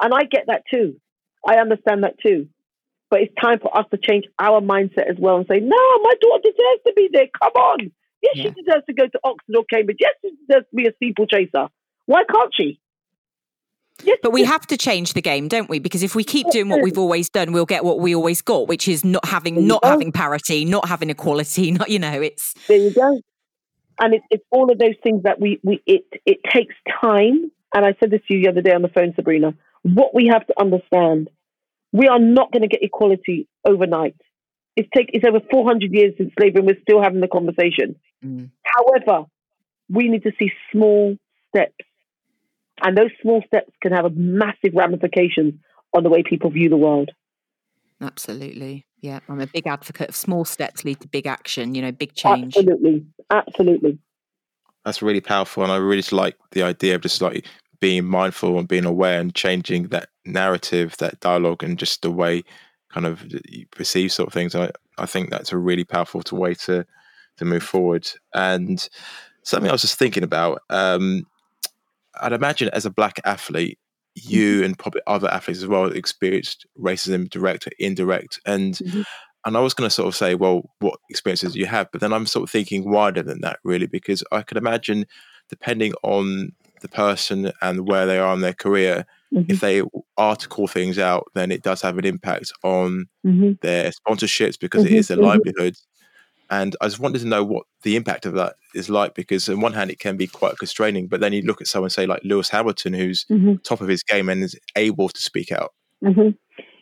[0.00, 1.00] And I get that too.
[1.46, 2.48] I understand that too.
[3.10, 6.14] But it's time for us to change our mindset as well and say, no, my
[6.20, 7.26] daughter deserves to be there.
[7.40, 7.92] Come on.
[8.22, 8.42] Yes, Yeah.
[8.44, 9.98] she deserves to go to Oxford or Cambridge.
[10.00, 11.68] Yes, she deserves to be a steeplechaser.
[12.06, 12.80] Why can't she?
[14.02, 15.78] Yes, But we yes, have to change the game, don't we?
[15.78, 18.66] Because if we keep doing what we've always done, we'll get what we always got,
[18.66, 19.90] which is not having not Oh.
[19.90, 23.20] having parity, not having equality, not you know, it's There you go.
[24.00, 27.52] And it, it's all of those things that we, we it it takes time.
[27.72, 29.54] And I said this to you the other day on the phone, Sabrina.
[29.84, 31.30] What we have to understand,
[31.92, 34.16] we are not going to get equality overnight.
[34.76, 37.94] It's take it's over 400 years since slavery, and we're still having the conversation.
[38.24, 38.50] Mm.
[38.64, 39.26] However,
[39.88, 41.16] we need to see small
[41.54, 41.84] steps,
[42.82, 45.54] and those small steps can have a massive ramifications
[45.94, 47.10] on the way people view the world.
[48.00, 48.84] absolutely.
[49.00, 49.20] Yeah.
[49.28, 52.56] I'm a big advocate of small steps lead to big action, you know, big change.
[52.56, 53.98] Absolutely, absolutely.
[54.84, 57.46] That's really powerful, and I really just like the idea of just like
[57.80, 62.42] being mindful and being aware and changing that narrative, that dialogue, and just the way
[62.90, 64.54] kind of you perceive sort of things.
[64.54, 66.86] I I think that's a really powerful way to
[67.38, 68.08] to move forward.
[68.34, 68.86] And
[69.42, 70.60] something I was just thinking about.
[70.70, 71.26] Um,
[72.20, 73.78] I'd imagine as a black athlete,
[74.14, 79.04] you and probably other athletes as well experienced racism, direct or indirect, and Mhm.
[79.46, 81.88] and I was going to sort of say, well, what experiences do you have?
[81.92, 85.06] But then I'm sort of thinking wider than that, really, because I could imagine,
[85.50, 86.52] depending on
[86.84, 89.46] the person and where they are in their career, Mhm.
[89.48, 89.82] if they
[90.18, 93.58] are to call things out, then it does have an impact on Mhm.
[93.62, 95.22] their sponsorships because it Mhm, is their mhm.
[95.22, 95.74] livelihood.
[96.50, 99.60] And I just wanted to know what the impact of that is like, because on
[99.62, 102.20] one hand it can be quite constraining, but then you look at someone say like
[102.22, 103.62] Lewis Hamilton, who's Mhm.
[103.64, 105.72] top of his game and is able to speak out.
[106.02, 106.30] hmm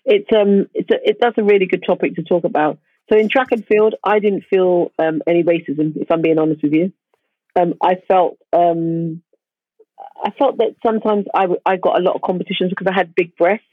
[0.04, 2.78] It's um, it's a, it, that's a really good topic to talk about.
[3.08, 5.96] So in track and field, I didn't feel um, any racism.
[5.96, 6.92] If I'm being honest with you,
[7.54, 9.22] um, I felt um,
[10.24, 13.14] I felt that sometimes I, w- I got a lot of competitions because I had
[13.14, 13.64] big breasts,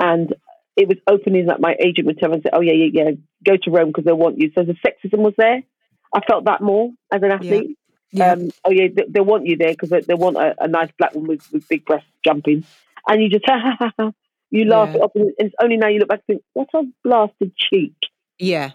[0.00, 0.34] and
[0.76, 3.10] it was opening that my agent would tell me, and say, "Oh yeah, yeah, yeah,
[3.44, 5.62] go to Rome because they want you." So the sexism was there.
[6.14, 7.76] I felt that more as an athlete.
[8.10, 8.32] Yeah.
[8.32, 10.90] Um, oh yeah, they, they want you there because they, they want a, a nice
[10.98, 12.64] black woman with, with big breasts jumping,
[13.06, 13.44] and you just
[14.50, 14.96] you laugh Yeah.
[14.96, 17.94] it up, and it's only now you look back and think, "What a blasted cheek."
[18.38, 18.70] Yeah.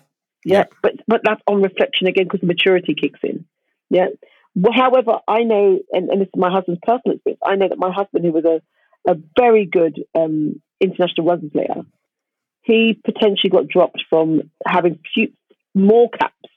[0.45, 3.45] Yeah, but but that's on reflection again because the maturity kicks in.
[3.89, 4.07] Yeah.
[4.55, 7.41] Well, however, I know, and, and this is my husband's personal experience.
[7.43, 8.61] I know that my husband, who was a
[9.05, 11.83] a very good um, international rugby player,
[12.61, 15.33] he potentially got dropped from having few,
[15.73, 16.49] more caps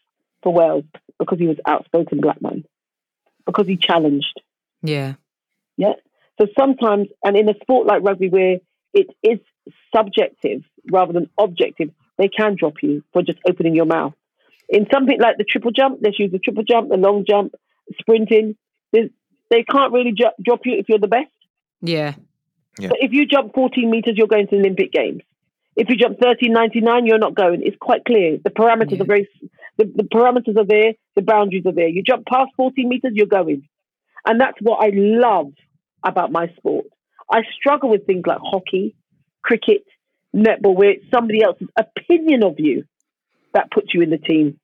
[0.42, 0.84] for Wales
[1.18, 2.64] because he was outspoken black man,
[3.46, 4.40] because he challenged.
[4.82, 5.14] Yeah.
[5.76, 5.94] Yeah.
[6.40, 8.58] So sometimes, and in a sport like rugby where
[8.92, 9.40] it is
[9.94, 14.14] subjective rather than objective, they can drop you for just opening your mouth.
[14.68, 17.54] In something like the triple jump, let's use the triple jump, the long jump,
[18.00, 18.56] sprinting,
[18.92, 19.10] there's-
[19.50, 21.30] they can't really ju- drop you if you're the best.
[21.80, 22.14] Yeah.
[22.78, 22.88] Yeah.
[22.88, 25.22] But if you jump 14 meters, you're going to the Olympic Games.
[25.76, 27.62] If you jump 13.99, you're not going.
[27.62, 28.38] It's quite clear.
[28.42, 29.02] The parameters Yeah.
[29.02, 29.28] are very,
[29.76, 31.88] the, the parameters are there, the boundaries are there.
[31.88, 33.68] You jump past 14 meters, you're going.
[34.26, 35.52] And that's what I love
[36.02, 36.86] about my sport.
[37.30, 38.94] I struggle with things like hockey,
[39.42, 39.84] cricket,
[40.34, 42.84] netball, where it's somebody else's opinion of you
[43.54, 44.58] that puts you in the team.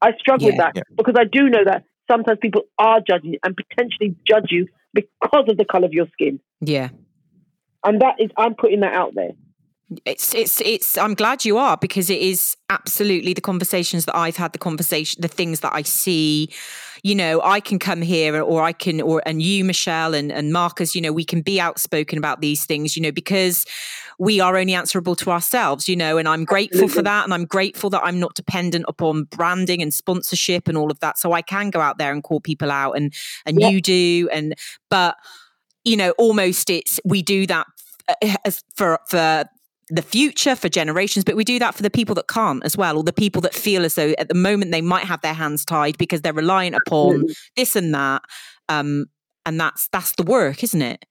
[0.00, 0.82] I struggle with that Yeah.
[0.96, 5.56] because I do know that sometimes people are judging and potentially judge you because of
[5.56, 6.38] the color of your skin.
[6.60, 6.90] Yeah.
[7.84, 9.30] And that is, I'm putting that out there.
[10.06, 14.36] It's it's it's I'm glad you are because it is absolutely the conversations that I've
[14.36, 16.48] had the conversation the things that I see
[17.02, 20.52] you know I can come here or I can or and you Michelle and and
[20.52, 23.64] Marcus you know we can be outspoken about these things you know because
[24.18, 27.44] we are only answerable to ourselves you know and I'm grateful for that and I'm
[27.44, 31.42] grateful that I'm not dependent upon branding and sponsorship and all of that so I
[31.42, 33.12] can go out there and call people out and
[33.46, 33.68] and Yeah.
[33.68, 34.54] you do and
[34.88, 35.16] but
[35.84, 37.66] you know almost it's we do that
[38.08, 39.44] uh, as for for
[39.94, 42.96] the future for generations but we do that for the people that can't as well
[42.96, 45.64] or the people that feel as though at the moment they might have their hands
[45.64, 47.34] tied because they're reliant upon Absolutely.
[47.56, 48.22] this and that
[48.68, 49.06] um
[49.44, 51.04] and that's that's the work isn't it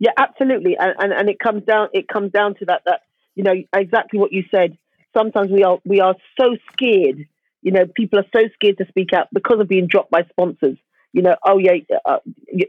[0.00, 0.76] Yeah, absolutely.
[0.76, 3.00] And, and and it comes down it comes down to that that
[3.36, 4.76] you know exactly what you said.
[5.16, 7.26] Sometimes we are we are so scared.
[7.62, 10.76] You know, people are so scared to speak out because of being dropped by sponsors.
[11.12, 11.74] You know, oh yeah,
[12.04, 12.18] uh,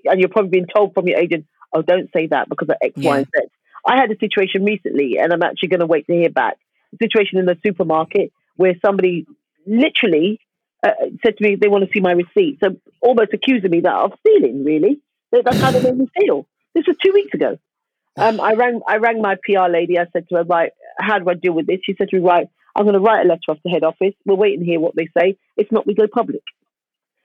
[0.05, 2.93] and you're probably being told from your agent, oh, don't say that because of X,
[2.95, 3.17] Y, Yeah.
[3.17, 3.47] and Z.
[3.85, 6.57] I had a situation recently, and I'm actually going to wait to hear back.
[6.93, 9.25] A situation in the supermarket where somebody
[9.67, 10.39] literally
[10.83, 10.91] uh,
[11.23, 14.13] said to me they want to see my receipt, so almost accusing me that of
[14.19, 14.63] stealing.
[14.63, 15.01] Really,
[15.31, 16.47] that's how they made me feel.
[16.73, 17.57] This was two weeks ago.
[18.17, 19.99] Um, I rang I rang my PR lady.
[19.99, 21.79] I said to her, right, how do I deal with this?
[21.83, 24.13] She said to me, right, I'm going to write a letter off to head office.
[24.25, 25.37] We'll wait and hear what they say.
[25.57, 26.43] If not, we go public.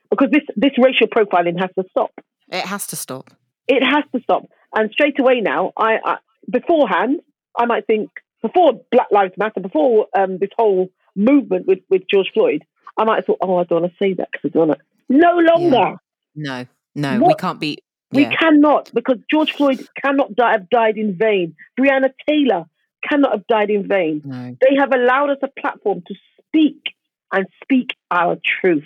[0.09, 2.11] Because this, this racial profiling has to stop.
[2.49, 3.29] It has to stop.
[3.67, 4.43] It has to stop.
[4.73, 6.17] And straight away now, I, I
[6.49, 7.21] beforehand,
[7.57, 8.09] I might think,
[8.41, 12.63] before Black Lives Matter, before um, this whole movement with, with George Floyd,
[12.97, 14.79] I might have thought, oh, I don't want to say that because I don't want
[14.79, 14.85] to.
[15.09, 15.97] No longer.
[16.35, 16.65] No,
[16.95, 17.79] no, we can't be.
[18.13, 21.55] We cannot because George Floyd cannot die, have died in vain.
[21.79, 22.65] Breonna Taylor
[23.07, 24.21] cannot have died in vain.
[24.25, 24.57] No.
[24.59, 26.15] They have allowed us a platform to
[26.47, 26.93] speak
[27.31, 28.83] and speak our truth.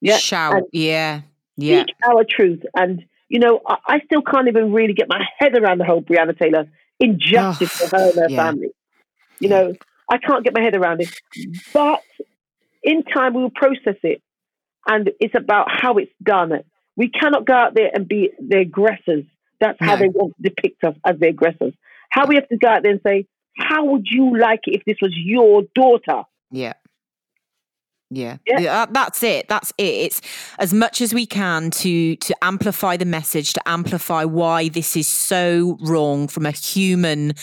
[0.00, 0.54] Yeah, Shout.
[0.54, 1.20] and- yeah.
[1.56, 1.82] Yeah.
[1.82, 2.64] Speak our truth.
[2.74, 6.02] And, you know, I, I still can't even really get my head around the whole
[6.02, 6.66] Breonna Taylor
[6.98, 8.44] injustice Oh, for her and her yeah.
[8.44, 8.68] family.
[9.38, 9.74] You know,
[10.10, 11.08] I can't get my head around it.
[11.72, 12.02] But
[12.82, 14.20] in time, we will process it.
[14.86, 16.52] And it's about how it's done.
[16.96, 19.24] We cannot go out there and be the aggressors.
[19.60, 20.00] That's how No.
[20.00, 21.72] they want to depict us as the aggressors.
[22.10, 23.26] How we have to go out there and say,
[23.56, 26.24] how would you like it if this was your daughter?
[26.50, 26.72] Yeah.
[28.10, 28.38] Yeah.
[28.46, 28.58] Yeah.
[28.60, 29.48] Yeah, that- that's it.
[29.48, 29.82] That's it.
[29.82, 30.20] It's
[30.58, 35.06] as much as we can to to amplify the message, to amplify why this is
[35.06, 37.34] so wrong from a human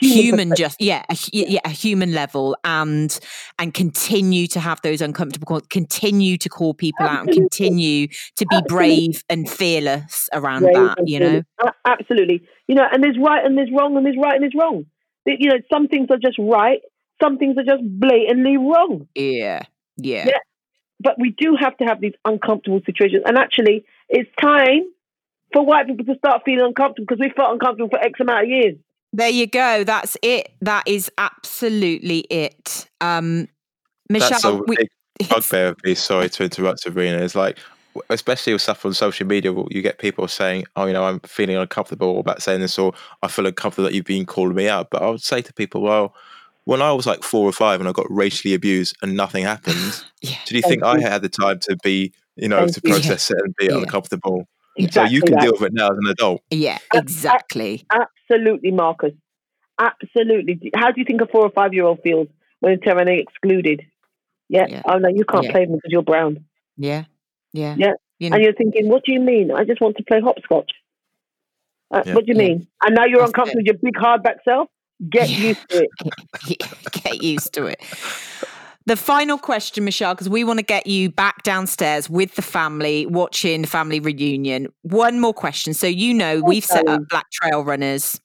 [0.00, 3.20] Human just yeah, a, yeah, a human level and
[3.60, 8.56] and continue to have those uncomfortable continue to call people out and continue to be
[8.56, 8.76] Absolutely.
[8.76, 11.42] brave and fearless around Brave that, you know.
[11.84, 12.42] Absolutely.
[12.66, 14.86] You know, and there's right and there's wrong and there's right and there's wrong.
[15.24, 16.80] You know, some things are just right,
[17.22, 19.06] some things are just blatantly wrong.
[19.14, 19.62] Yeah.
[20.02, 20.26] Yeah.
[20.28, 20.38] Yeah.
[21.00, 23.24] But we do have to have these uncomfortable situations.
[23.26, 24.82] And actually, it's time
[25.52, 28.48] for white people to start feeling uncomfortable because we felt uncomfortable for X amount of
[28.50, 28.76] years.
[29.12, 29.84] There you go.
[29.84, 30.52] That's it.
[30.62, 32.88] That is absolutely it.
[33.00, 33.48] Um
[34.08, 34.88] That's Michelle, a we, big
[35.28, 35.94] bugbear of me.
[35.94, 37.18] Sorry to interrupt, Sabrina.
[37.18, 37.58] It's like,
[38.08, 41.56] especially with stuff on social media, you get people saying, "Oh, you know, I'm feeling
[41.56, 45.02] uncomfortable about saying this," or "I feel uncomfortable that you've been calling me out." But
[45.02, 46.14] I would say to people, "Well,
[46.64, 49.76] when I was like four or five and I got racially abused and nothing happened,
[50.22, 50.36] Yeah.
[50.46, 51.00] do you Thank think I you.
[51.02, 52.92] had the time to be, you know, Thank to you.
[52.94, 53.78] process it and be Yeah.
[53.78, 55.42] uncomfortable?" Exactly so you can that.
[55.42, 56.40] deal with it now as an adult.
[56.50, 57.84] Yeah, I- I- exactly.
[57.90, 59.12] Absolutely, Marcus.
[59.78, 60.70] Absolutely.
[60.74, 62.28] How do you think a four or five year old feels
[62.60, 63.82] when they're telling excluded?
[64.48, 64.66] Yeah.
[64.68, 64.82] Yeah.
[64.84, 65.50] Oh, no, you can't Yeah.
[65.50, 66.44] play me because you're brown.
[66.76, 67.04] Yeah.
[67.52, 67.74] Yeah.
[67.76, 67.92] Yeah.
[68.18, 69.50] You know, And you're thinking, what do you mean?
[69.50, 70.70] I just want to play hopscotch.
[71.90, 72.14] Uh, Yeah.
[72.14, 72.48] What do you Yeah.
[72.48, 72.66] mean?
[72.82, 74.68] And now you're That's uncomfortable with your big hardback self?
[75.10, 75.38] Get Yeah.
[75.48, 76.62] used to it.
[77.04, 77.80] get used to it.
[78.84, 83.06] The final question, Michelle, because we want to get you back downstairs with the family
[83.06, 84.66] watching the family reunion.
[84.82, 85.72] One more question.
[85.72, 87.02] So, you know, we've set up.
[87.08, 88.20] Black Trail Runners,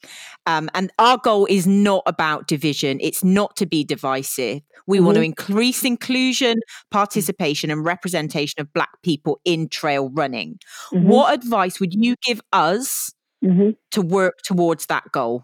[0.48, 4.62] um, and our goal is not about division, it's not to be divisive.
[4.88, 6.56] We want to increase inclusion,
[6.90, 10.58] participation, and representation of Black people in trail running.
[10.92, 11.04] Mhm.
[11.04, 13.12] What advice would you give us
[13.46, 13.76] Mhm.
[13.92, 15.44] to work towards that goal?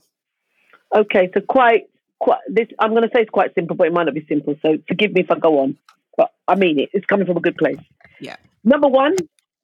[0.93, 1.89] Okay, so quite,
[2.19, 2.39] quite.
[2.47, 4.55] This I'm going to say it's quite simple, but it might not be simple.
[4.61, 5.77] So forgive me if I go on,
[6.17, 6.89] but I mean it.
[6.93, 7.79] It's coming from a good place.
[8.19, 8.35] Yeah.
[8.63, 9.15] Number one,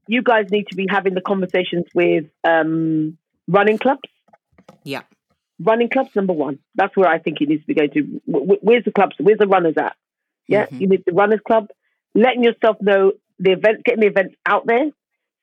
[0.08, 4.02] you guys need to be having the conversations with um, running clubs.
[4.84, 5.04] Yeah.
[5.62, 6.60] Running clubs, number one.
[6.76, 8.02] That's where I think it needs to be going to.
[8.32, 9.16] Wh- wh- Where's the clubs?
[9.20, 9.96] Where's the runners at?
[10.48, 10.82] Yeah, Mhm.
[10.82, 11.68] you need the runners club,
[12.16, 14.90] letting yourself know the events, getting the events out there,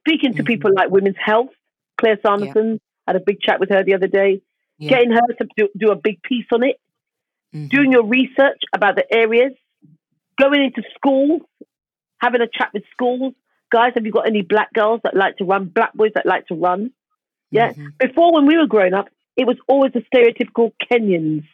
[0.00, 0.46] speaking to Mhm.
[0.46, 1.50] people like Women's Health.
[1.98, 4.42] Claire Sanderson had a big chat with her the other day.
[4.78, 4.90] Yeah.
[4.90, 6.76] Getting her to do, do a big piece on it
[7.54, 7.68] Mhm.
[7.70, 9.52] doing your research about the areas,
[10.40, 11.42] going into schools,
[12.20, 13.34] having a chat with schools.
[13.70, 16.46] Guys, have you got any black girls that like to run, black boys that like
[16.48, 16.90] to run?
[17.50, 17.72] Yeah.
[17.72, 17.98] Mhm.
[17.98, 21.44] Before, when we were growing up, it was always the stereotypical Kenyans,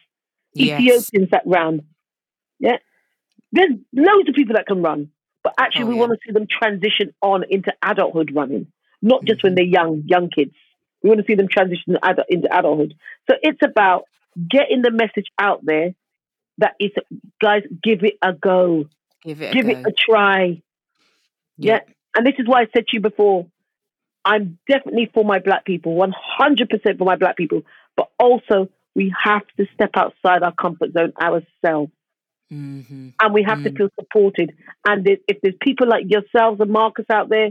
[0.53, 0.79] Yes.
[0.81, 1.81] Ethiopians that ran.
[2.59, 2.77] Yeah.
[3.51, 5.11] There's loads of people that can run,
[5.43, 5.99] but actually, Oh, we yeah.
[6.01, 8.67] want to see them transition on into adulthood running,
[9.01, 9.47] not just Mm-hmm.
[9.47, 10.55] when they're young, young kids.
[11.03, 11.97] We want to see them transition
[12.29, 12.95] into adulthood.
[13.29, 14.05] So it's about
[14.49, 15.93] getting the message out there
[16.59, 16.95] that it's
[17.41, 18.85] guys, give it a go,
[19.23, 19.71] Give it a give go.
[19.71, 20.61] it a try.
[21.57, 21.79] Yeah.
[22.15, 23.47] And this is why I said to you before,
[24.25, 27.63] I'm definitely for my black people, 100% for my black people,
[27.97, 31.91] but also we have to step outside our comfort zone ourselves
[32.49, 33.77] hmm and we have to Mm.
[33.77, 34.53] feel supported.
[34.87, 37.49] And if there's people like yourselves and Marcus out there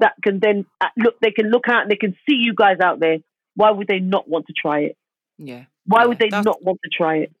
[0.00, 2.80] that can then uh, look, they can look out and they can see you guys
[2.80, 3.18] out there.
[3.54, 4.96] Why would they not want to try it?
[5.38, 5.64] Yeah.
[5.86, 7.32] Why Yeah, would they not want to try it?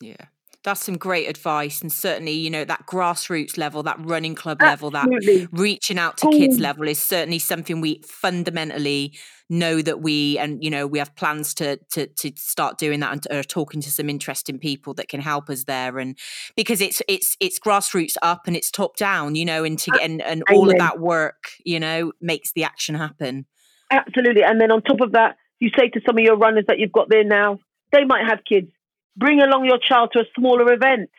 [0.00, 0.24] Yeah.
[0.64, 1.80] That's some great advice.
[1.80, 4.98] And certainly, you know, that grassroots level, that running club Absolutely.
[4.98, 9.14] level, that reaching out to kids um, level is certainly something we fundamentally
[9.50, 13.12] know that we and you know we have plans to to to start doing that
[13.12, 16.18] and are talking to some interesting people that can help us there and
[16.54, 20.02] because it's it's it's grassroots up and it's top down you know and to get
[20.02, 23.46] and, and all of that work you know makes the action happen
[23.90, 26.78] absolutely and then on top of that you say to some of your runners that
[26.78, 27.58] you've got there now
[27.92, 28.70] they might have kids
[29.18, 31.10] bring along your child to a smaller event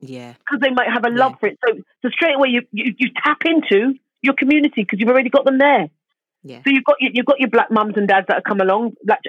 [0.00, 1.38] yeah because they might have a love yeah.
[1.38, 5.08] for it so so straight away you you, you tap into your community because you've
[5.08, 5.88] already got them there
[6.46, 6.60] yeah.
[6.64, 8.94] So you've got your, you've got your black mums and dads that have come along.
[9.02, 9.20] Black,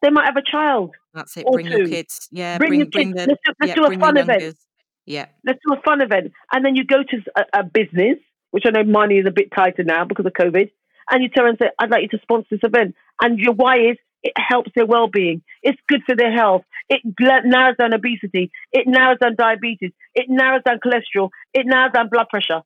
[0.00, 0.94] they might have a child.
[1.12, 1.46] That's it.
[1.52, 1.78] Bring two.
[1.78, 2.28] your kids.
[2.32, 2.56] Yeah.
[2.56, 3.26] Bring, bring your bring kids.
[3.26, 4.56] The, let's do, let's yeah, do a fun event.
[5.04, 5.26] Yeah.
[5.44, 8.18] Let's do a fun event, and then you go to a, a, business,
[8.52, 10.70] which I know money is a bit tighter now because of COVID,
[11.10, 13.78] and you tell them, say, "I'd like you to sponsor this event," and your why
[13.78, 15.42] is it helps their well-being.
[15.62, 16.64] It's good for their health.
[16.88, 17.00] It
[17.44, 18.50] narrows down obesity.
[18.72, 19.92] It narrows down diabetes.
[20.14, 21.30] It narrows down cholesterol.
[21.52, 22.62] It narrows down blood pressure.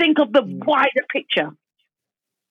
[0.00, 0.64] Think of the mm.
[0.64, 1.50] wider picture.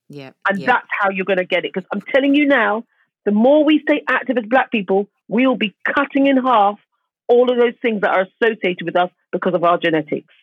[0.09, 0.31] Yeah.
[0.49, 0.67] And yeah.
[0.67, 1.71] that's how you're going to get it.
[1.73, 2.83] Because I'm telling you now,
[3.25, 6.79] the more we stay active as black people, we will be cutting in half
[7.27, 10.33] all of those things that are associated with us because of our genetics.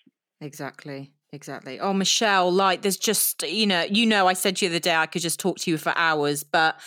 [0.40, 1.12] Exactly.
[1.32, 1.80] Exactly.
[1.80, 4.80] Oh, Michelle, like there's just, you know, you know, I said to you the other
[4.80, 6.80] day I could just talk to you for hours, but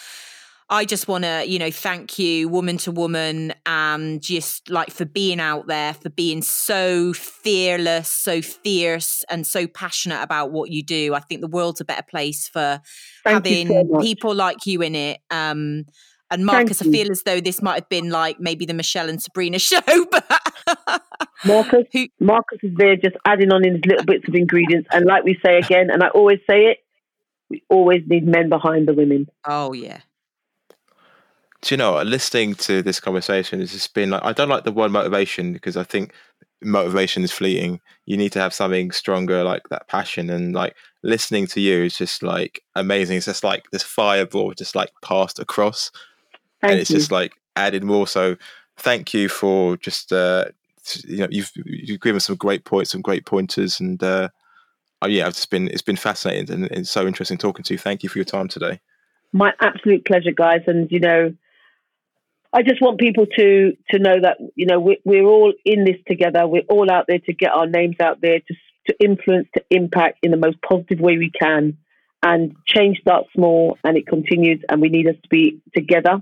[0.71, 5.05] I just want to, you know, thank you, woman to woman, and just like for
[5.05, 10.83] being out there, for being so fearless, so fierce, and so passionate about what you
[10.83, 11.15] do.
[11.15, 12.81] I think the world's a better place for
[13.23, 15.21] thank having so people like you in it.
[15.31, 15.85] Um,
[16.31, 19.21] and Marcus, I feel as though this might have been like maybe the Michelle and
[19.21, 19.79] Sabrina show,
[20.11, 21.03] but
[21.45, 24.87] Marcus, Who, Marcus is there just adding on his little bits of ingredients.
[24.91, 26.79] And like we say again, and I always say it,
[27.49, 29.27] we always need men behind the women.
[29.45, 30.01] Oh yeah,
[31.61, 34.71] do you know, listening to this conversation has just been like, I don't like the
[34.71, 36.13] word motivation because I think
[36.61, 37.81] motivation is fleeting.
[38.05, 40.29] You need to have something stronger, like that passion.
[40.29, 43.17] And like listening to you is just like amazing.
[43.17, 45.91] It's just like this fireball just like passed across.
[46.61, 46.97] Thank and it's you.
[46.97, 48.07] just like added more.
[48.07, 48.37] So
[48.77, 50.45] thank you for just, uh,
[51.05, 53.81] you know, you've, you've given some great points, some great pointers.
[53.81, 54.29] And, uh,
[55.01, 57.77] oh, yeah, it's been, it's been fascinating and, and so interesting talking to you.
[57.77, 58.79] Thank you for your time today.
[59.33, 60.61] My absolute pleasure, guys.
[60.65, 61.33] And, you know,
[62.51, 65.97] I just want people to to know that you know we're, we're all in this
[66.07, 66.47] together.
[66.47, 68.55] We're all out there to get our names out there to
[68.87, 71.77] to influence, to impact in the most positive way we can.
[72.21, 74.61] And change starts small, and it continues.
[74.67, 76.21] And we need us to be together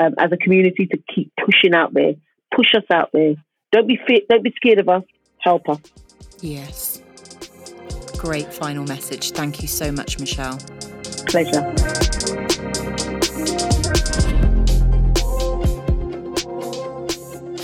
[0.00, 2.14] um, as a community to keep pushing out there,
[2.54, 3.34] push us out there.
[3.72, 4.28] Don't be fit.
[4.28, 5.02] Don't be scared of us.
[5.38, 5.80] Help us.
[6.40, 7.02] Yes.
[8.16, 9.32] Great final message.
[9.32, 10.58] Thank you so much, Michelle.
[11.26, 11.74] Pleasure.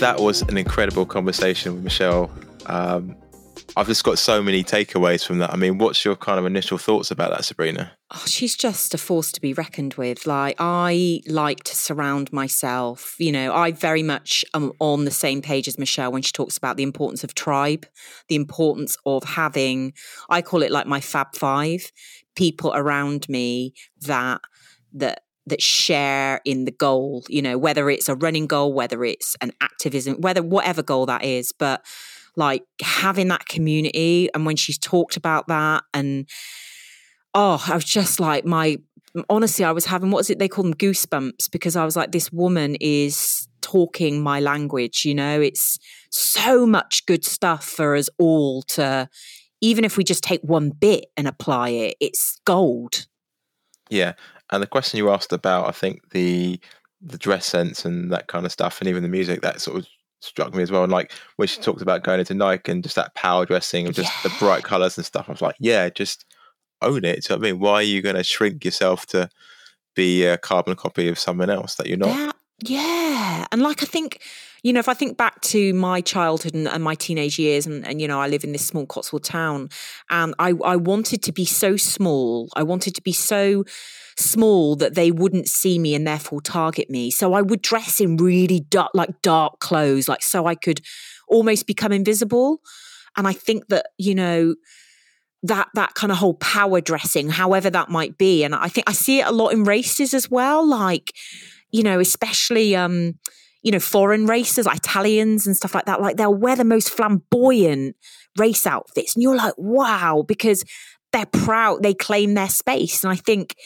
[0.01, 2.31] That was an incredible conversation with Michelle.
[2.67, 3.15] Um,
[3.77, 5.53] I've just got so many takeaways from that.
[5.53, 7.93] I mean, what's your kind of initial thoughts about that, Sabrina?
[8.11, 10.27] Oh, she's just a force to be reckoned with.
[10.27, 13.15] Like, I like to surround myself.
[13.19, 16.57] You know, I very much am on the same page as Michelle when she talks
[16.57, 17.87] about the importance of tribe,
[18.29, 19.93] the importance of having,
[20.29, 21.93] I call it like my Fab Five,
[22.35, 24.41] people around me that
[24.95, 29.37] that that share in the goal, you know, whether it's a running goal, whether it's
[29.41, 31.85] an activism, whether whatever goal that is, but
[32.37, 34.29] like having that community.
[34.35, 36.29] And when she's talked about that, and
[37.35, 38.79] oh, I was just like, my
[39.29, 42.13] honestly, I was having what is it they call them goosebumps because I was like,
[42.13, 45.79] this woman is talking my language, you know, it's
[46.11, 49.09] so much good stuff for us all to,
[49.61, 53.07] even if we just take one bit and apply it, it's gold.
[53.89, 54.15] Yeah.
[54.51, 56.61] And the question you asked about, I think the
[57.03, 59.87] the dress sense and that kind of stuff, and even the music, that sort of
[60.21, 60.83] struck me as well.
[60.83, 63.95] And like when she talked about going into Nike and just that power dressing and
[63.95, 64.31] just yeah.
[64.31, 66.27] the bright colors and stuff, I was like, yeah, just
[66.83, 67.25] own it.
[67.25, 69.31] So I mean, why are you going to shrink yourself to
[69.95, 72.09] be a carbon copy of someone else that you're not?
[72.09, 72.33] Yeah,
[72.63, 73.47] yeah.
[73.51, 74.21] And like I think,
[74.63, 77.87] you know, if I think back to my childhood and, and my teenage years, and,
[77.87, 79.71] and, you know, I live in this small Cotswold town,
[80.11, 82.51] and I, I wanted to be so small.
[82.55, 83.65] I wanted to be so
[84.19, 87.11] small that they wouldn't see me and therefore target me.
[87.11, 90.81] So I would dress in really dark, like dark clothes, like so I could
[91.29, 92.61] almost become invisible.
[93.17, 94.55] And I think that, you know,
[95.43, 98.45] that that kind of whole power dressing, however that might be.
[98.45, 101.15] And I think I see it a lot in races as well, like,
[101.71, 103.15] you know, especially um,
[103.63, 106.01] you know, foreign racers, Italians and stuff like that.
[106.01, 107.97] Like they'll wear the most flamboyant
[108.39, 109.15] race outfits.
[109.15, 110.65] And you're like, wow, because
[111.13, 113.03] they're proud, they claim their space.
[113.05, 113.57] And I think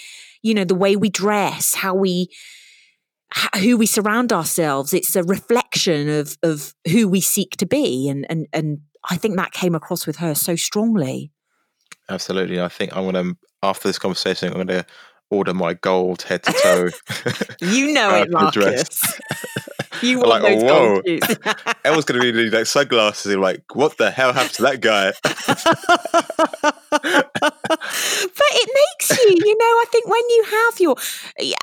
[0.44, 2.28] you know, the way we dress, how we
[3.56, 4.92] who we surround ourselves.
[4.92, 8.80] It's a reflection of of who we seek to be, and and and
[9.10, 11.32] I think that came across with her so strongly.
[12.08, 14.86] Absolutely, I think I'm gonna after this conversation, I'm gonna
[15.30, 16.88] order my gold head to toe.
[17.60, 19.18] you know uh, it, Marcus.
[20.02, 21.00] You want like, those whoa.
[21.84, 23.32] Everyone's going to be like sunglasses.
[23.32, 25.12] And like, what the hell happened to that guy?
[26.90, 30.96] but it makes you, you know, I think when you have your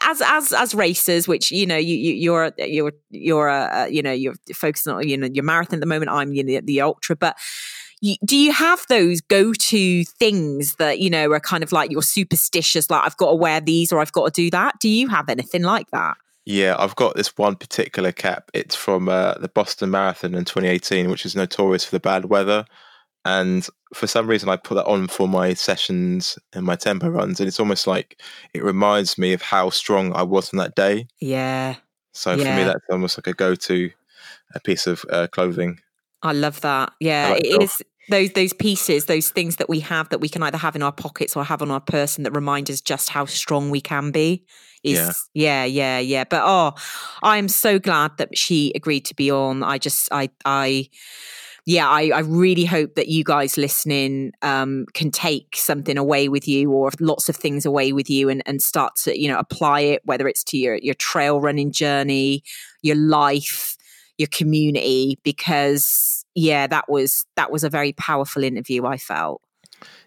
[0.01, 4.11] as as as racers, which you know, you, you you're you're you're uh, you know
[4.11, 6.11] you're focusing on you know your marathon at the moment.
[6.11, 7.37] I'm you know, the ultra, but
[8.25, 12.89] do you have those go-to things that you know are kind of like you're superstitious
[12.89, 15.29] like i've got to wear these or i've got to do that do you have
[15.29, 18.49] anything like that Yeah, I've got this one particular cap.
[18.53, 22.65] It's from uh, the Boston Marathon in 2018, which is notorious for the bad weather.
[23.23, 27.39] And for some reason, I put that on for my sessions and my tempo runs,
[27.39, 28.19] and it's almost like
[28.53, 31.07] it reminds me of how strong I was on that day.
[31.19, 31.75] yeah
[32.13, 33.91] So for me, that's almost like a go-to
[34.53, 35.79] a piece of uh, clothing.
[36.23, 40.09] i love that yeah like it is those those pieces those things that we have
[40.09, 42.69] that we can either have in our pockets or have on our person that remind
[42.69, 44.43] us just how strong we can be
[44.83, 45.63] is yeah.
[45.63, 46.73] yeah yeah, but oh
[47.21, 49.63] i'm so glad that she agreed to be on.
[49.63, 50.89] I just i i
[51.65, 56.47] yeah, I, I really hope that you guys listening um, can take something away with
[56.47, 59.81] you or lots of things away with you and, and start to, you know, apply
[59.81, 62.43] it, whether it's to your, your trail running journey,
[62.81, 63.77] your life,
[64.17, 69.41] your community, because yeah, that was that was a very powerful interview, I felt.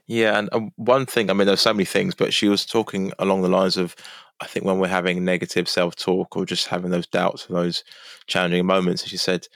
[0.07, 3.13] Yeah, and um, one thing, I mean, there's so many things, but she was talking
[3.19, 3.97] along the lines of,
[4.41, 7.85] I think when we're having negative self-talk or just having those doubts or those
[8.27, 9.49] challenging moments, she said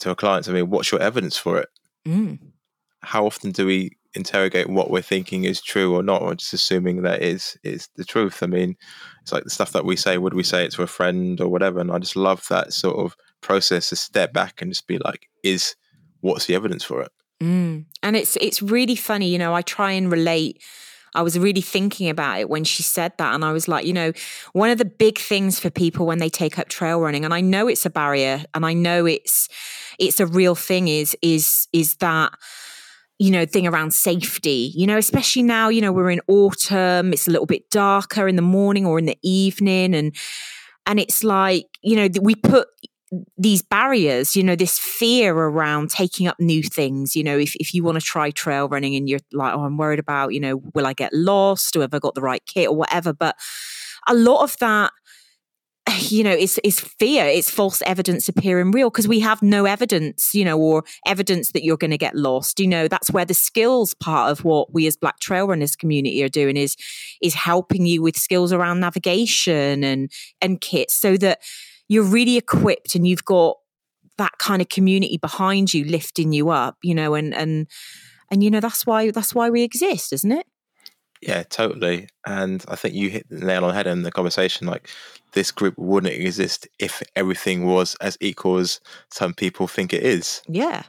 [0.00, 1.68] to her clients, I mean, what's your evidence for it?
[2.06, 2.38] Mm.
[3.02, 7.02] How often do we interrogate what we're thinking is true or not, or just assuming
[7.02, 8.42] that is is the truth?
[8.42, 8.76] I mean,
[9.22, 10.16] it's like the stuff that we say.
[10.16, 11.80] Would we say it to a friend or whatever?
[11.80, 15.28] And I just love that sort of process to step back and just be like,
[15.42, 15.76] is
[16.20, 17.12] what's the evidence for it?
[17.42, 17.84] Mm.
[18.02, 19.54] And it's it's really funny, you know.
[19.54, 20.62] I try and relate.
[21.14, 23.92] I was really thinking about it when she said that, and I was like, you
[23.92, 24.12] know,
[24.52, 27.40] one of the big things for people when they take up trail running, and I
[27.40, 29.48] know it's a barrier, and I know it's
[29.98, 32.32] it's a real thing, is is is that
[33.18, 37.28] you know thing around safety you know especially now you know we're in autumn it's
[37.28, 40.16] a little bit darker in the morning or in the evening and
[40.84, 42.66] and it's like you know we put
[43.36, 47.14] these barriers, you know, this fear around taking up new things.
[47.14, 49.76] You know, if, if you want to try trail running and you're like, oh, I'm
[49.76, 52.68] worried about, you know, will I get lost or have I got the right kit
[52.68, 53.12] or whatever?
[53.12, 53.36] But
[54.08, 54.92] a lot of that,
[55.98, 57.26] you know, is is fear.
[57.26, 61.64] It's false evidence appearing real because we have no evidence, you know, or evidence that
[61.64, 62.60] you're going to get lost.
[62.60, 66.22] You know, that's where the skills part of what we as Black Trail Runners community
[66.22, 66.76] are doing is
[67.22, 70.10] is helping you with skills around navigation and
[70.40, 71.40] and kits so that
[71.88, 73.56] you're really equipped and you've got
[74.16, 77.66] that kind of community behind you lifting you up you know and and
[78.30, 80.46] and you know that's why that's why we exist isn't it
[81.20, 82.08] Yeah, totally.
[82.26, 84.66] And I think you hit the nail on the head in the conversation.
[84.66, 84.90] Like,
[85.32, 88.80] this group wouldn't exist if everything was as equal as
[89.10, 90.42] some people think it is.
[90.48, 90.82] yeah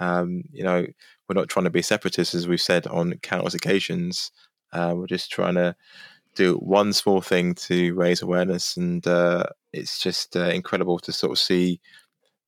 [0.00, 0.86] Um, you know,
[1.28, 4.30] we're not trying to be separatists, as we've said on countless occasions.
[4.72, 5.74] Uh, we're just trying to
[6.38, 11.32] do one small thing to raise awareness, and uh, it's just uh, incredible to sort
[11.32, 11.80] of see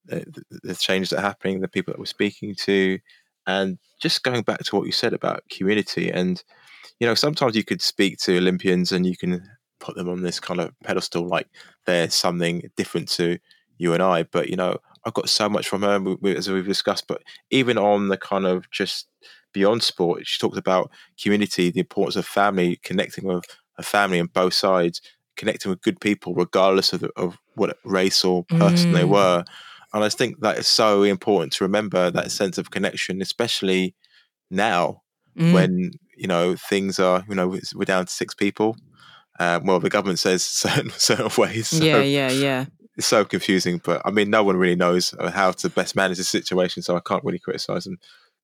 [0.05, 0.25] the,
[0.62, 2.99] the, that are happening, the people that we're speaking to,
[3.47, 6.11] and just going back to what you said about community.
[6.11, 6.43] And
[7.01, 9.43] you know, sometimes you could speak to Olympians and you can
[9.81, 11.49] put them on this kind of pedestal, like
[11.85, 13.39] they're something different to
[13.79, 14.23] you and I.
[14.23, 16.01] But you know, I've got so much from her,
[16.37, 17.09] as we've discussed.
[17.09, 19.09] But even on the kind of just
[19.53, 23.45] beyond sport, she talked about community, the importance of family, connecting with
[23.81, 25.01] a family on both sides,
[25.36, 29.09] connecting with good people, regardless of, the, of what race or person they Mm.
[29.09, 29.44] were.
[29.93, 33.94] And I think that is so important to remember that sense of connection, especially
[34.51, 35.02] now
[35.39, 35.52] Mm.
[35.52, 38.77] when you know things are you know we're down to six people.
[39.39, 41.69] Um, well, the government says certain certain ways.
[41.69, 42.65] So yeah yeah yeah
[42.97, 43.81] it's so confusing.
[43.82, 47.01] But I mean, no one really knows how to best manage the situation, so I
[47.01, 47.98] can't really criticize them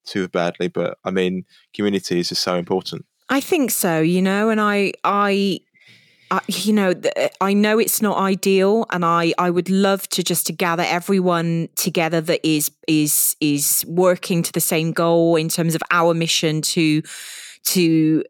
[0.06, 0.68] too badly.
[0.68, 1.44] But I mean,
[1.74, 3.04] community is just so important.
[3.28, 5.60] I think so, you know, and I, I,
[6.30, 10.08] I you know, th- eh, I know it's not ideal, and I, I would love
[10.10, 15.36] to just to gather everyone together that is is is working to the same goal
[15.36, 17.02] in terms of our mission to,
[17.64, 18.24] to,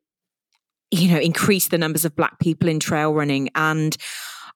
[0.91, 3.97] you know, increase the numbers of Black people in trail running, and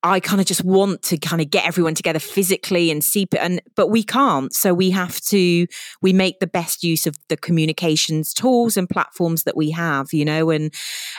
[0.02, 3.60] I kind of just want to kind of get everyone together physically and see, and
[3.76, 4.52] but we can't.
[4.54, 5.66] So we have to
[6.00, 10.24] we make the best use of the communications tools and platforms that we have, you
[10.24, 10.72] know, and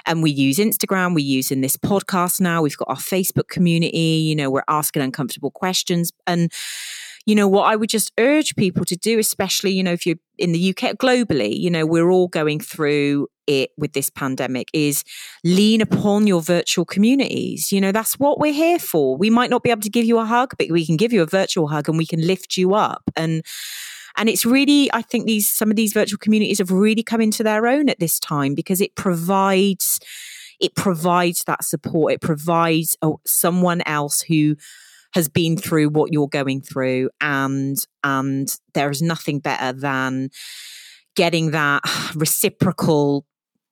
[0.05, 2.63] and we use Instagram, we use in this podcast now.
[2.63, 6.51] We've got our Facebook community, you know, we're asking uncomfortable questions and
[7.25, 10.17] you know, what I would just urge people to do, especially, you know, if you're
[10.37, 15.03] in the UK, globally, you know, we're all going through it with this pandemic, is
[15.43, 17.71] lean upon your virtual communities.
[17.71, 19.17] You know, that's what we're here for.
[19.17, 21.21] We might not be able to give you a hug, but we can give you
[21.21, 23.03] a virtual hug and we can lift you up.
[23.15, 23.43] And,
[24.17, 27.43] and it's really, I think these, some of these virtual communities have really come into
[27.43, 29.99] their own at this time because it provides,
[30.59, 32.13] it provides that support.
[32.13, 34.55] It provides oh, someone else who
[35.13, 40.29] has been through what you're going through and and there is nothing better than
[41.15, 41.81] getting that
[42.15, 43.25] reciprocal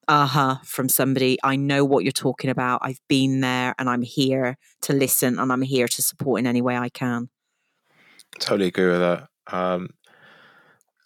[0.07, 1.37] aha uh-huh, from somebody.
[1.43, 2.81] I know what you're talking about.
[2.83, 6.61] I've been there and i'm here to listen and i'm here to support in any
[6.61, 7.29] way i can.
[8.39, 9.27] Totally agree with that.
[9.51, 9.89] Um,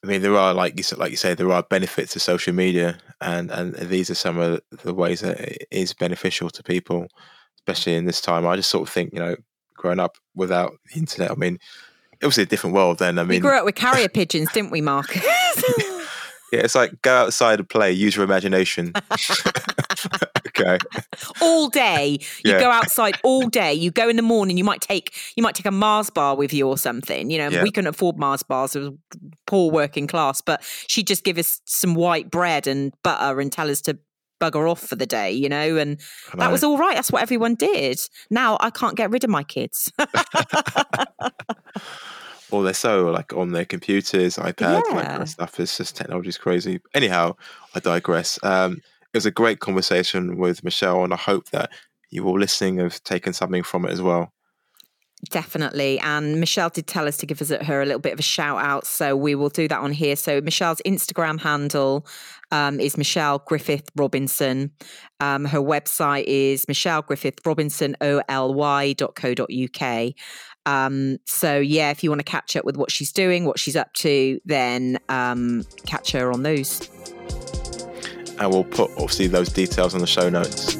[0.03, 2.53] I mean, there are like you said, like you say, there are benefits to social
[2.53, 7.07] media, and and these are some of the ways that it is beneficial to people,
[7.59, 8.45] especially in this time.
[8.45, 9.35] I just sort of think, you know,
[9.83, 11.29] growing up without the internet.
[11.29, 11.59] I mean,
[12.21, 13.19] it was a different world then.
[13.19, 15.13] I mean, we grew up with carrier pigeons, didn't we, Mark?
[15.15, 15.23] yeah,
[16.51, 18.93] it's like go outside and play, use your imagination.
[20.47, 20.77] okay.
[21.41, 22.59] All day, you yeah.
[22.61, 23.73] go outside all day.
[23.73, 24.57] You go in the morning.
[24.57, 27.29] You might take you might take a Mars bar with you or something.
[27.29, 27.61] You know, yeah.
[27.61, 28.77] we couldn't afford Mars bars.
[28.77, 28.91] It was
[29.45, 33.69] poor working class, but she'd just give us some white bread and butter and tell
[33.69, 33.97] us to
[34.43, 35.99] bugger off for the day, you know, and
[36.33, 36.39] know.
[36.39, 36.95] that was all right.
[36.95, 37.99] That's what everyone did.
[38.29, 39.91] Now I can't get rid of my kids.
[42.51, 44.81] well, they're so like on their computers, iPads, yeah.
[44.81, 45.59] that kind of stuff.
[45.59, 46.81] It's just technology's crazy.
[46.93, 47.35] Anyhow,
[47.75, 48.39] I digress.
[48.43, 48.81] Um,
[49.13, 51.69] it was a great conversation with Michelle, and I hope that
[52.09, 54.33] you all listening have taken something from it as well.
[55.29, 55.99] Definitely.
[55.99, 58.59] And Michelle did tell us to give us her a little bit of a shout
[58.59, 58.85] out.
[58.85, 60.15] So we will do that on here.
[60.15, 62.05] So Michelle's Instagram handle
[62.53, 64.71] um, is Michelle Griffith Robinson.
[65.19, 69.43] Um, her website is Michelle Griffith Robinson, O-L-Y.co.uk.
[70.65, 73.75] Um, so yeah, if you want to catch up with what she's doing, what she's
[73.75, 76.89] up to, then um, catch her on those.
[78.39, 80.73] And we'll put obviously those details on the show notes.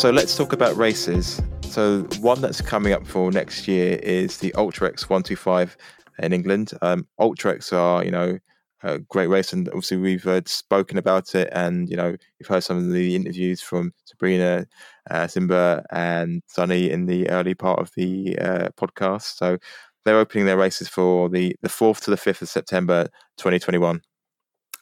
[0.00, 1.42] So let's talk about races.
[1.62, 5.76] So one that's coming up for next year is the Ultra X 125
[6.18, 6.72] in England.
[6.82, 8.38] Um, Ultra X are, you know,
[8.82, 12.64] a great race, and obviously we've uh, spoken about it, and you know, you've heard
[12.64, 14.66] some of the interviews from Sabrina,
[15.10, 19.36] uh, Simba, and Sunny in the early part of the uh, podcast.
[19.36, 19.58] So
[20.04, 23.04] they're opening their races for the the fourth to the fifth of September,
[23.36, 24.02] 2021.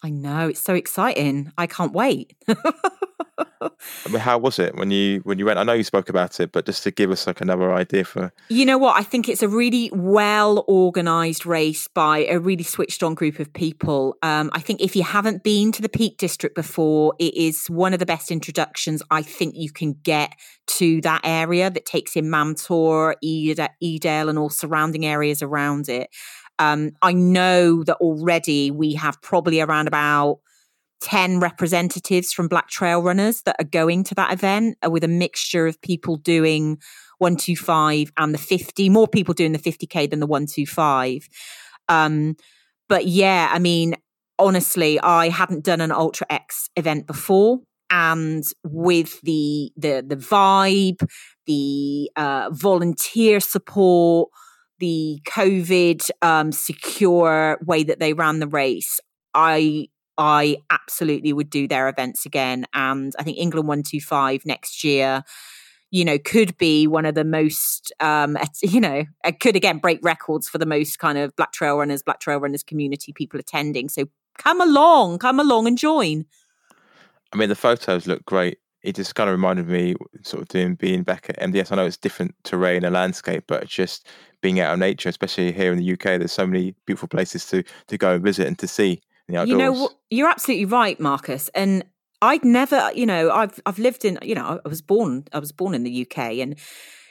[0.02, 1.52] I know it's so exciting.
[1.58, 2.34] I can't wait.
[4.18, 5.58] How was it when you when you went?
[5.58, 8.32] I know you spoke about it, but just to give us like another idea for
[8.48, 13.02] you know what I think it's a really well organized race by a really switched
[13.02, 14.16] on group of people.
[14.22, 17.92] Um, I think if you haven't been to the Peak District before, it is one
[17.92, 20.34] of the best introductions I think you can get
[20.78, 26.08] to that area that takes in Mam Tor, Edale, and all surrounding areas around it.
[26.58, 30.40] Um, I know that already we have probably around about
[31.00, 35.08] 10 representatives from Black Trail Runners that are going to that event uh, with a
[35.08, 36.78] mixture of people doing
[37.18, 41.28] 125 and the 50, more people doing the 50K than the 125.
[41.88, 42.36] Um,
[42.88, 43.94] but yeah, I mean,
[44.38, 47.60] honestly, I hadn't done an Ultra X event before.
[47.92, 51.04] And with the the the vibe,
[51.46, 54.30] the uh, volunteer support,
[54.78, 59.00] the COVID um, secure way that they ran the race,
[59.34, 59.88] I
[60.20, 62.66] I absolutely would do their events again.
[62.74, 65.24] And I think England 125 next year,
[65.90, 69.98] you know, could be one of the most, um, you know, it could again break
[70.02, 73.88] records for the most kind of Black Trail Runners, Black Trail Runners community people attending.
[73.88, 76.26] So come along, come along and join.
[77.32, 78.58] I mean, the photos look great.
[78.82, 81.72] It just kind of reminded me, sort of doing being back at MDS.
[81.72, 84.06] I know it's different terrain and landscape, but just
[84.42, 87.62] being out of nature, especially here in the UK, there's so many beautiful places to
[87.88, 89.00] to go and visit and to see
[89.44, 91.48] you know, you're absolutely right, Marcus.
[91.54, 91.84] And
[92.22, 95.52] I'd never, you know, I've I've lived in, you know, I was born, I was
[95.52, 96.56] born in the UK, and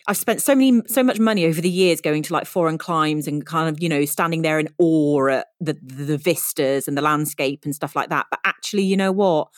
[0.08, 3.28] I've spent so many, so much money over the years going to like foreign climes
[3.28, 7.02] and kind of, you know, standing there in awe at the the vistas and the
[7.02, 8.28] landscape and stuff like that.
[8.30, 9.50] But actually, you know what?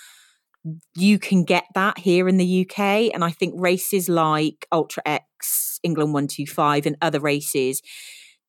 [0.95, 5.79] You can get that here in the UK, and I think races like Ultra X,
[5.83, 7.81] England One Two Five, and other races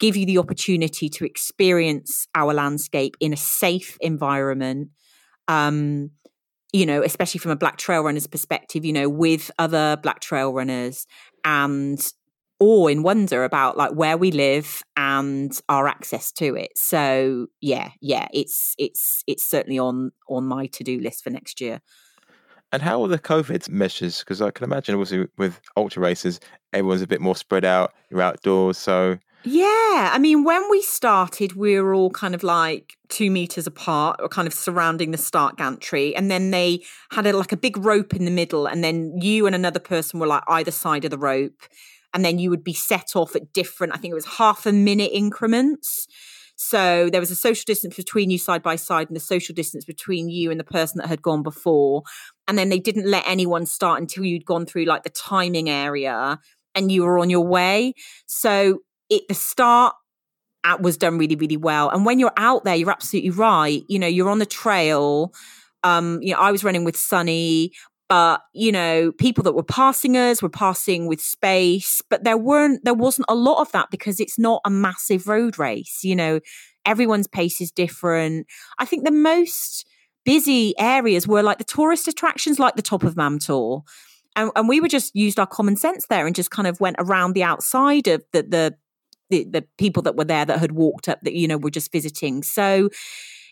[0.02, 4.88] give you the opportunity to experience our landscape in a safe environment.
[5.46, 6.10] Um,
[6.72, 10.52] you know, especially from a black trail runner's perspective, you know, with other black trail
[10.52, 11.06] runners
[11.44, 12.00] and
[12.58, 16.70] awe in wonder about like where we live and our access to it.
[16.76, 21.60] So yeah, yeah, it's it's it's certainly on on my to do list for next
[21.60, 21.80] year.
[22.72, 24.20] And how are the COVID measures?
[24.20, 26.40] Because I can imagine, obviously, with ultra races,
[26.72, 27.92] everyone's a bit more spread out.
[28.08, 32.96] You're outdoors, so yeah, I mean, when we started, we were all kind of like
[33.08, 37.36] two meters apart, or kind of surrounding the start gantry, and then they had a,
[37.36, 40.44] like a big rope in the middle, and then you and another person were like
[40.48, 41.62] either side of the rope,
[42.14, 43.92] and then you would be set off at different.
[43.92, 46.06] I think it was half a minute increments.
[46.54, 49.84] So there was a social distance between you side by side, and the social distance
[49.84, 52.04] between you and the person that had gone before,
[52.46, 56.38] and then they didn't let anyone start until you'd gone through like the timing area
[56.74, 57.92] and you were on your way.
[58.26, 58.80] So
[59.12, 59.94] it the start
[60.64, 61.90] at was done really really well.
[61.90, 63.82] And when you're out there you're absolutely right.
[63.88, 65.32] You know you're on the trail.
[65.84, 67.72] Um you know i was running with sunny
[68.08, 72.02] but you know people that were passing us were passing with space.
[72.08, 75.58] But there weren't there wasn't a lot of that because it's not a massive road
[75.58, 76.00] race.
[76.02, 76.40] You know
[76.84, 78.46] everyone's pace is different.
[78.78, 79.86] I think the most
[80.24, 83.82] busy areas were like the tourist attractions like the top of Mam Tor
[84.36, 86.96] and, and we were just used our common sense there and just kind of went
[86.98, 88.74] around the outside of the the
[89.32, 91.90] the, the people that were there that had walked up that you know were just
[91.90, 92.88] visiting so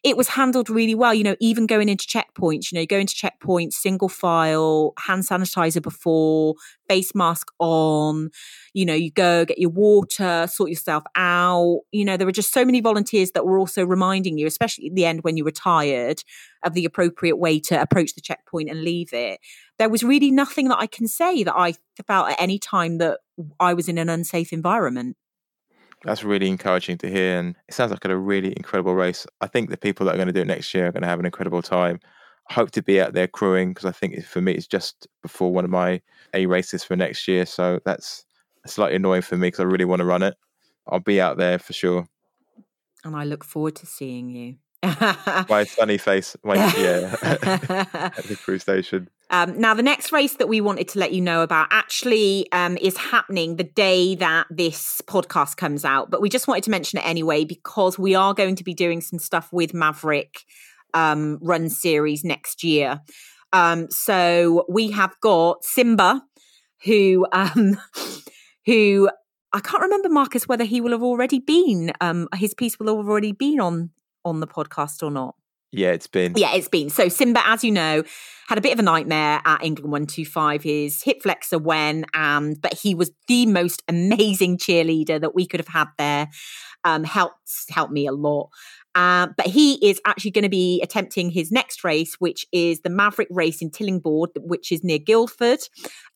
[0.03, 1.13] it was handled really well.
[1.13, 5.83] You know, even going into checkpoints, you know, going to checkpoints, single file, hand sanitizer
[5.83, 6.55] before,
[6.89, 8.31] face mask on,
[8.73, 11.81] you know, you go get your water, sort yourself out.
[11.93, 14.95] You know, there were just so many volunteers that were also reminding you, especially at
[14.95, 16.23] the end when you were tired,
[16.63, 19.41] of the appropriate way to approach the checkpoint and leave it.
[19.79, 21.75] There was really nothing that I can say that I
[22.07, 23.21] felt at any time that
[23.59, 25.17] I was in an unsafe environment.
[26.05, 27.39] That's really encouraging to hear.
[27.39, 29.27] And it sounds like a really incredible race.
[29.41, 31.09] I think the people that are going to do it next year are going to
[31.09, 32.01] have an incredible time.
[32.49, 35.53] I hope to be out there crewing because I think for me, it's just before
[35.53, 36.01] one of my
[36.35, 37.47] A races for next year.
[37.47, 38.25] So that's
[38.67, 40.35] slightly annoying for me because I really want to run it.
[40.89, 42.09] I'll be out there for sure.
[43.05, 44.57] And I look forward to seeing you.
[45.49, 49.09] my sunny face, my, yeah, at the crew station.
[49.29, 52.79] Um, now, the next race that we wanted to let you know about actually um,
[52.79, 56.99] is happening the day that this podcast comes out, but we just wanted to mention
[56.99, 60.41] it anyway because we are going to be doing some stuff with Maverick
[60.95, 63.01] um, Run Series next year.
[63.53, 66.23] Um, so we have got Simba,
[66.85, 67.79] who um,
[68.67, 69.11] who
[69.53, 73.09] I can't remember Marcus whether he will have already been um, his piece will have
[73.09, 73.91] already been on
[74.25, 75.35] on the podcast or not.
[75.73, 76.35] Yeah, it's been.
[76.37, 76.91] Yeah, it's been.
[76.91, 78.03] So Simba, as you know,
[78.49, 80.63] had a bit of a nightmare at England 125.
[80.65, 85.61] His hip flexor went, and but he was the most amazing cheerleader that we could
[85.61, 86.29] have had there.
[86.83, 87.37] Um, helped
[87.69, 88.49] helped me a lot.
[88.97, 92.91] Uh, but he is actually going to be attempting his next race, which is the
[92.91, 95.61] Maverick race in Tillingbourne, which is near Guildford.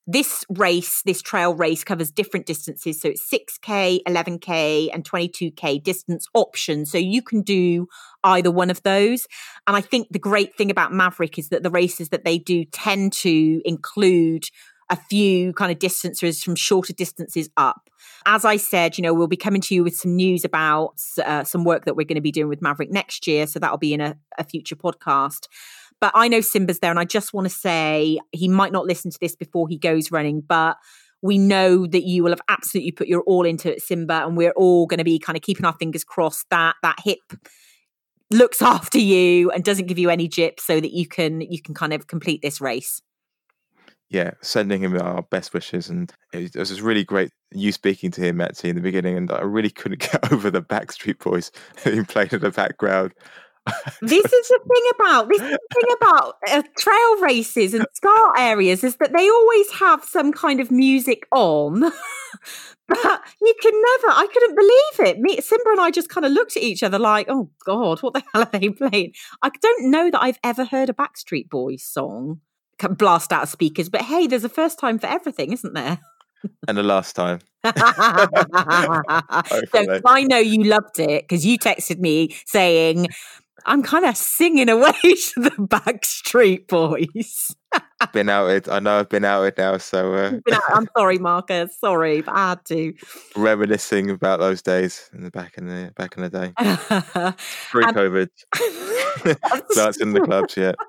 [0.07, 3.01] This race, this trail race, covers different distances.
[3.01, 6.91] So it's 6K, 11K, and 22K distance options.
[6.91, 7.89] So you can do
[8.23, 9.27] either one of those.
[9.67, 12.65] And I think the great thing about Maverick is that the races that they do
[12.67, 14.47] tend to include
[14.91, 17.89] a few kind of distances from shorter distances up.
[18.27, 21.45] As I said, you know, we'll be coming to you with some news about uh,
[21.45, 23.47] some work that we're going to be doing with Maverick next year.
[23.47, 25.49] So that'll be in a, a future podcast.
[26.05, 29.11] But I know Simba's there, and I just want to say he might not listen
[29.11, 30.77] to this before he goes running, but
[31.23, 34.51] we know that you will have absolutely put your all into it, Simba, and we're
[34.51, 37.21] all going to be kind of keeping our fingers crossed that that hip
[38.31, 41.73] looks after you and doesn't give you any jip so that you can you can
[41.73, 43.01] kind of complete this race
[44.11, 45.89] yeah, sending him our best wishes.
[45.89, 49.17] And it was, just really great you speaking to him, Metzi, in the beginning.
[49.17, 51.51] And I really couldn't get over the Backstreet Boys
[51.85, 53.13] being played in the background
[54.03, 58.97] this is the thing about this thing about uh, trail races and scar areas is
[58.97, 61.81] that they always have some kind of music on
[62.89, 65.19] but you can never i couldn't believe it.
[65.19, 68.13] Me simba and i just kind of looked at each other like oh god what
[68.13, 69.13] the hell are they playing?
[69.43, 72.41] I don't know that i've ever heard a backstreet boys song
[72.91, 76.01] blast out of speakers but hey there's a first time for everything isn't there?
[76.69, 77.39] And the last time.
[77.65, 77.73] so
[80.05, 83.09] I know you loved it because you texted me saying
[83.67, 87.55] I'm kind of singing away to the Backstreet Boys.
[88.13, 88.69] been outed.
[88.69, 90.41] I know I've been outed now, so uh...
[90.53, 90.63] out.
[90.69, 91.77] I'm sorry, Marcus.
[91.79, 92.95] Sorry, but I had to.
[93.37, 96.53] Reminiscing about those days in the back in the back in the day,
[97.71, 98.29] pre-COVID.
[99.75, 100.73] That's in the clubs, yeah.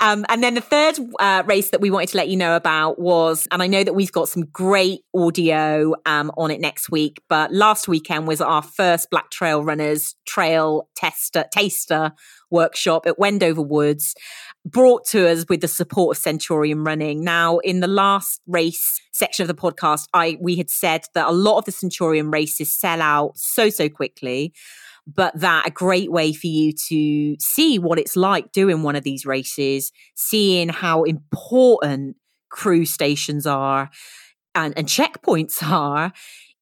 [0.00, 2.98] Um, and then the third uh, race that we wanted to let you know about
[2.98, 7.22] was, and I know that we've got some great audio um, on it next week,
[7.28, 12.12] but last weekend was our first Black Trail Runners Trail Tester Taster
[12.50, 14.14] workshop at Wendover Woods,
[14.64, 17.22] brought to us with the support of Centurion Running.
[17.22, 21.32] Now, in the last race section of the podcast, I we had said that a
[21.32, 24.52] lot of the Centurion races sell out so so quickly
[25.06, 29.04] but that a great way for you to see what it's like doing one of
[29.04, 32.16] these races, seeing how important
[32.50, 33.90] crew stations are
[34.54, 36.12] and, and checkpoints are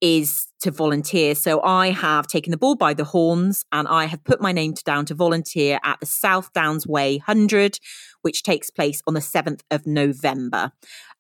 [0.01, 1.35] is to volunteer.
[1.35, 4.75] So I have taken the bull by the horns and I have put my name
[4.85, 7.79] down to volunteer at the South Downs Way 100,
[8.23, 10.73] which takes place on the 7th of November.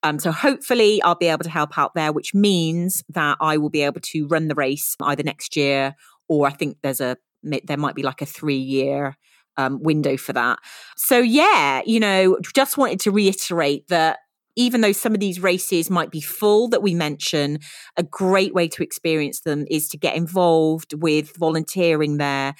[0.02, 3.70] Um, so hopefully I'll be able to help out there, which means that I will
[3.70, 5.94] be able to run the race either next year
[6.28, 9.16] or I think there's a there might be like a three year
[9.56, 10.58] um, window for that.
[10.96, 14.18] So yeah, you know, just wanted to reiterate that
[14.56, 17.58] even though some of these races might be full that we mention,
[17.96, 22.54] a great way to experience them is to get involved with volunteering there.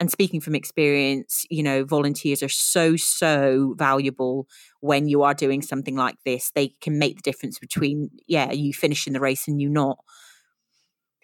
[0.00, 4.46] And speaking from experience, you know, volunteers are so, so valuable
[4.80, 6.52] when you are doing something like this.
[6.54, 9.98] They can make the difference between, yeah, you finishing the race and you not.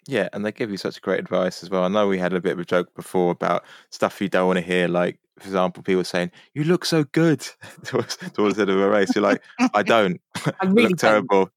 [0.07, 1.83] Yeah, and they give you such great advice as well.
[1.83, 4.57] I know we had a bit of a joke before about stuff you don't want
[4.57, 7.45] to hear, like for example, people saying, "You look so good"
[7.83, 9.15] towards, towards the end of a race.
[9.15, 9.41] You're like,
[9.73, 10.21] "I don't.
[10.61, 11.49] I really look terrible."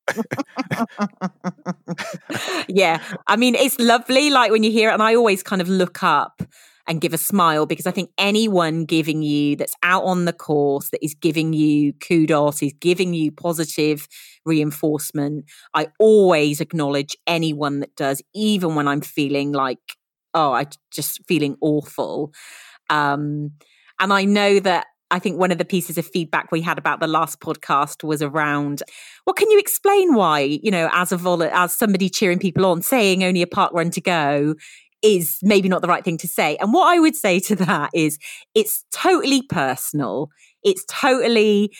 [2.69, 4.31] yeah, I mean, it's lovely.
[4.31, 6.43] Like when you hear it, and I always kind of look up
[6.89, 10.89] and give a smile because I think anyone giving you that's out on the course
[10.89, 14.09] that is giving you kudos, is giving you positive
[14.49, 15.45] reinforcement.
[15.75, 19.79] I always acknowledge anyone that does, even when I'm feeling like,
[20.35, 22.33] oh, I just feeling awful.
[22.91, 23.53] Um,
[24.01, 27.01] and I know that I think one of the pieces of feedback we had about
[27.01, 28.83] the last podcast was around,
[29.27, 32.83] well, can you explain why, you know, as a vol- as somebody cheering people on,
[32.83, 34.55] saying only a park run to go
[35.03, 36.57] is maybe not the right thing to say.
[36.61, 38.19] And what I would say to that is
[38.55, 40.29] it's totally personal.
[40.63, 41.73] It's totally,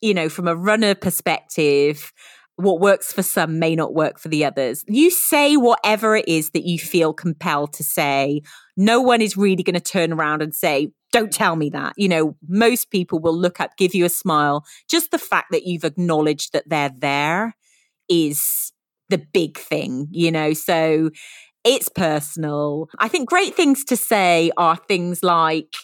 [0.00, 2.12] you know, from a runner perspective,
[2.56, 4.84] what works for some may not work for the others.
[4.88, 8.42] You say whatever it is that you feel compelled to say.
[8.76, 11.92] No one is really going to turn around and say, don't tell me that.
[11.96, 14.64] You know, most people will look up, give you a smile.
[14.88, 17.54] Just the fact that you've acknowledged that they're there
[18.08, 18.72] is
[19.08, 20.52] the big thing, you know.
[20.52, 21.10] So
[21.62, 22.88] it's personal.
[22.98, 25.74] I think great things to say are things like,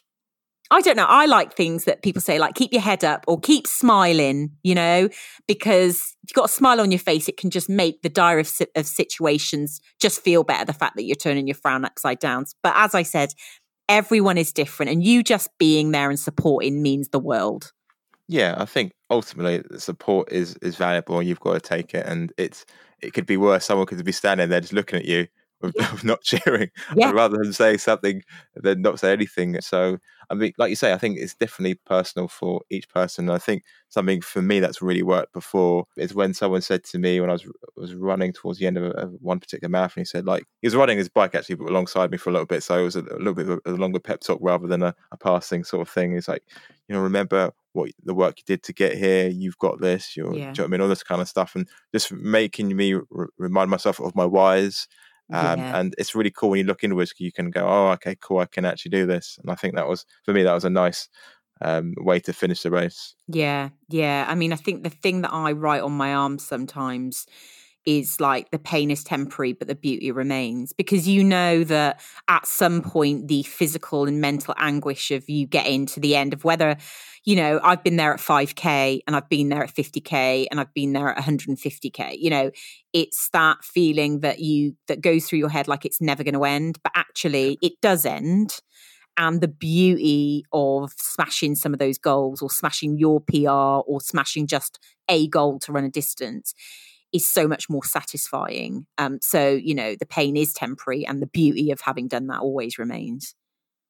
[0.73, 1.07] I don't know.
[1.07, 4.75] I like things that people say, like keep your head up or keep smiling, you
[4.75, 5.11] know,
[5.47, 8.63] because if you've got a smile on your face, it can just make the direst
[8.75, 10.65] of situations just feel better.
[10.65, 12.47] The fact that you're turning your frown upside down.
[12.63, 13.35] But as I said,
[13.87, 17.73] everyone is different, and you just being there and supporting means the world.
[18.27, 22.07] Yeah, I think ultimately support is is valuable, and you've got to take it.
[22.07, 22.65] And it's
[23.03, 23.67] it could be worse.
[23.67, 25.29] Someone could be standing there just looking at you
[25.63, 27.11] of, of not cheering yeah.
[27.11, 28.23] rather than say something
[28.57, 29.61] than not say anything.
[29.61, 29.99] So
[30.31, 33.29] I mean, like you say, I think it's definitely personal for each person.
[33.29, 37.21] I think something for me that's really worked before is when someone said to me
[37.21, 40.05] when I was was running towards the end of, a, of one particular marathon, he
[40.07, 42.79] said like he was riding his bike actually alongside me for a little bit, so
[42.79, 44.95] it was a, a little bit of a, a, longer pep talk rather than a,
[45.11, 46.15] a passing sort of thing.
[46.15, 46.43] He's like,
[46.89, 49.29] you know, remember what the work you did to get here.
[49.29, 50.17] You've got this.
[50.17, 50.49] You're, yeah.
[50.49, 50.81] you know I mean?
[50.81, 54.89] All this kind of stuff, and just making me r- remind myself of my whys
[55.33, 55.79] um, yeah.
[55.79, 58.47] And it's really cool when you look inwards, you can go, oh, okay, cool, I
[58.47, 59.39] can actually do this.
[59.41, 61.09] And I think that was, for me, that was a nice
[61.61, 63.15] um, way to finish the race.
[63.29, 64.27] Yeah, yeah.
[64.29, 67.27] I mean, I think the thing that I write on my arms sometimes
[67.85, 72.47] is like the pain is temporary, but the beauty remains because you know that at
[72.47, 76.77] some point the physical and mental anguish of you getting to the end of whether,
[77.25, 80.73] you know, I've been there at 5K and I've been there at 50K and I've
[80.75, 82.17] been there at 150K.
[82.19, 82.51] You know,
[82.93, 86.45] it's that feeling that you that goes through your head like it's never going to
[86.45, 88.61] end, but actually it does end
[89.19, 94.47] and the beauty of smashing some of those goals or smashing your PR or smashing
[94.47, 94.79] just
[95.09, 96.55] a goal to run a distance
[97.13, 98.87] is so much more satisfying.
[98.99, 102.41] Um, so, you know, the pain is temporary and the beauty of having done that
[102.41, 103.35] always remains.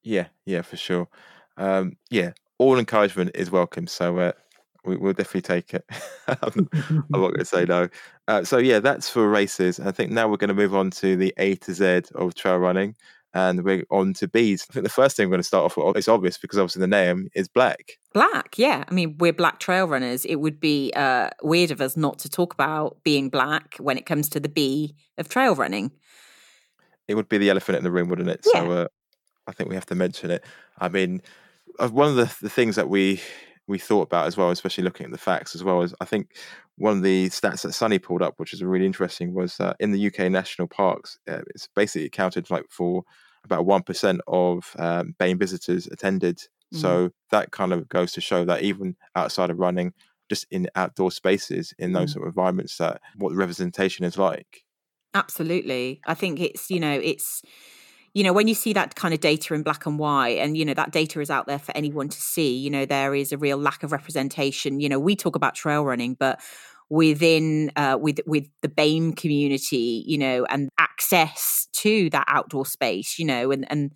[0.03, 1.09] Yeah, yeah, for sure.
[1.57, 3.86] Um, yeah, all encouragement is welcome.
[3.86, 4.32] So, uh,
[4.85, 5.85] we, will definitely take it.
[6.28, 6.69] I'm
[7.11, 7.89] not going to say no.
[8.28, 9.81] Uh, so, yeah, that's for races.
[9.81, 12.57] I think now we're going to move on to the A to Z of trail
[12.57, 12.94] running
[13.35, 14.67] and we're on to bees.
[14.69, 16.81] I think the first thing we're going to start off with is obvious because obviously
[16.81, 17.99] the name is black.
[18.13, 18.85] Black, yeah.
[18.87, 20.25] I mean, we're black trail runners.
[20.25, 24.07] It would be uh, weird of us not to talk about being black when it
[24.07, 25.93] comes to the B of trail running.
[27.09, 28.47] It would be the elephant in the room, wouldn't it?
[28.53, 28.61] Yeah.
[28.61, 28.89] So uh,
[29.47, 30.45] I think we have to mention it.
[30.79, 31.23] I mean,
[31.79, 33.21] uh, one of the, the things that we
[33.68, 36.36] we thought about as well, especially looking at the facts as well, as I think
[36.76, 39.93] one of the stats that Sunny pulled up, which is really interesting, was uh, in
[39.93, 43.05] the UK national parks, uh, it's basically accounted like for
[43.44, 46.39] about one percent of um, visitors attended.
[46.39, 46.78] Mm-hmm.
[46.78, 49.93] So that kind of goes to show that even outside of running,
[50.28, 52.20] just in outdoor spaces, in those mm-hmm.
[52.20, 54.64] sort of environments, that what the representation is like.
[55.14, 57.43] Absolutely, I think it's you know it's
[58.14, 60.64] you know when you see that kind of data in black and white and you
[60.64, 63.39] know that data is out there for anyone to see you know there is a
[63.39, 64.80] real lack of representation.
[64.80, 66.40] You know we talk about trail running but
[66.93, 73.18] within uh, with with the BAME community, you know, and access to that outdoor space,
[73.18, 73.93] you know, and and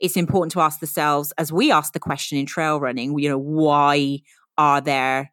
[0.00, 3.38] it's important to ask ourselves as we ask the question in trail running, you know,
[3.38, 4.20] why
[4.56, 5.30] are there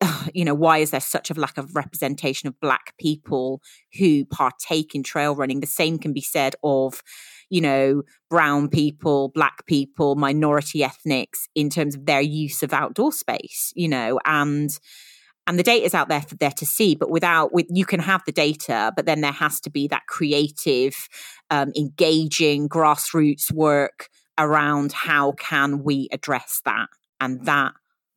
[0.34, 3.60] you know why is there such a lack of representation of black people
[3.98, 5.60] who partake in trail running?
[5.60, 7.02] The same can be said of
[7.50, 13.10] you know brown people black people minority ethnics in terms of their use of outdoor
[13.10, 14.78] space you know and
[15.46, 18.00] and the data is out there for there to see but without with you can
[18.00, 21.08] have the data but then there has to be that creative
[21.48, 26.88] um, engaging grassroots work around how can we address that?
[27.20, 27.72] And that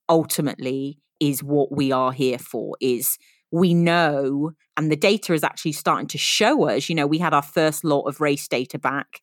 [0.08, 3.18] ultimately is what we are here for is
[3.52, 7.34] we know and the data is actually starting to show us you know we had
[7.34, 9.22] our first lot of race data back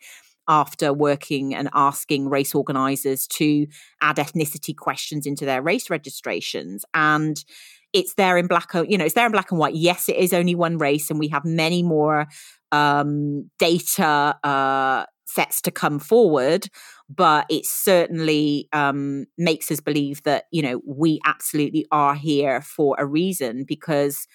[0.49, 3.66] after working and asking race organizers to
[4.01, 6.85] add ethnicity questions into their race registrations.
[6.95, 7.45] And
[7.93, 9.75] it's there in black you know it's there in black and white.
[9.75, 12.27] Yes it is only one race and we have many more
[12.73, 16.69] um, data uh, sets to come forward
[17.09, 22.97] but it certainly um, makes us believe that you know we absolutely are here for
[22.99, 24.27] a reason because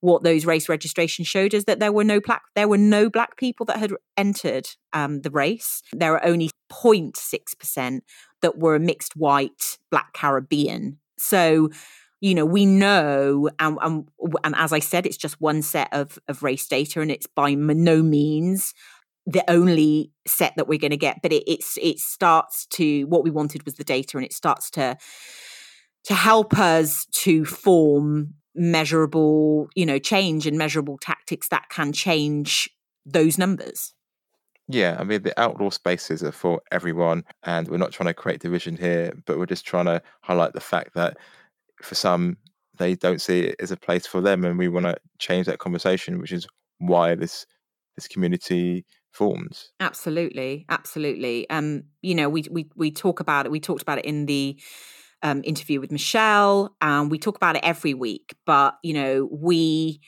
[0.00, 3.36] what those race registrations showed us that there were no black there were no black
[3.36, 5.82] people that had entered um, the race.
[5.92, 8.00] There are only 0.6%
[8.40, 10.98] that were mixed white black caribbean.
[11.18, 11.70] So
[12.20, 14.08] you know we know and, and,
[14.44, 17.52] and as i said it's just one set of of race data and it's by
[17.52, 18.72] no means
[19.26, 23.22] the only set that we're going to get but it it's it starts to what
[23.22, 24.96] we wanted was the data and it starts to
[26.04, 32.68] to help us to form measurable you know change and measurable tactics that can change
[33.06, 33.94] those numbers.
[34.68, 38.40] Yeah, I mean, the outdoor spaces are for everyone, and we're not trying to create
[38.40, 41.18] division here, but we're just trying to highlight the fact that
[41.82, 42.36] for some
[42.78, 45.58] they don't see it as a place for them and we want to change that
[45.58, 46.46] conversation which is
[46.78, 47.44] why this
[47.96, 53.60] this community forms absolutely absolutely um you know we we we talk about it we
[53.60, 54.58] talked about it in the
[55.24, 60.00] um, interview with michelle and we talk about it every week but you know we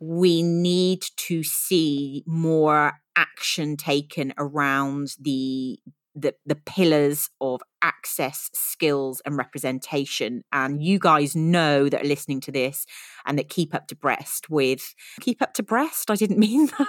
[0.00, 5.78] we need to see more action taken around the
[6.14, 10.42] the the pillars of access, skills, and representation.
[10.52, 12.86] And you guys know that are listening to this
[13.26, 16.10] and that keep up to breast with keep up to breast.
[16.10, 16.88] I didn't mean that.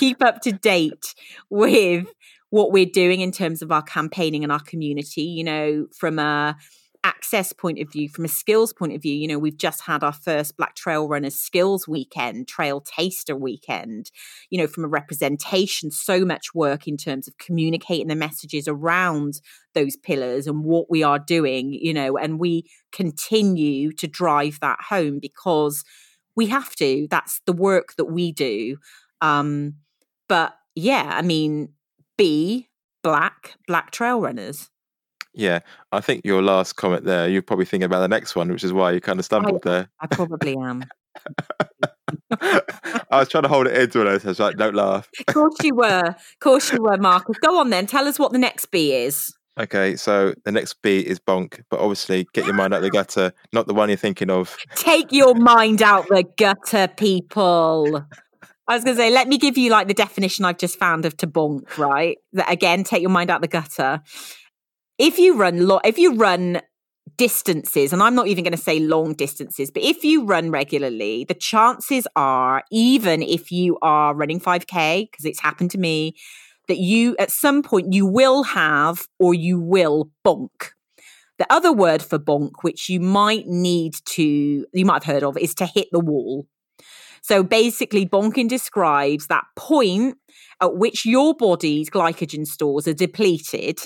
[0.00, 1.14] Keep up to date
[1.50, 2.06] with
[2.48, 5.22] what we're doing in terms of our campaigning and our community.
[5.22, 6.56] You know, from a
[7.04, 10.02] access point of view, from a skills point of view, you know, we've just had
[10.02, 14.10] our first Black Trail Runners skills weekend, trail taster weekend,
[14.50, 19.40] you know, from a representation, so much work in terms of communicating the messages around
[19.74, 24.78] those pillars and what we are doing, you know, and we continue to drive that
[24.88, 25.84] home because
[26.36, 27.06] we have to.
[27.10, 28.76] That's the work that we do.
[29.20, 29.74] Um,
[30.30, 31.70] but yeah, I mean,
[32.16, 32.68] B,
[33.02, 34.70] black, black trail runners.
[35.34, 35.58] Yeah,
[35.90, 38.72] I think your last comment there, you're probably thinking about the next one, which is
[38.72, 39.90] why you kind of stumbled I, there.
[39.98, 40.84] I probably am.
[42.30, 44.24] I was trying to hold it into it.
[44.24, 45.08] I was like, don't laugh.
[45.26, 46.06] Of course you were.
[46.06, 47.36] Of course you were, Marcus.
[47.38, 47.86] Go on then.
[47.86, 49.34] Tell us what the next B is.
[49.58, 53.32] Okay, so the next B is bonk, but obviously get your mind out the gutter,
[53.52, 54.56] not the one you're thinking of.
[54.76, 58.06] Take your mind out the gutter, people.
[58.70, 61.04] I was going to say, let me give you like the definition I've just found
[61.04, 62.18] of to bonk, right?
[62.34, 64.00] That again, take your mind out the gutter.
[64.96, 66.60] If you run lo- if you run
[67.16, 71.24] distances and i'm not even going to say long distances but if you run regularly
[71.24, 76.14] the chances are even if you are running 5k because it's happened to me
[76.68, 80.70] that you at some point you will have or you will bonk.
[81.38, 85.36] The other word for bonk which you might need to you might have heard of
[85.36, 86.46] is to hit the wall
[87.22, 90.16] so basically bonking describes that point
[90.60, 93.80] at which your body's glycogen stores are depleted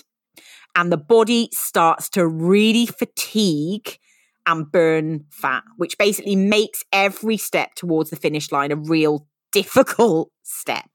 [0.75, 3.99] and the body starts to really fatigue
[4.47, 10.31] and burn fat, which basically makes every step towards the finish line a real difficult
[10.43, 10.91] step.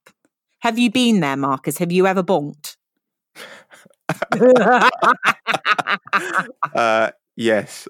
[0.59, 1.77] Have you been there, Marcus?
[1.77, 2.75] Have you ever bonked?
[6.75, 7.87] uh, yes,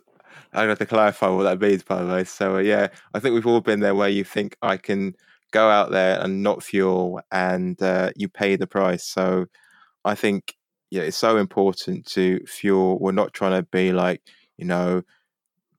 [0.59, 2.23] I have to clarify what that means, by the way.
[2.23, 5.15] So uh, yeah, I think we've all been there where you think I can
[5.51, 9.03] go out there and not fuel, and uh, you pay the price.
[9.05, 9.45] So
[10.05, 10.55] I think
[10.91, 12.99] yeah, it's so important to fuel.
[12.99, 14.21] We're not trying to be like
[14.57, 15.03] you know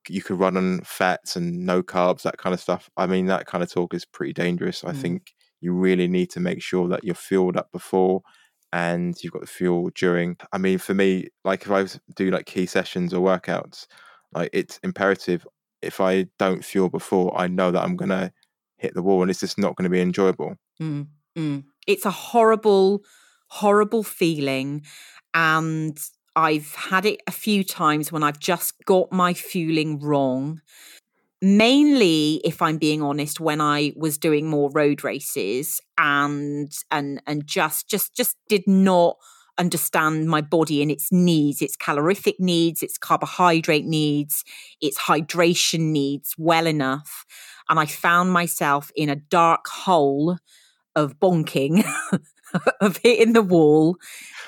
[0.09, 2.89] you could run on fats and no carbs, that kind of stuff.
[2.97, 4.83] I mean, that kind of talk is pretty dangerous.
[4.83, 4.97] I Mm.
[5.03, 8.23] think you really need to make sure that you're fueled up before
[8.73, 10.37] and you've got the fuel during.
[10.53, 13.87] I mean, for me, like if I was- do like key sessions or workouts,
[14.33, 15.47] like it's imperative.
[15.83, 18.33] If I don't fuel before, I know that I'm gonna
[18.81, 20.57] hit the wall and it's just not going to be enjoyable.
[20.81, 21.65] Mm, mm.
[21.87, 23.03] It's a horrible,
[23.49, 24.85] horrible feeling.
[25.35, 25.99] And
[26.35, 30.61] I've had it a few times when I've just got my fueling wrong.
[31.43, 37.47] Mainly, if I'm being honest, when I was doing more road races and and and
[37.47, 39.17] just just just did not
[39.61, 44.43] understand my body and its needs, its calorific needs, its carbohydrate needs,
[44.81, 47.27] its hydration needs well enough.
[47.69, 50.39] And I found myself in a dark hole
[50.97, 51.85] of bonking,
[52.81, 53.97] of hitting the wall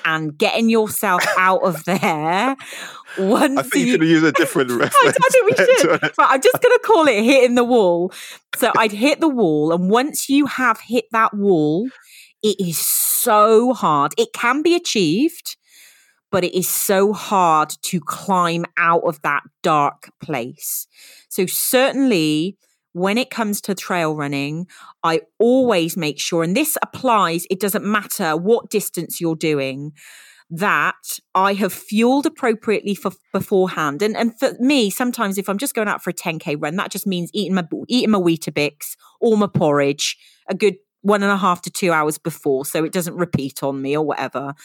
[0.03, 2.57] and getting yourself out of there.
[3.17, 5.17] Once I think you could use a different reference.
[5.21, 6.01] I think we should.
[6.01, 8.11] But I'm just going to call it hitting the wall.
[8.55, 11.87] So I'd hit the wall, and once you have hit that wall,
[12.41, 14.13] it is so hard.
[14.17, 15.57] It can be achieved,
[16.31, 20.87] but it is so hard to climb out of that dark place.
[21.29, 22.57] So certainly.
[22.95, 24.67] When it comes to trail running,
[25.01, 29.93] I always make sure, and this applies, it doesn't matter what distance you're doing,
[30.51, 34.03] that I have fueled appropriately for beforehand.
[34.03, 36.91] And and for me, sometimes if I'm just going out for a 10k run, that
[36.91, 40.15] just means eating my eating my Weetabix or my porridge
[40.47, 43.81] a good one and a half to two hours before, so it doesn't repeat on
[43.81, 44.55] me or whatever.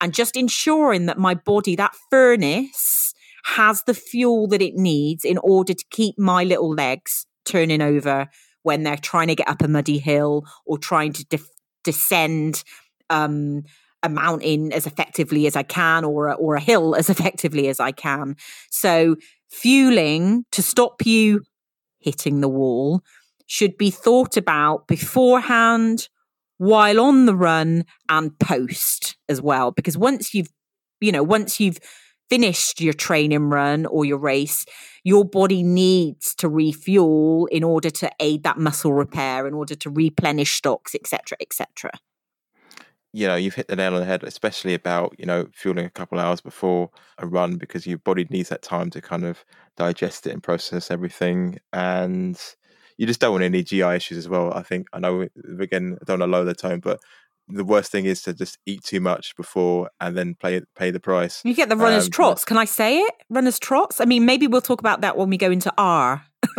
[0.00, 5.38] And just ensuring that my body, that furnace, has the fuel that it needs in
[5.38, 8.28] order to keep my little legs turning over
[8.62, 11.48] when they're trying to get up a muddy hill or trying to def-
[11.84, 12.62] descend
[13.10, 13.62] um,
[14.02, 17.80] a mountain as effectively as I can or a, or a hill as effectively as
[17.80, 18.36] I can.
[18.70, 19.16] So
[19.48, 21.42] fueling to stop you
[21.98, 23.02] hitting the wall
[23.48, 26.08] should be thought about beforehand,
[26.58, 29.72] while on the run, and post as well.
[29.72, 30.50] Because once you've,
[31.00, 31.78] you know, once you've
[32.28, 34.66] finished your training run or your race,
[35.02, 39.88] your body needs to refuel in order to aid that muscle repair, in order to
[39.88, 41.90] replenish stocks, etc., etc.
[43.12, 45.90] you know, you've hit the nail on the head, especially about, you know, fueling a
[45.90, 49.44] couple hours before a run because your body needs that time to kind of
[49.76, 51.58] digest it and process everything.
[51.72, 52.38] And
[52.98, 54.52] you just don't want any GI issues as well.
[54.52, 55.26] I think, I know,
[55.58, 57.00] again, I don't want to lower the tone, but
[57.48, 61.00] the worst thing is to just eat too much before and then pay pay the
[61.00, 61.40] price.
[61.44, 62.44] You get the runner's Um, trots.
[62.44, 63.14] Can I say it?
[63.30, 64.02] Runner's trots.
[64.02, 66.24] I mean, maybe we'll talk about that when we go into R,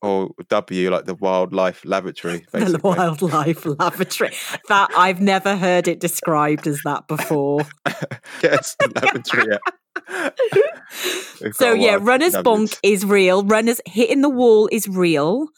[0.00, 4.32] Or W, like the wildlife laboratory, the wildlife lavatory.
[4.68, 7.60] That I've never heard it described as that before.
[8.42, 9.46] yes, the laboratory.
[9.50, 9.58] Yeah.
[9.66, 9.81] We've
[11.52, 13.44] so yeah, runner's bonk is real.
[13.44, 15.48] Runners hitting the wall is real.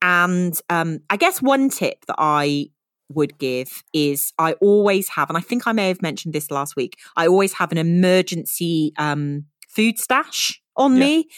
[0.00, 2.66] And um, I guess one tip that I
[3.08, 6.76] would give is I always have, and I think I may have mentioned this last
[6.76, 6.96] week.
[7.16, 11.00] I always have an emergency um, food stash on Yeah.
[11.00, 11.28] me.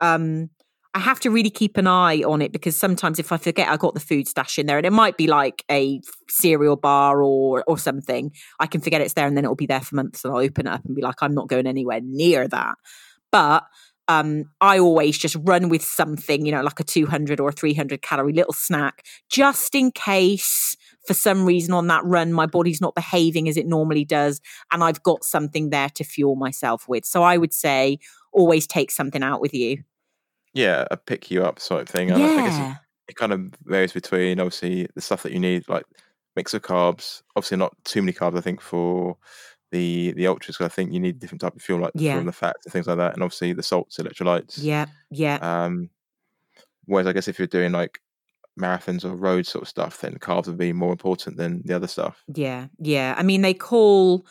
[0.00, 0.50] Um,
[0.92, 3.76] I have to really keep an eye on it because sometimes if I forget I
[3.76, 7.62] got the food stash in there, and it might be like a cereal bar or
[7.66, 10.34] or something, I can forget it's there, and then it'll be there for months, and
[10.34, 12.74] I'll open it up and be like, I'm not going anywhere near that.
[13.30, 13.64] But
[14.08, 18.32] um, I always just run with something, you know, like a 200 or 300 calorie
[18.32, 20.76] little snack, just in case
[21.06, 24.40] for some reason on that run my body's not behaving as it normally does,
[24.72, 27.04] and I've got something there to fuel myself with.
[27.04, 28.00] So I would say
[28.32, 29.84] always take something out with you.
[30.54, 32.10] Yeah, a pick you up sort of thing.
[32.10, 32.76] And I guess it-
[33.12, 35.84] it kind of varies between obviously the stuff that you need, like
[36.36, 37.22] mix of carbs.
[37.34, 38.38] Obviously, not too many carbs.
[38.38, 39.16] I think for
[39.72, 42.16] the the ultras, I think you need different type of fuel, like Yeah.
[42.16, 44.58] from the fats and things like that, and obviously the salts, electrolytes.
[44.62, 44.86] Yeah.
[45.10, 45.38] Yeah.
[45.42, 45.90] Um,
[46.86, 48.00] whereas I guess if you're doing like
[48.58, 51.86] marathons or road sort of stuff, then carbs would be more important than the other
[51.88, 52.22] stuff.
[52.34, 53.14] Yeah, yeah.
[53.16, 54.26] I mean, they call,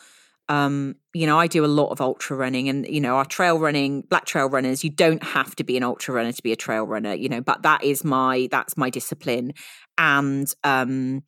[0.50, 3.56] um, you know, I do a lot of ultra running, and you know, our trail
[3.56, 4.82] running, black trail runners.
[4.82, 7.40] You don't have to be an ultra runner to be a trail runner, you know.
[7.40, 9.52] But that is my that's my discipline,
[9.96, 11.22] and um,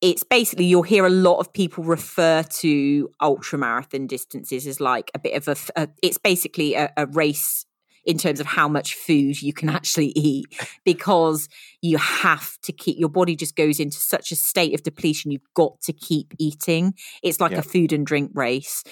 [0.00, 5.10] it's basically you'll hear a lot of people refer to ultra marathon distances as like
[5.12, 5.88] a bit of a.
[6.00, 7.65] it's basically a, a race
[8.06, 10.46] in terms of how much food you can actually eat
[10.84, 11.48] because
[11.82, 15.42] you have to keep your body just goes into such a state of depletion you've
[15.54, 17.58] got to keep eating it's like Yeah.
[17.58, 18.82] a food and drink race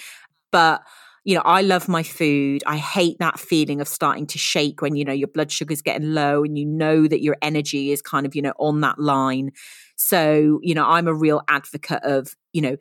[0.53, 0.83] but
[1.27, 2.63] you know, I love my food.
[2.67, 6.13] I hate that feeling of starting to shake when, you know, your blood sugar's getting
[6.13, 9.53] low and you know that your energy is kind of, you know, on that line.
[9.97, 12.77] So, you know, I'm a real advocate of, you know,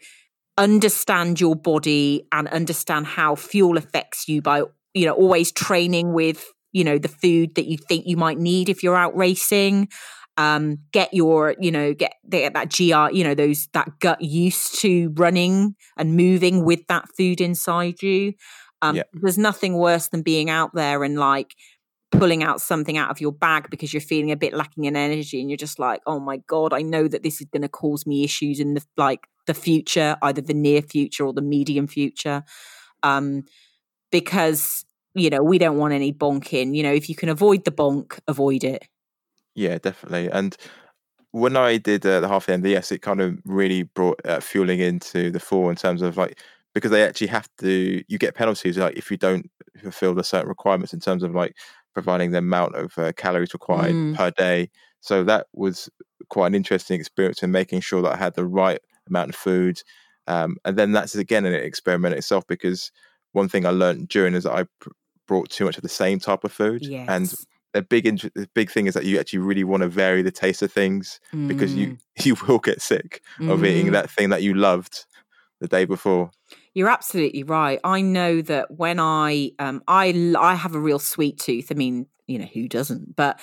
[0.57, 4.64] understand your body and understand how fuel affects you by,
[4.94, 8.70] you know, always training with, you know, the food that you think you might need
[8.70, 9.90] if you're out racing
[10.38, 14.80] um, get your, you know, get, get that GR, you know, those that gut used
[14.82, 18.34] to running and moving with that food inside you.
[18.82, 19.03] Um, yeah.
[19.14, 21.53] There's nothing worse than being out there and like
[22.11, 25.40] pulling out something out of your bag because you're feeling a bit lacking in energy
[25.40, 28.06] and you're just like, oh my god, I know that this is going to cause
[28.06, 32.44] me issues in the like the future, either the near future or the medium future,
[33.03, 33.44] um,
[34.14, 34.85] because
[35.15, 36.73] you know we don't want any bonking.
[36.73, 38.88] You know, if you can avoid the bonk, avoid it.
[39.56, 40.30] Yeah, definitely.
[40.30, 40.56] And
[41.31, 45.31] when I did uh, the half MDS, it kind of really brought uh, fueling into
[45.31, 46.40] the fore in terms of like
[46.73, 48.03] because they actually have to.
[48.07, 49.49] You get penalties like if you don't
[49.81, 51.56] fulfill the certain requirements in terms of like
[51.94, 54.15] providing the amount of uh, calories required mm.
[54.15, 54.69] per day.
[55.02, 55.90] So that was
[56.30, 59.81] quite an interesting experience in making sure that I had the right amount of food.
[60.27, 62.91] Um, and then that's again an experiment itself because
[63.34, 64.89] one thing I learned during is that I pr-
[65.27, 67.07] brought too much of the same type of food, yes.
[67.10, 67.34] and
[67.73, 70.61] a big the big thing is that you actually really want to vary the taste
[70.61, 71.47] of things mm.
[71.47, 71.99] because you mm.
[72.26, 73.51] you will get sick mm.
[73.51, 73.91] of eating mm.
[73.93, 75.05] that thing that you loved
[75.60, 76.31] the day before.
[76.73, 77.80] You're absolutely right.
[77.84, 81.68] I know that when I um I I have a real sweet tooth.
[81.72, 83.15] I mean, you know, who doesn't?
[83.15, 83.39] But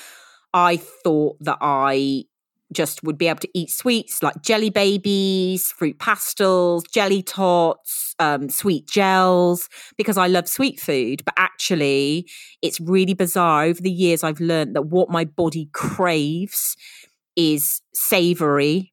[0.53, 2.25] I thought that I
[2.73, 8.49] just would be able to eat sweets like jelly babies, fruit pastels, jelly tots, um,
[8.49, 11.25] sweet gels, because I love sweet food.
[11.25, 12.29] But actually,
[12.63, 13.65] it's really bizarre.
[13.65, 16.77] Over the years, I've learned that what my body craves
[17.37, 18.93] is savory,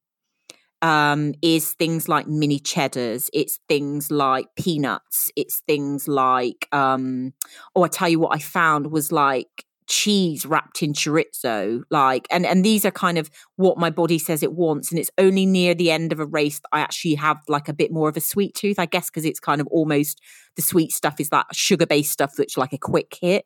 [0.82, 7.34] um, is things like mini cheddars, it's things like peanuts, it's things like, um,
[7.76, 12.46] oh, I tell you what I found was like cheese wrapped in chorizo like and
[12.46, 15.74] and these are kind of what my body says it wants and it's only near
[15.74, 18.22] the end of a race that i actually have like a bit more of a
[18.22, 20.22] sweet tooth i guess because it's kind of almost
[20.58, 23.46] the sweet stuff is that sugar based stuff that's like a quick hit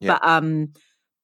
[0.00, 0.12] yeah.
[0.12, 0.68] but um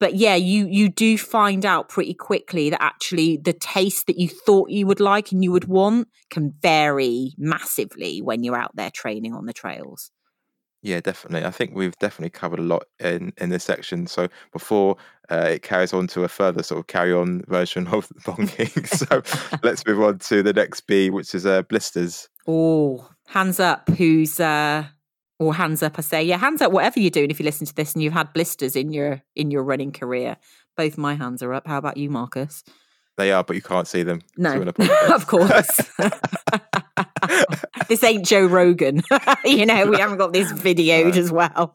[0.00, 4.28] but yeah you you do find out pretty quickly that actually the taste that you
[4.28, 8.90] thought you would like and you would want can vary massively when you're out there
[8.90, 10.10] training on the trails
[10.84, 11.46] yeah, definitely.
[11.46, 14.06] I think we've definitely covered a lot in in this section.
[14.06, 14.96] So before
[15.30, 18.86] uh, it carries on to a further sort of carry on version of the bonking,
[19.48, 22.28] so let's move on to the next B, which is uh, blisters.
[22.46, 23.88] Oh, hands up!
[23.96, 24.84] Who's uh,
[25.38, 25.98] or hands up?
[25.98, 26.70] I say, yeah, hands up.
[26.70, 29.50] Whatever you're doing, if you listen to this and you've had blisters in your in
[29.50, 30.36] your running career,
[30.76, 31.66] both my hands are up.
[31.66, 32.62] How about you, Marcus?
[33.16, 34.20] They are, but you can't see them.
[34.36, 34.60] No,
[35.14, 35.80] of course.
[37.88, 39.02] this ain't Joe Rogan.
[39.44, 41.74] you know, we haven't got this videoed as well.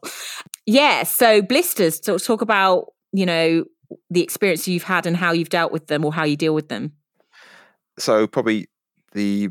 [0.66, 1.02] Yeah.
[1.04, 2.00] So blisters.
[2.02, 3.64] So talk about you know
[4.10, 6.68] the experience you've had and how you've dealt with them or how you deal with
[6.68, 6.92] them.
[7.98, 8.68] So probably
[9.12, 9.50] the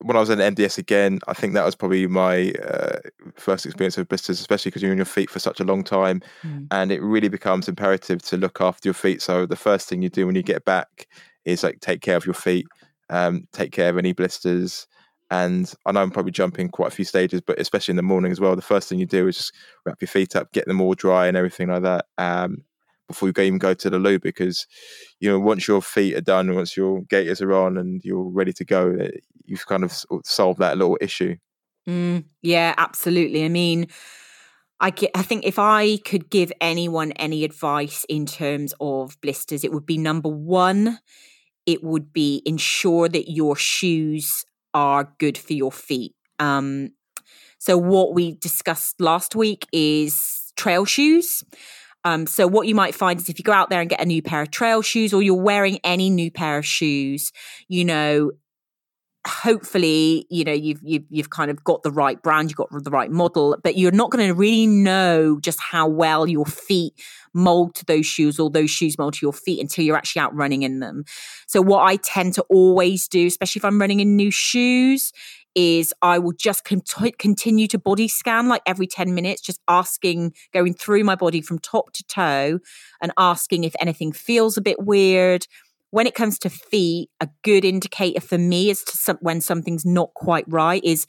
[0.00, 2.98] when I was in MDS again, I think that was probably my uh,
[3.34, 6.22] first experience of blisters, especially because you're on your feet for such a long time,
[6.44, 6.68] mm.
[6.70, 9.22] and it really becomes imperative to look after your feet.
[9.22, 11.08] So the first thing you do when you get back
[11.44, 12.66] is like take care of your feet,
[13.10, 14.86] um, take care of any blisters.
[15.30, 18.32] And I know I'm probably jumping quite a few stages, but especially in the morning
[18.32, 20.80] as well, the first thing you do is just wrap your feet up, get them
[20.80, 22.06] all dry and everything like that.
[22.16, 22.64] Um,
[23.08, 24.66] before you even go to the loo because
[25.18, 28.52] you know once your feet are done once your gaiters are on and you're ready
[28.52, 29.10] to go eh,
[29.46, 31.34] you've kind of solved that little issue
[31.88, 33.86] mm, yeah absolutely i mean
[34.80, 39.72] I, I think if I could give anyone any advice in terms of blisters, it
[39.72, 41.00] would be number one,
[41.66, 44.44] it would be ensure that your shoes
[44.74, 46.14] are good for your feet.
[46.38, 46.90] Um,
[47.58, 51.44] so, what we discussed last week is trail shoes.
[52.04, 54.06] Um, so what you might find is if you go out there and get a
[54.06, 57.32] new pair of trail shoes or you're wearing any new pair of shoes,
[57.66, 58.30] you know,
[59.28, 62.90] hopefully, you know, you've, you've, you've kind of got the right brand, you've got the
[62.90, 66.94] right model, but you're not going to really know just how well your feet
[67.34, 70.34] mold to those shoes or those shoes mold to your feet until you're actually out
[70.34, 71.04] running in them.
[71.46, 75.12] So what I tend to always do, especially if I'm running in new shoes,
[75.54, 80.34] is I will just cont- continue to body scan like every 10 minutes, just asking,
[80.52, 82.60] going through my body from top to toe
[83.02, 85.46] and asking if anything feels a bit weird.
[85.90, 89.86] When it comes to feet, a good indicator for me as to some, when something's
[89.86, 91.06] not quite right is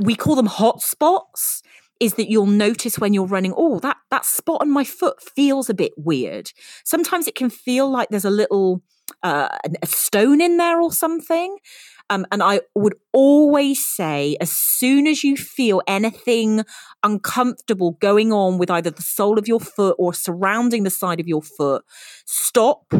[0.00, 1.62] we call them hot spots
[1.98, 5.68] is that you'll notice when you're running, oh, that that spot on my foot feels
[5.68, 6.50] a bit weird.
[6.84, 8.82] Sometimes it can feel like there's a little
[9.22, 9.48] uh,
[9.82, 11.58] a stone in there or something.
[12.08, 16.64] Um, and I would always say, as soon as you feel anything
[17.02, 21.28] uncomfortable going on with either the sole of your foot or surrounding the side of
[21.28, 21.84] your foot,
[22.24, 22.92] stop,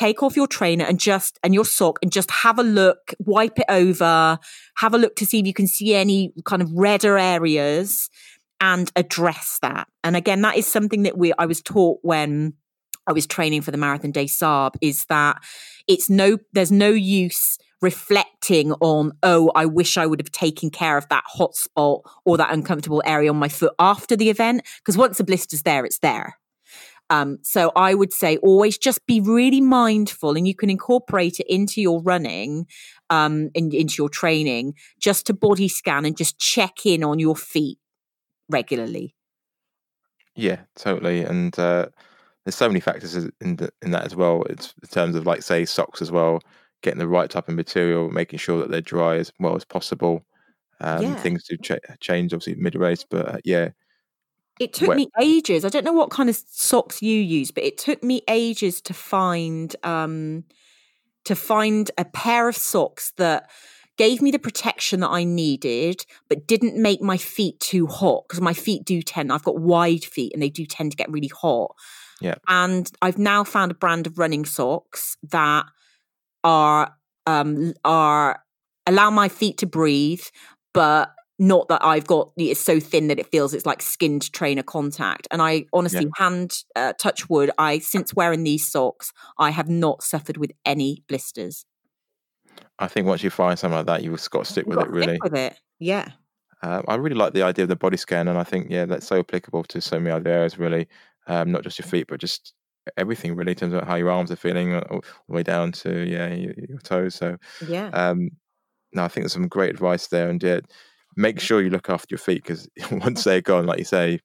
[0.00, 3.58] take off your trainer and just and your sock and just have a look wipe
[3.58, 4.38] it over
[4.76, 8.08] have a look to see if you can see any kind of redder areas
[8.62, 9.88] and address that.
[10.02, 12.54] And again that is something that we i was taught when
[13.06, 15.36] i was training for the marathon des Sables is that
[15.86, 20.96] it's no there's no use reflecting on oh i wish i would have taken care
[20.96, 24.96] of that hot spot or that uncomfortable area on my foot after the event because
[24.96, 26.38] once the blister's there it's there
[27.10, 31.46] um, so I would say always just be really mindful, and you can incorporate it
[31.48, 32.66] into your running,
[33.10, 37.36] um, in, into your training, just to body scan and just check in on your
[37.36, 37.78] feet
[38.48, 39.14] regularly.
[40.36, 41.24] Yeah, totally.
[41.24, 41.88] And uh,
[42.44, 44.44] there's so many factors in the, in that as well.
[44.44, 46.40] It's in terms of like say socks as well,
[46.82, 50.24] getting the right type of material, making sure that they're dry as well as possible.
[50.80, 51.14] Um, yeah.
[51.16, 53.70] Things do ch- change obviously mid race, but uh, yeah,
[54.60, 55.64] it took me ages.
[55.64, 58.94] I don't know what kind of socks you use, but it took me ages to
[58.94, 60.44] find um,
[61.24, 63.50] to find a pair of socks that
[63.96, 68.42] gave me the protection that I needed, but didn't make my feet too hot because
[68.42, 69.32] my feet do tend.
[69.32, 71.74] I've got wide feet and they do tend to get really hot.
[72.20, 75.64] Yeah, and I've now found a brand of running socks that
[76.44, 76.94] are
[77.26, 78.42] um, are
[78.86, 80.24] allow my feet to breathe,
[80.74, 84.62] but not that I've got it's so thin that it feels it's like skinned trainer
[84.62, 85.26] contact.
[85.30, 86.24] And I honestly, yeah.
[86.24, 91.02] hand uh, touch wood, I since wearing these socks, I have not suffered with any
[91.08, 91.64] blisters.
[92.78, 94.90] I think once you find something like that, you've got to stick with it.
[94.90, 96.10] Really, with it, yeah.
[96.62, 99.06] Uh, I really like the idea of the body scan, and I think yeah, that's
[99.06, 100.58] so applicable to so many other areas.
[100.58, 100.88] Really,
[101.26, 102.52] um, not just your feet, but just
[102.98, 105.72] everything really in terms of how your arms are feeling uh, all the way down
[105.72, 107.14] to yeah your, your toes.
[107.14, 108.28] So yeah, um,
[108.92, 110.60] no, I think there's some great advice there, and yeah
[111.20, 114.20] make sure you look after your feet because once they're gone, like you say,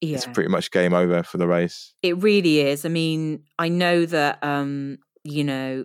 [0.00, 0.16] yeah.
[0.16, 1.94] it's pretty much game over for the race.
[2.02, 2.84] It really is.
[2.84, 5.84] I mean, I know that um, you know,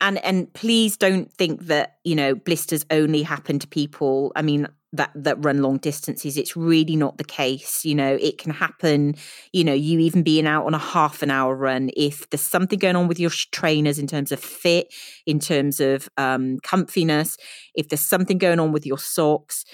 [0.00, 4.32] and and please don't think that you know blisters only happen to people.
[4.36, 8.38] I mean, that that run long distances it's really not the case you know it
[8.38, 9.14] can happen
[9.52, 12.78] you know you even being out on a half an hour run if there's something
[12.78, 14.92] going on with your trainers in terms of fit
[15.26, 17.36] in terms of um comfiness
[17.74, 19.64] if there's something going on with your socks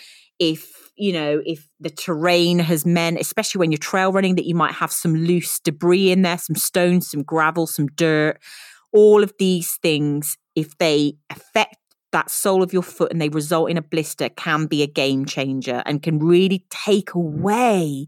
[0.40, 4.54] if you know if the terrain has meant especially when you're trail running that you
[4.54, 8.38] might have some loose debris in there some stones some gravel some dirt
[8.92, 11.76] all of these things if they affect
[12.14, 15.26] that sole of your foot and they result in a blister can be a game
[15.26, 18.06] changer and can really take away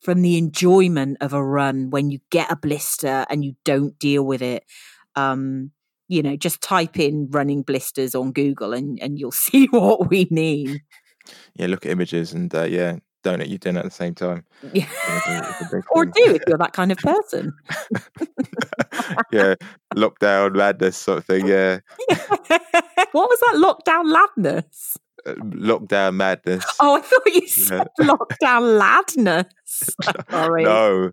[0.00, 4.24] from the enjoyment of a run when you get a blister and you don't deal
[4.24, 4.64] with it.
[5.14, 5.70] Um,
[6.08, 10.26] you know, just type in running blisters on Google and, and you'll see what we
[10.32, 10.80] mean.
[11.54, 14.44] Yeah, look at images and uh, yeah, don't eat your dinner at the same time.
[14.72, 14.88] Yeah.
[15.92, 17.52] or do if you're that kind of person.
[19.32, 19.54] yeah,
[19.94, 21.46] lockdown madness sort of thing.
[21.46, 21.78] Yeah.
[23.12, 24.96] What was that lockdown madness?
[25.26, 26.64] Uh, lockdown madness.
[26.80, 28.06] Oh, I thought you said yeah.
[28.06, 29.46] lockdown ladness.
[30.30, 30.64] Sorry.
[30.64, 31.12] No.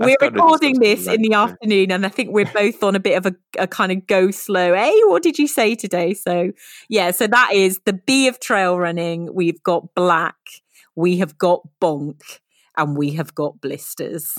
[0.00, 3.26] We're recording this in the afternoon, and I think we're both on a bit of
[3.26, 4.74] a, a kind of go slow.
[4.74, 6.12] Hey, what did you say today?
[6.12, 6.50] So,
[6.88, 9.32] yeah, so that is the B of trail running.
[9.32, 10.36] We've got black
[10.94, 12.20] we have got bonk
[12.76, 14.36] and we have got blisters.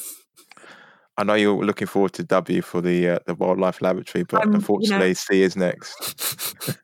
[1.18, 4.56] I know you're looking forward to W for the uh, the wildlife laboratory, but um,
[4.56, 6.77] unfortunately, you know, C is next.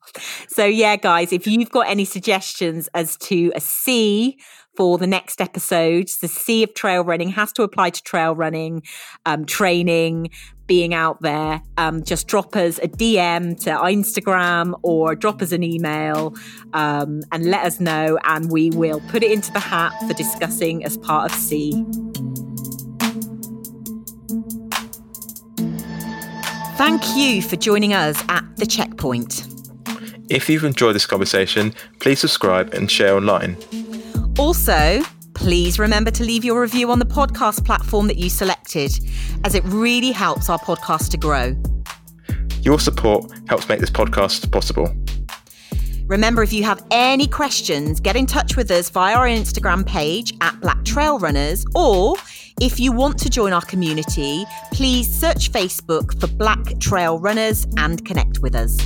[0.48, 4.38] so yeah, guys, if you've got any suggestions as to a C
[4.78, 8.84] for the next episodes, the C of trail running has to apply to trail running,
[9.26, 10.30] um, training,
[10.68, 11.64] being out there.
[11.78, 16.36] Um, just drop us a DM to Instagram or drop us an email
[16.74, 20.86] um, and let us know, and we will put it into the hat for discussing
[20.86, 21.84] as part of C.
[26.80, 29.46] Thank you for joining us at The Checkpoint.
[30.30, 33.58] If you've enjoyed this conversation, please subscribe and share online.
[34.38, 35.02] Also,
[35.34, 38.98] please remember to leave your review on the podcast platform that you selected,
[39.44, 41.54] as it really helps our podcast to grow.
[42.62, 44.96] Your support helps make this podcast possible.
[46.06, 50.34] Remember, if you have any questions, get in touch with us via our Instagram page
[50.40, 52.16] at Black Trail Runners, or
[52.62, 58.04] if you want to join our community, please search Facebook for Black Trail Runners and
[58.06, 58.78] connect with us.